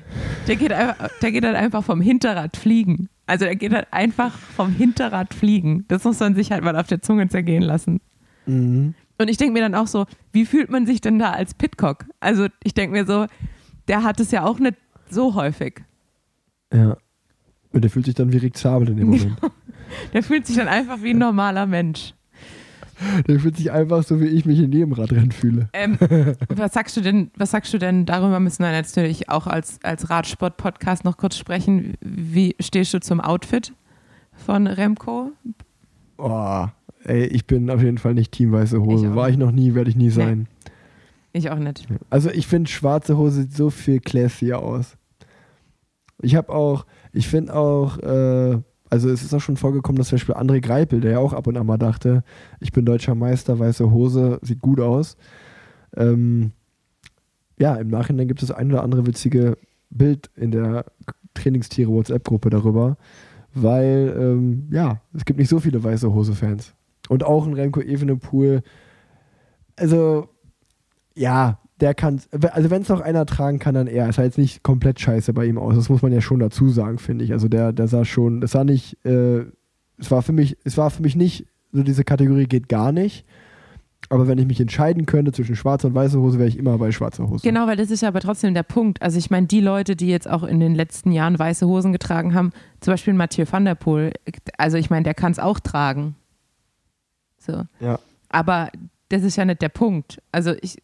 [0.47, 3.09] Der geht, einfach, der geht halt einfach vom Hinterrad fliegen.
[3.25, 5.83] Also der geht halt einfach vom Hinterrad fliegen.
[5.87, 7.99] Das muss man sich halt mal auf der Zunge zergehen lassen.
[8.45, 8.93] mhm.
[9.17, 12.03] Und ich denke mir dann auch so, wie fühlt man sich denn da als Pitcock?
[12.19, 13.27] Also ich denke mir so,
[13.87, 14.75] der hat es ja auch nicht
[15.09, 15.81] so häufig.
[16.73, 16.97] Ja.
[17.71, 19.37] Und der fühlt sich dann wie Rick Zabel in dem Moment.
[20.13, 22.13] Der fühlt sich dann einfach wie ein normaler Mensch.
[23.27, 25.69] Der fühlt sich einfach so, wie ich mich in jedem Radrennen fühle.
[25.73, 25.97] Ähm,
[26.49, 30.09] was sagst du denn, was sagst du denn, darüber müssen wir natürlich auch als, als
[30.09, 31.95] Radsport-Podcast noch kurz sprechen.
[32.01, 33.73] Wie stehst du zum Outfit
[34.33, 35.31] von Remco?
[36.17, 36.65] Oh,
[37.03, 39.07] ey, ich bin auf jeden Fall nicht Team Weiße Hose.
[39.07, 40.47] Ich War ich noch nie, werde ich nie sein.
[41.33, 41.85] Ich auch nicht.
[42.09, 44.95] Also ich finde, schwarze Hose sieht so viel classier aus.
[46.21, 48.57] Ich habe auch, ich finde auch, äh,
[48.95, 51.47] also es ist auch schon vorgekommen, dass zum Beispiel André Greipel, der ja auch ab
[51.47, 52.23] und an mal dachte,
[52.61, 55.17] ich bin deutscher Meister, weiße Hose, sieht gut aus.
[55.97, 56.53] Ähm,
[57.59, 59.57] ja, im Nachhinein gibt es ein oder andere witzige
[59.89, 60.85] Bild in der
[61.33, 62.95] Trainingstiere WhatsApp-Gruppe darüber,
[63.53, 66.73] weil, ähm, ja, es gibt nicht so viele weiße Hose-Fans.
[67.09, 68.63] Und auch ein Remco Evenepoel,
[69.75, 70.29] also,
[71.15, 72.21] ja, der kann,
[72.51, 74.07] also wenn es noch einer tragen kann, dann er.
[74.07, 75.75] Es sah jetzt nicht komplett scheiße bei ihm aus.
[75.75, 77.33] Das muss man ja schon dazu sagen, finde ich.
[77.33, 79.45] Also der, der sah schon, es sah nicht, äh,
[79.97, 83.25] es war für mich, es war für mich nicht, so diese Kategorie geht gar nicht.
[84.09, 86.91] Aber wenn ich mich entscheiden könnte zwischen schwarzer und weißer Hose, wäre ich immer bei
[86.91, 87.41] schwarzer Hose.
[87.43, 89.01] Genau, weil das ist ja aber trotzdem der Punkt.
[89.01, 92.33] Also ich meine, die Leute, die jetzt auch in den letzten Jahren weiße Hosen getragen
[92.35, 92.51] haben,
[92.81, 94.11] zum Beispiel Mathieu van der Poel,
[94.57, 96.15] also ich meine, der kann es auch tragen.
[97.39, 97.63] So.
[97.79, 97.99] Ja.
[98.29, 98.69] Aber
[99.09, 100.21] das ist ja nicht der Punkt.
[100.31, 100.77] Also ich,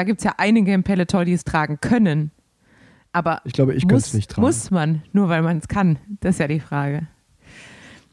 [0.00, 2.30] da gibt es ja einige im Peloton, die es tragen können.
[3.12, 4.46] Aber Ich glaube, ich könnte es muss, nicht tragen.
[4.46, 5.98] muss man, nur weil man es kann?
[6.20, 7.06] Das ist ja die Frage.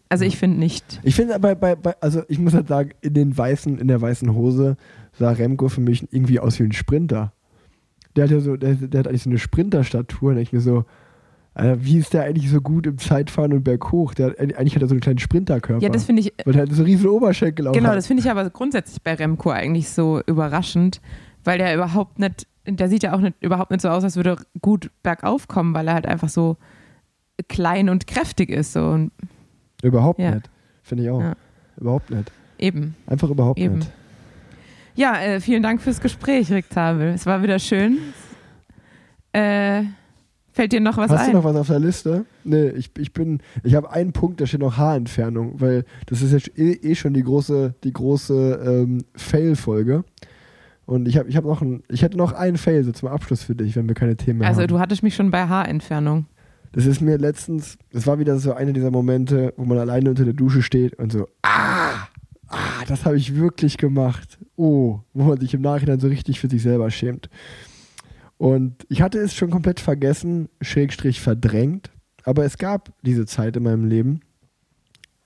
[0.09, 0.99] Also ich finde nicht.
[1.03, 4.01] Ich finde aber bei, bei, also ich muss halt sagen, in den weißen, in der
[4.01, 4.75] weißen Hose
[5.13, 7.31] sah Remco für mich irgendwie aus wie ein Sprinter.
[8.17, 10.83] Der hat ja so, der, der hat eigentlich so eine Sprinterstatur und ich mir so,
[11.53, 14.13] Alter, wie ist der eigentlich so gut im Zeitfahren und berghoch?
[14.13, 15.81] Der hat, eigentlich hat er so einen kleinen Sprinterkörper.
[15.83, 17.97] Ja, das finde ich, weil er halt so riesen Oberschenkel Genau, hat.
[17.97, 21.01] das finde ich aber grundsätzlich bei Remco eigentlich so überraschend,
[21.47, 24.31] weil der überhaupt nicht, der sieht ja auch nicht, überhaupt nicht so aus, als würde
[24.31, 26.57] er gut bergauf kommen, weil er halt einfach so
[27.47, 28.73] klein und kräftig ist.
[28.73, 28.85] So.
[28.89, 29.11] Und
[29.81, 30.35] Überhaupt Ja.
[30.35, 30.49] nicht.
[30.83, 31.21] Finde ich auch.
[31.21, 31.33] Ja.
[31.77, 32.31] Überhaupt nicht.
[32.59, 32.95] eben.
[33.05, 33.75] Einfach überhaupt Eben.
[33.79, 33.91] nicht.
[34.95, 37.09] Ja, äh, vielen Dank fürs Gespräch, Rick Zabel.
[37.13, 37.99] Es war wieder schön.
[39.31, 39.83] Äh,
[40.51, 41.31] fällt dir noch was Hast ein?
[41.31, 42.25] du noch was auf der Liste?
[42.43, 46.31] Nee, ich, ich bin, ich habe einen Punkt, da steht noch Haarentfernung, weil das ist
[46.31, 50.03] jetzt eh, eh schon die große, die große ähm, Fail-Folge.
[50.87, 53.43] Und ich habe ich hab noch ein, ich hätte noch einen Fail so zum Abschluss
[53.43, 54.69] für dich, wenn wir keine Themen mehr also haben.
[54.69, 56.27] du hattest mich schon bei Haarentfernung.
[56.71, 60.23] Das ist mir letztens, das war wieder so einer dieser Momente, wo man alleine unter
[60.23, 62.07] der Dusche steht und so, ah,
[62.47, 64.39] ah, das habe ich wirklich gemacht.
[64.55, 67.29] Oh, wo man sich im Nachhinein so richtig für sich selber schämt.
[68.37, 71.91] Und ich hatte es schon komplett vergessen, Schrägstrich verdrängt.
[72.23, 74.21] Aber es gab diese Zeit in meinem Leben.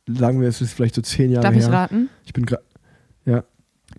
[0.07, 1.61] Sagen wir, es ist vielleicht so zehn Jahre Darf her.
[1.61, 2.09] ich raten?
[2.25, 2.63] Ich bin gerade.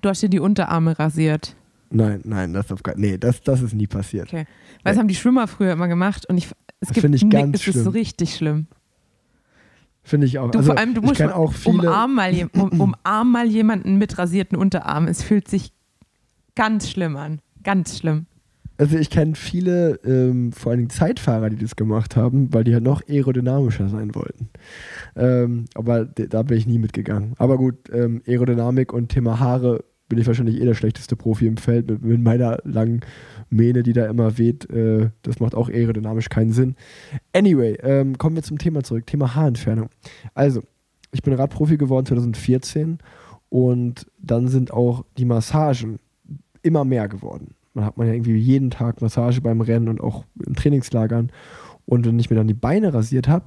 [0.02, 0.08] Ja.
[0.08, 1.54] Du hast dir die Unterarme rasiert.
[1.90, 4.28] Nein, nein, das auf Nee, das, das ist nie passiert.
[4.28, 4.46] Okay.
[4.82, 7.28] Weil das haben die Schwimmer früher immer gemacht und ich, es Das gibt finde ich
[7.28, 7.92] ganz es ist so schlimm.
[7.92, 8.66] richtig schlimm.
[10.02, 10.50] Finde ich auch.
[10.50, 11.78] Du, also, vor allem, du musst auch viele.
[11.88, 15.08] umarm, mal, jem- um, umarm mal jemanden mit rasierten Unterarmen.
[15.08, 15.72] Es fühlt sich
[16.56, 17.40] ganz schlimm an.
[17.62, 18.26] Ganz schlimm.
[18.78, 22.82] Also ich kenne viele, ähm, vor allem Zeitfahrer, die das gemacht haben, weil die halt
[22.82, 24.48] noch aerodynamischer sein wollten.
[25.14, 27.34] Ähm, aber da bin ich nie mitgegangen.
[27.38, 31.56] Aber gut, ähm, Aerodynamik und Thema Haare bin ich wahrscheinlich eh der schlechteste Profi im
[31.56, 33.00] Feld mit, mit meiner langen
[33.48, 34.68] Mähne, die da immer weht.
[34.68, 36.76] Äh, das macht auch aerodynamisch keinen Sinn.
[37.34, 39.06] Anyway, ähm, kommen wir zum Thema zurück.
[39.06, 39.88] Thema Haarentfernung.
[40.34, 40.60] Also,
[41.12, 42.98] ich bin Radprofi geworden 2014
[43.48, 45.98] und dann sind auch die Massagen
[46.60, 47.54] immer mehr geworden.
[47.72, 51.32] Man hat man ja irgendwie jeden Tag Massage beim Rennen und auch in Trainingslagern.
[51.86, 53.46] Und wenn ich mir dann die Beine rasiert habe,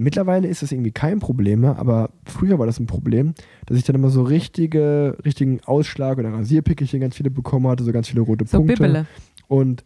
[0.00, 3.34] mittlerweile ist das irgendwie kein Problem mehr, aber früher war das ein Problem,
[3.66, 7.92] dass ich dann immer so richtige, richtigen Ausschlag oder Rasierpickelchen ganz viele bekommen hatte, so
[7.92, 8.76] ganz viele rote So Punkte.
[8.76, 9.06] Bibbele.
[9.46, 9.84] Und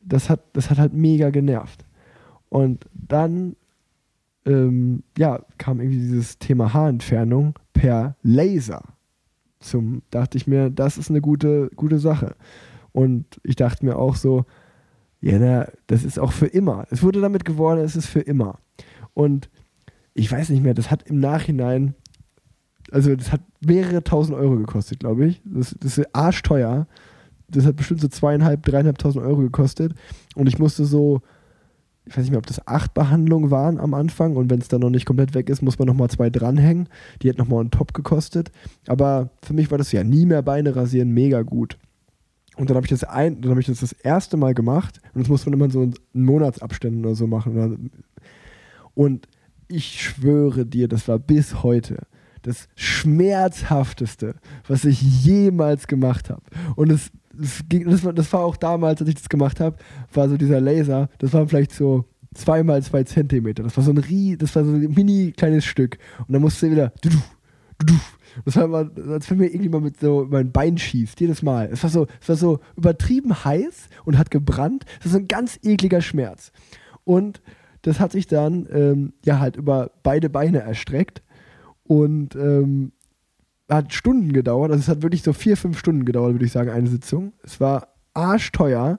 [0.00, 1.84] das hat, das hat halt mega genervt.
[2.48, 3.56] Und dann
[4.46, 8.82] ähm, ja, kam irgendwie dieses Thema Haarentfernung per Laser.
[9.60, 12.36] Zum, dachte ich mir, das ist eine gute, gute Sache.
[12.92, 14.44] Und ich dachte mir auch so,
[15.20, 16.86] ja, na, das ist auch für immer.
[16.90, 18.60] Es wurde damit geworden, es ist für immer.
[19.18, 19.50] Und
[20.14, 21.96] ich weiß nicht mehr, das hat im Nachhinein,
[22.92, 25.42] also das hat mehrere tausend Euro gekostet, glaube ich.
[25.44, 26.86] Das, das ist arschteuer.
[27.48, 29.92] Das hat bestimmt so zweieinhalb, dreieinhalbtausend Euro gekostet.
[30.36, 31.20] Und ich musste so,
[32.04, 34.36] ich weiß nicht mehr, ob das acht Behandlungen waren am Anfang.
[34.36, 36.88] Und wenn es dann noch nicht komplett weg ist, muss man nochmal zwei dranhängen.
[37.20, 38.52] Die hat nochmal einen Top gekostet.
[38.86, 41.76] Aber für mich war das ja nie mehr Beine rasieren mega gut.
[42.56, 45.00] Und dann habe ich das ein, dann habe ich das das erste Mal gemacht.
[45.12, 47.56] Und das muss man immer so in Monatsabständen oder so machen.
[47.56, 47.76] Oder-
[48.98, 49.28] Und
[49.68, 52.08] ich schwöre dir, das war bis heute
[52.42, 54.34] das schmerzhafteste,
[54.66, 56.42] was ich jemals gemacht habe.
[56.74, 59.76] Und es, es ging, das, war, das war auch damals, als ich das gemacht habe,
[60.12, 63.62] war so dieser Laser, das war vielleicht so zweimal zwei Zentimeter.
[63.62, 65.98] Das war so ein Rie, das war so ein mini kleines Stück.
[66.26, 66.92] Und dann musste wieder.
[67.00, 67.10] Du,
[67.78, 67.94] du.
[68.44, 71.68] Das war immer, als wenn mir irgendjemand mit so mein Bein schießt, jedes Mal.
[71.70, 74.86] Es war so, es war so übertrieben heiß und hat gebrannt.
[74.98, 76.50] Das ist ein ganz ekliger Schmerz.
[77.04, 77.40] Und
[77.88, 81.22] das hat sich dann ähm, ja halt über beide Beine erstreckt
[81.84, 82.92] und ähm,
[83.68, 84.70] hat Stunden gedauert.
[84.70, 87.32] Also es hat wirklich so vier, fünf Stunden gedauert, würde ich sagen, eine Sitzung.
[87.42, 88.98] Es war arschteuer.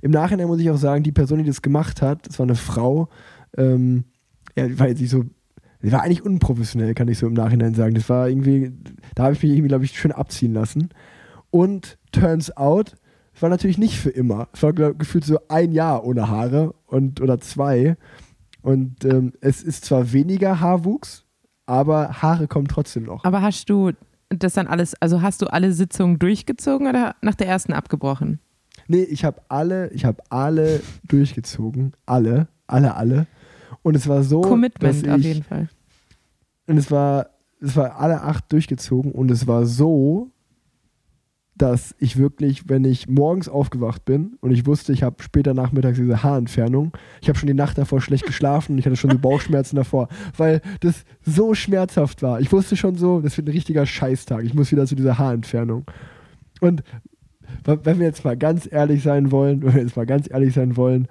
[0.00, 2.54] Im Nachhinein muss ich auch sagen, die Person, die das gemacht hat, das war eine
[2.54, 3.08] Frau,
[3.58, 4.04] ähm,
[4.56, 5.24] ja, war jetzt nicht so,
[5.82, 7.94] sie war eigentlich unprofessionell, kann ich so im Nachhinein sagen.
[7.94, 8.72] Das war irgendwie,
[9.14, 10.88] da habe ich mich irgendwie, glaube ich, schön abziehen lassen.
[11.50, 12.94] Und turns out,
[13.34, 14.48] es war natürlich nicht für immer.
[14.52, 17.96] Es war glaub, gefühlt so ein Jahr ohne Haare und oder zwei.
[18.62, 21.24] Und ähm, es ist zwar weniger Haarwuchs,
[21.66, 23.24] aber Haare kommen trotzdem noch.
[23.24, 23.92] Aber hast du
[24.28, 28.40] das dann alles, also hast du alle Sitzungen durchgezogen oder nach der ersten abgebrochen?
[28.88, 31.92] Nee, ich habe alle, ich habe alle durchgezogen.
[32.06, 33.26] Alle, alle, alle.
[33.82, 35.68] Und es war so, Commitment dass auf ich, jeden Fall.
[36.66, 37.30] Und es war,
[37.60, 40.30] es war alle acht durchgezogen und es war so,
[41.60, 45.98] dass ich wirklich, wenn ich morgens aufgewacht bin und ich wusste, ich habe später nachmittags
[45.98, 49.18] diese Haarentfernung, ich habe schon die Nacht davor schlecht geschlafen und ich hatte schon so
[49.18, 52.40] Bauchschmerzen davor, weil das so schmerzhaft war.
[52.40, 54.44] Ich wusste schon so, das wird ein richtiger Scheißtag.
[54.44, 55.84] Ich muss wieder zu dieser Haarentfernung.
[56.60, 56.82] Und
[57.64, 60.76] wenn wir jetzt mal ganz ehrlich sein wollen, wenn wir jetzt mal ganz ehrlich sein
[60.76, 61.08] wollen,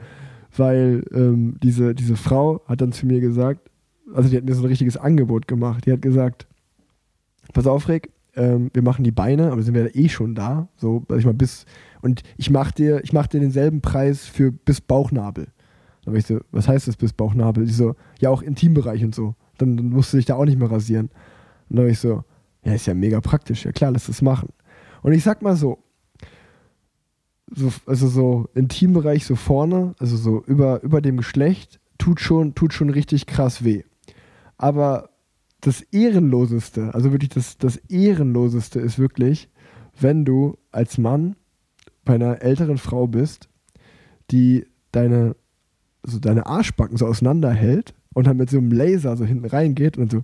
[0.58, 3.70] weil ähm, diese, diese Frau hat dann zu mir gesagt,
[4.16, 5.86] also die hat mir so ein richtiges Angebot gemacht.
[5.86, 6.48] Die hat gesagt,
[7.54, 11.04] pass auf, Rick, ähm, wir machen die Beine, aber sind wir eh schon da, so,
[11.08, 11.66] sag ich mal, bis,
[12.02, 15.48] und ich mach dir, ich mach dir denselben Preis für bis Bauchnabel.
[16.06, 17.66] Da war ich so, was heißt das bis Bauchnabel?
[17.66, 19.36] Die so, ja, auch Intimbereich und so.
[19.58, 21.10] Dann, dann musst du dich da auch nicht mehr rasieren.
[21.70, 22.24] Und dann ich so,
[22.64, 24.50] ja, ist ja mega praktisch, ja klar, lass das machen.
[25.02, 25.80] Und ich sag mal so,
[27.54, 32.74] so also so Intimbereich so vorne, also so über, über dem Geschlecht, tut schon, tut
[32.74, 33.84] schon richtig krass weh.
[34.58, 35.10] Aber
[35.62, 39.50] das Ehrenloseste, also wirklich das, das Ehrenloseste ist wirklich,
[40.00, 41.36] wenn du als Mann
[42.06, 43.50] bei einer älteren Frau bist,
[44.32, 45.36] die deine,
[46.04, 50.12] so deine Arschbacken so auseinanderhält und dann mit so einem Laser so hinten reingeht und
[50.12, 50.24] so.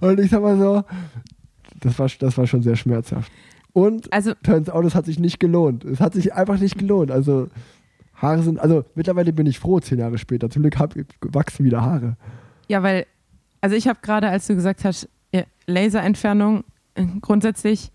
[0.00, 0.84] Und ich sag mal so,
[1.80, 3.32] das war, das war schon sehr schmerzhaft.
[3.72, 5.84] Und Also turns out, es hat sich nicht gelohnt.
[5.84, 7.10] Es hat sich einfach nicht gelohnt.
[7.10, 7.48] Also
[8.20, 10.50] Haare sind, also mittlerweile bin ich froh, zehn Jahre später.
[10.50, 12.16] Zum Glück hab, wachsen wieder Haare.
[12.68, 13.06] Ja, weil,
[13.60, 16.64] also ich habe gerade, als du gesagt hast, ja, Laserentfernung,
[16.94, 17.92] äh, grundsätzlich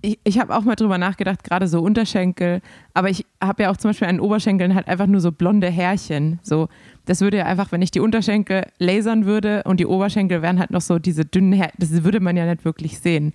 [0.00, 2.60] ich, ich habe auch mal drüber nachgedacht, gerade so Unterschenkel,
[2.94, 6.38] aber ich habe ja auch zum Beispiel an Oberschenkeln halt einfach nur so blonde Härchen.
[6.42, 6.68] So,
[7.04, 10.70] das würde ja einfach, wenn ich die Unterschenkel lasern würde und die Oberschenkel wären halt
[10.70, 13.32] noch so diese dünnen Härchen, das würde man ja nicht wirklich sehen.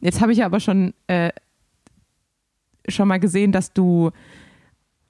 [0.00, 1.30] Jetzt habe ich aber schon, äh,
[2.88, 4.10] schon mal gesehen, dass du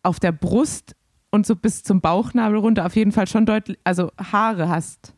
[0.05, 0.95] auf der Brust
[1.31, 5.15] und so bis zum Bauchnabel runter auf jeden Fall schon deutlich, also Haare hast.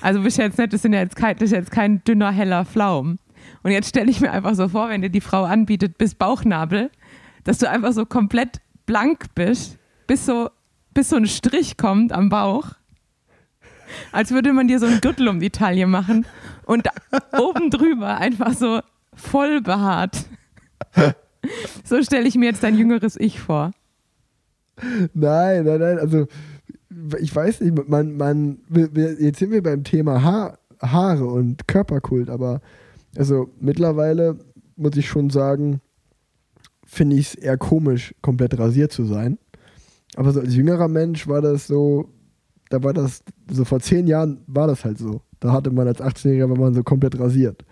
[0.00, 2.30] Also bist ja jetzt nicht, das, sind ja jetzt kein, das ist jetzt kein dünner,
[2.30, 3.18] heller Flaum.
[3.62, 6.90] Und jetzt stelle ich mir einfach so vor, wenn dir die Frau anbietet bis Bauchnabel,
[7.44, 10.50] dass du einfach so komplett blank bist, bis so,
[10.94, 12.70] bis so ein Strich kommt am Bauch.
[14.12, 16.24] Als würde man dir so einen Gürtel um die Taille machen
[16.64, 16.88] und
[17.38, 18.80] oben drüber einfach so
[19.14, 20.24] voll behaart.
[21.84, 23.72] So stelle ich mir jetzt dein jüngeres Ich vor.
[25.14, 26.26] Nein, nein, nein, also
[27.20, 28.58] ich weiß nicht, man, man,
[29.18, 32.60] jetzt sind wir beim Thema Haar, Haare und Körperkult, aber
[33.16, 34.38] also mittlerweile
[34.76, 35.80] muss ich schon sagen,
[36.84, 39.38] finde ich es eher komisch, komplett rasiert zu sein.
[40.16, 42.08] Aber so als jüngerer Mensch war das so,
[42.68, 45.22] da war das, so vor zehn Jahren war das halt so.
[45.38, 47.64] Da hatte man als 18-Jähriger, war man so komplett rasiert.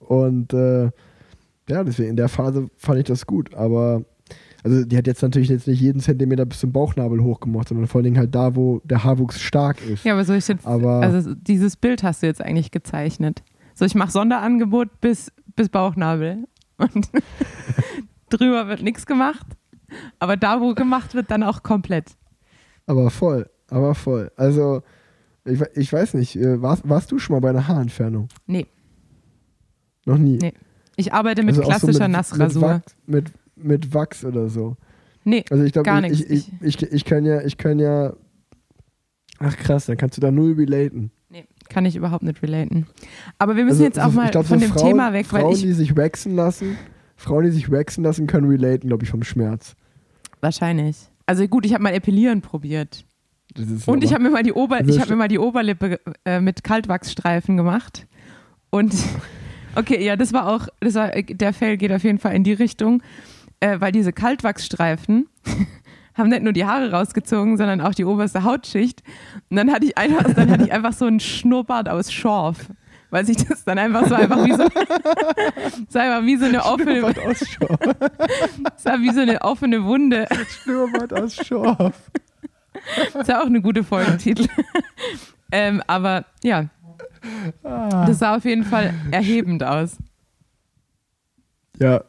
[0.00, 0.90] Und äh,
[1.68, 3.54] ja, deswegen in der Phase fand ich das gut.
[3.54, 4.04] Aber
[4.64, 7.98] also die hat jetzt natürlich jetzt nicht jeden Zentimeter bis zum Bauchnabel hochgemacht, sondern vor
[8.00, 10.04] allen Dingen halt da, wo der Haarwuchs stark ist.
[10.04, 13.42] Ja, aber so ist jetzt, Aber- also dieses Bild hast du jetzt eigentlich gezeichnet.
[13.74, 16.44] So, ich mache Sonderangebot bis, bis Bauchnabel.
[16.78, 17.08] Und
[18.30, 19.46] drüber wird nichts gemacht.
[20.18, 22.10] Aber da, wo gemacht wird, dann auch komplett.
[22.86, 24.30] Aber voll, aber voll.
[24.36, 24.82] Also,
[25.44, 28.28] ich, ich weiß nicht, äh, warst, warst du schon mal bei einer Haarentfernung?
[28.46, 28.66] Nee.
[30.06, 30.38] Noch nie.
[30.40, 30.52] Nee.
[30.96, 32.60] Ich arbeite mit Also auch so klassischer mit, Nassrasur.
[32.62, 33.32] Mit Wachs, mit,
[33.62, 34.76] mit Wachs oder so.
[35.24, 36.30] Nee, Also ich glaube, Gar ich, nichts.
[36.30, 38.14] ich, ich, ich, ich kann ja, ich kann ja.
[39.38, 41.10] Ach krass, dann kannst du da null relaten.
[41.30, 42.86] nee, kann ich überhaupt nicht relaten.
[43.38, 45.26] Aber wir müssen Also, jetzt auch so- mal glaub, von so dem Frauen, Thema weg,
[45.26, 46.76] Frauen, weil ich die sich waxen lassen,
[47.16, 49.74] Frauen, die sich waxen lassen, können relaten, glaube ich, vom Schmerz.
[50.40, 50.96] wahrscheinlich.
[51.26, 53.04] Also gut, ich habe mal Epilieren probiert.
[53.86, 56.00] Und ich habe mir mal die Ober Also ich habe st- mir mal die Oberlippe
[56.24, 58.06] äh, mit Kaltwachsstreifen gemacht.
[58.70, 58.94] Und
[59.74, 62.52] okay, ja, das war auch, das war, der Fell geht auf jeden Fall in die
[62.52, 63.02] Richtung,
[63.60, 65.28] äh, weil diese Kaltwachsstreifen
[66.14, 69.02] haben nicht nur die Haare rausgezogen, sondern auch die oberste Hautschicht.
[69.48, 72.70] Und dann hatte ich einfach, dann hatte ich einfach so einen Schnurrbart aus Schorf.
[73.12, 74.58] Weil sich das dann einfach so einfach wie so,
[75.94, 77.12] war einfach wie so eine offene, war
[79.00, 80.26] wie so eine offene Wunde.
[80.62, 82.10] Schnurrbart aus Schorf.
[83.12, 84.46] Das ist ja auch eine gute Folgentitel.
[85.50, 86.66] ähm, aber ja,
[87.62, 89.96] das sah auf jeden Fall erhebend aus.
[91.78, 92.04] Ja,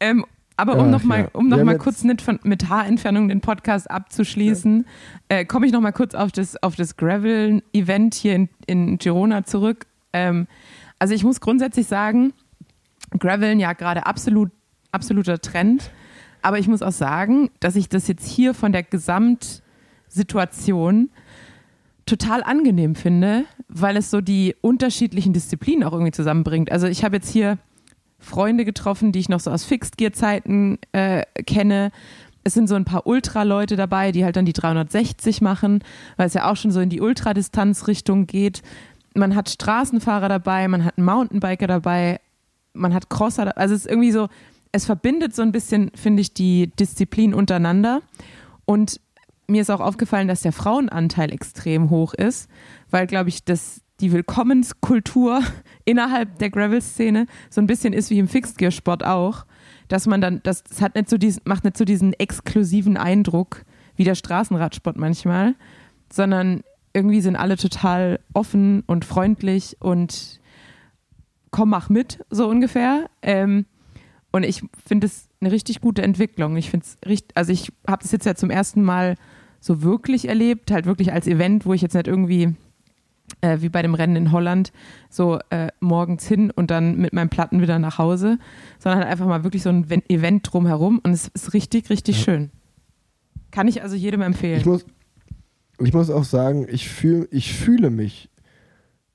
[0.00, 0.26] Ähm,
[0.56, 1.28] aber um Ach, nochmal ja.
[1.32, 4.86] um noch mal kurz nicht von, mit Haarentfernung den Podcast abzuschließen,
[5.28, 9.86] äh, komme ich nochmal kurz auf das, auf das Gravel-Event hier in, in Girona zurück.
[10.12, 10.46] Ähm,
[10.98, 12.34] also ich muss grundsätzlich sagen,
[13.18, 14.50] Graveln ja gerade absolut,
[14.92, 15.90] absoluter Trend.
[16.42, 21.08] Aber ich muss auch sagen, dass ich das jetzt hier von der Gesamtsituation
[22.06, 26.70] total angenehm finde, weil es so die unterschiedlichen Disziplinen auch irgendwie zusammenbringt.
[26.70, 27.56] Also ich habe jetzt hier
[28.24, 31.90] Freunde getroffen, die ich noch so aus Fixed Gear Zeiten äh, kenne.
[32.42, 35.82] Es sind so ein paar Ultra-Leute dabei, die halt dann die 360 machen,
[36.16, 38.62] weil es ja auch schon so in die Ultradistanz-Richtung geht.
[39.14, 42.20] Man hat Straßenfahrer dabei, man hat einen Mountainbiker dabei,
[42.72, 44.28] man hat Crosser, da- also es ist irgendwie so,
[44.72, 48.00] es verbindet so ein bisschen, finde ich, die Disziplin untereinander.
[48.64, 49.00] Und
[49.46, 52.48] mir ist auch aufgefallen, dass der Frauenanteil extrem hoch ist,
[52.90, 55.40] weil, glaube ich, das, die Willkommenskultur
[55.84, 59.46] innerhalb der Gravel-Szene so ein bisschen ist wie im Fixed-Gear-Sport auch,
[59.88, 63.64] dass man dann, das, das hat nicht so diesen, macht nicht so diesen exklusiven Eindruck
[63.96, 65.54] wie der Straßenradsport manchmal,
[66.10, 66.62] sondern
[66.92, 70.40] irgendwie sind alle total offen und freundlich und
[71.50, 73.10] komm, mach mit, so ungefähr.
[73.22, 73.66] Ähm,
[74.32, 76.56] und ich finde es eine richtig gute Entwicklung.
[76.56, 79.16] Ich finde es richtig, also ich habe das jetzt ja zum ersten Mal
[79.60, 82.54] so wirklich erlebt, halt wirklich als Event, wo ich jetzt nicht irgendwie
[83.40, 84.72] äh, wie bei dem Rennen in Holland
[85.10, 88.38] so äh, morgens hin und dann mit meinem Platten wieder nach Hause,
[88.78, 92.20] sondern halt einfach mal wirklich so ein Ven- Event drumherum und es ist richtig, richtig
[92.20, 92.50] schön.
[93.50, 94.58] Kann ich also jedem empfehlen.
[94.58, 94.84] ich muss,
[95.78, 98.30] ich muss auch sagen, ich, fühl, ich fühle mich,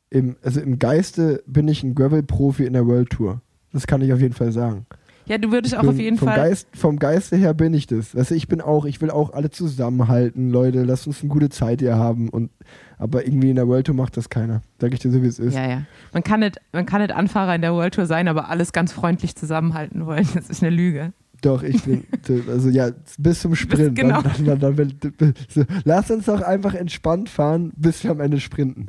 [0.09, 3.41] im, also im Geiste bin ich ein Gravel-Profi in der World Tour.
[3.71, 4.87] Das kann ich auf jeden Fall sagen.
[5.29, 6.37] Ja, du würdest auch bin, auf jeden vom Fall.
[6.37, 8.15] Geist, vom Geiste her bin ich das.
[8.15, 11.81] Also ich bin auch, ich will auch alle zusammenhalten, Leute, lasst uns eine gute Zeit
[11.81, 12.29] hier haben.
[12.29, 12.49] Und,
[12.97, 14.63] aber irgendwie in der World Tour macht das keiner.
[14.81, 15.53] Sag ich dir so, wie es ist.
[15.53, 15.81] Ja, ja.
[16.13, 18.91] Man kann, nicht, man kann nicht Anfahrer in der World Tour sein, aber alles ganz
[18.91, 20.27] freundlich zusammenhalten wollen.
[20.33, 21.13] Das ist eine Lüge.
[21.41, 22.05] Doch, ich bin,
[22.49, 22.89] also ja,
[23.19, 23.95] bis zum Sprint.
[23.95, 24.23] genau.
[24.23, 28.39] Dann, dann, dann, dann, so, lass uns doch einfach entspannt fahren, bis wir am Ende
[28.39, 28.87] sprinten.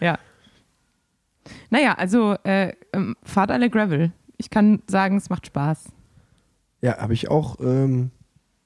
[0.00, 0.18] Ja.
[1.70, 4.12] Naja, also äh, ähm, fahrt alle Gravel.
[4.38, 5.84] Ich kann sagen, es macht Spaß.
[6.80, 8.10] Ja, habe ich auch ähm,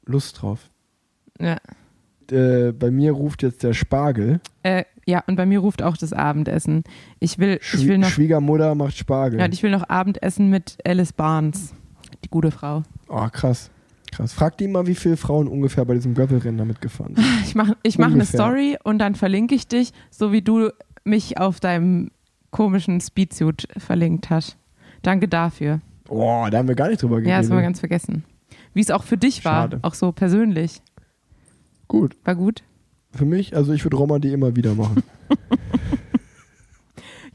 [0.05, 0.71] Lust drauf.
[1.41, 1.57] Ja.
[2.31, 4.41] Äh, bei mir ruft jetzt der Spargel.
[4.63, 6.85] Äh, ja, und bei mir ruft auch das Abendessen.
[7.19, 9.41] Ich will, ich will Schwie noch, Schwiegermutter macht Spargel.
[9.41, 11.75] ja, ich will noch Abendessen mit Alice Barnes,
[12.25, 12.85] die gute Frau.
[13.09, 13.71] oh, krass.
[14.13, 14.35] Krass.
[14.35, 17.27] Frag die mal, wie viele Frauen ungefähr bei diesem Gravelrennen da mitgefahren sind.
[17.45, 18.27] Ich mache ich mach eine.
[18.27, 20.69] Story und dann verlinke ich dich, so wie du
[21.05, 22.11] mich auf deinem
[22.51, 24.59] komischen Speedsuit verlinkt hast.
[25.03, 25.81] Danke dafür.
[26.09, 27.41] Oh, da haben wir gar nicht drüber Ja, geredet.
[27.45, 28.25] das haben wir ganz vergessen.
[28.75, 29.79] Wie es auch für dich war, Schade.
[29.83, 30.81] auch so persönlich.
[31.89, 32.17] Gut.
[32.25, 32.63] War gut?
[33.13, 35.03] Für mich, also ich würde Roma die immer wieder machen.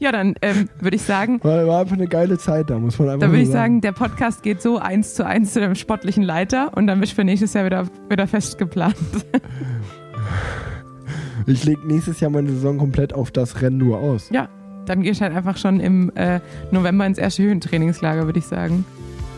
[0.00, 3.08] Ja, dann ähm, würde ich sagen, War, war einfach eine geile Zeit da, muss man
[3.08, 6.22] einfach dann würde ich sagen, der Podcast geht so eins zu eins zu dem sportlichen
[6.22, 8.94] Leiter und dann bist du für nächstes Jahr wieder, wieder fest geplant.
[11.46, 14.28] Ich lege nächstes Jahr meine Saison komplett auf das Rennen nur aus.
[14.30, 14.48] Ja,
[14.88, 16.40] dann gehst du halt einfach schon im äh,
[16.70, 18.84] November ins erste Höhentrainingslager, würde ich sagen.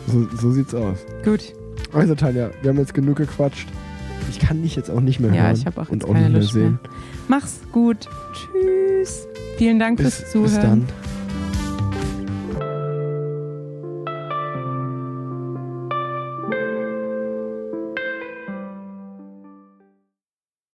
[0.07, 0.97] So, so sieht's aus.
[1.23, 1.53] Gut.
[1.93, 3.67] Also Tanja, wir haben jetzt genug gequatscht.
[4.29, 5.55] Ich kann dich jetzt auch nicht mehr Ja, hören.
[5.55, 6.63] ich habe auch und jetzt auch keine nicht mehr Lust mehr.
[6.65, 6.79] sehen.
[7.27, 8.07] Mach's gut.
[8.33, 9.27] Tschüss.
[9.57, 10.49] Vielen Dank Bis, fürs Zuhören.
[10.51, 11.10] bis dann.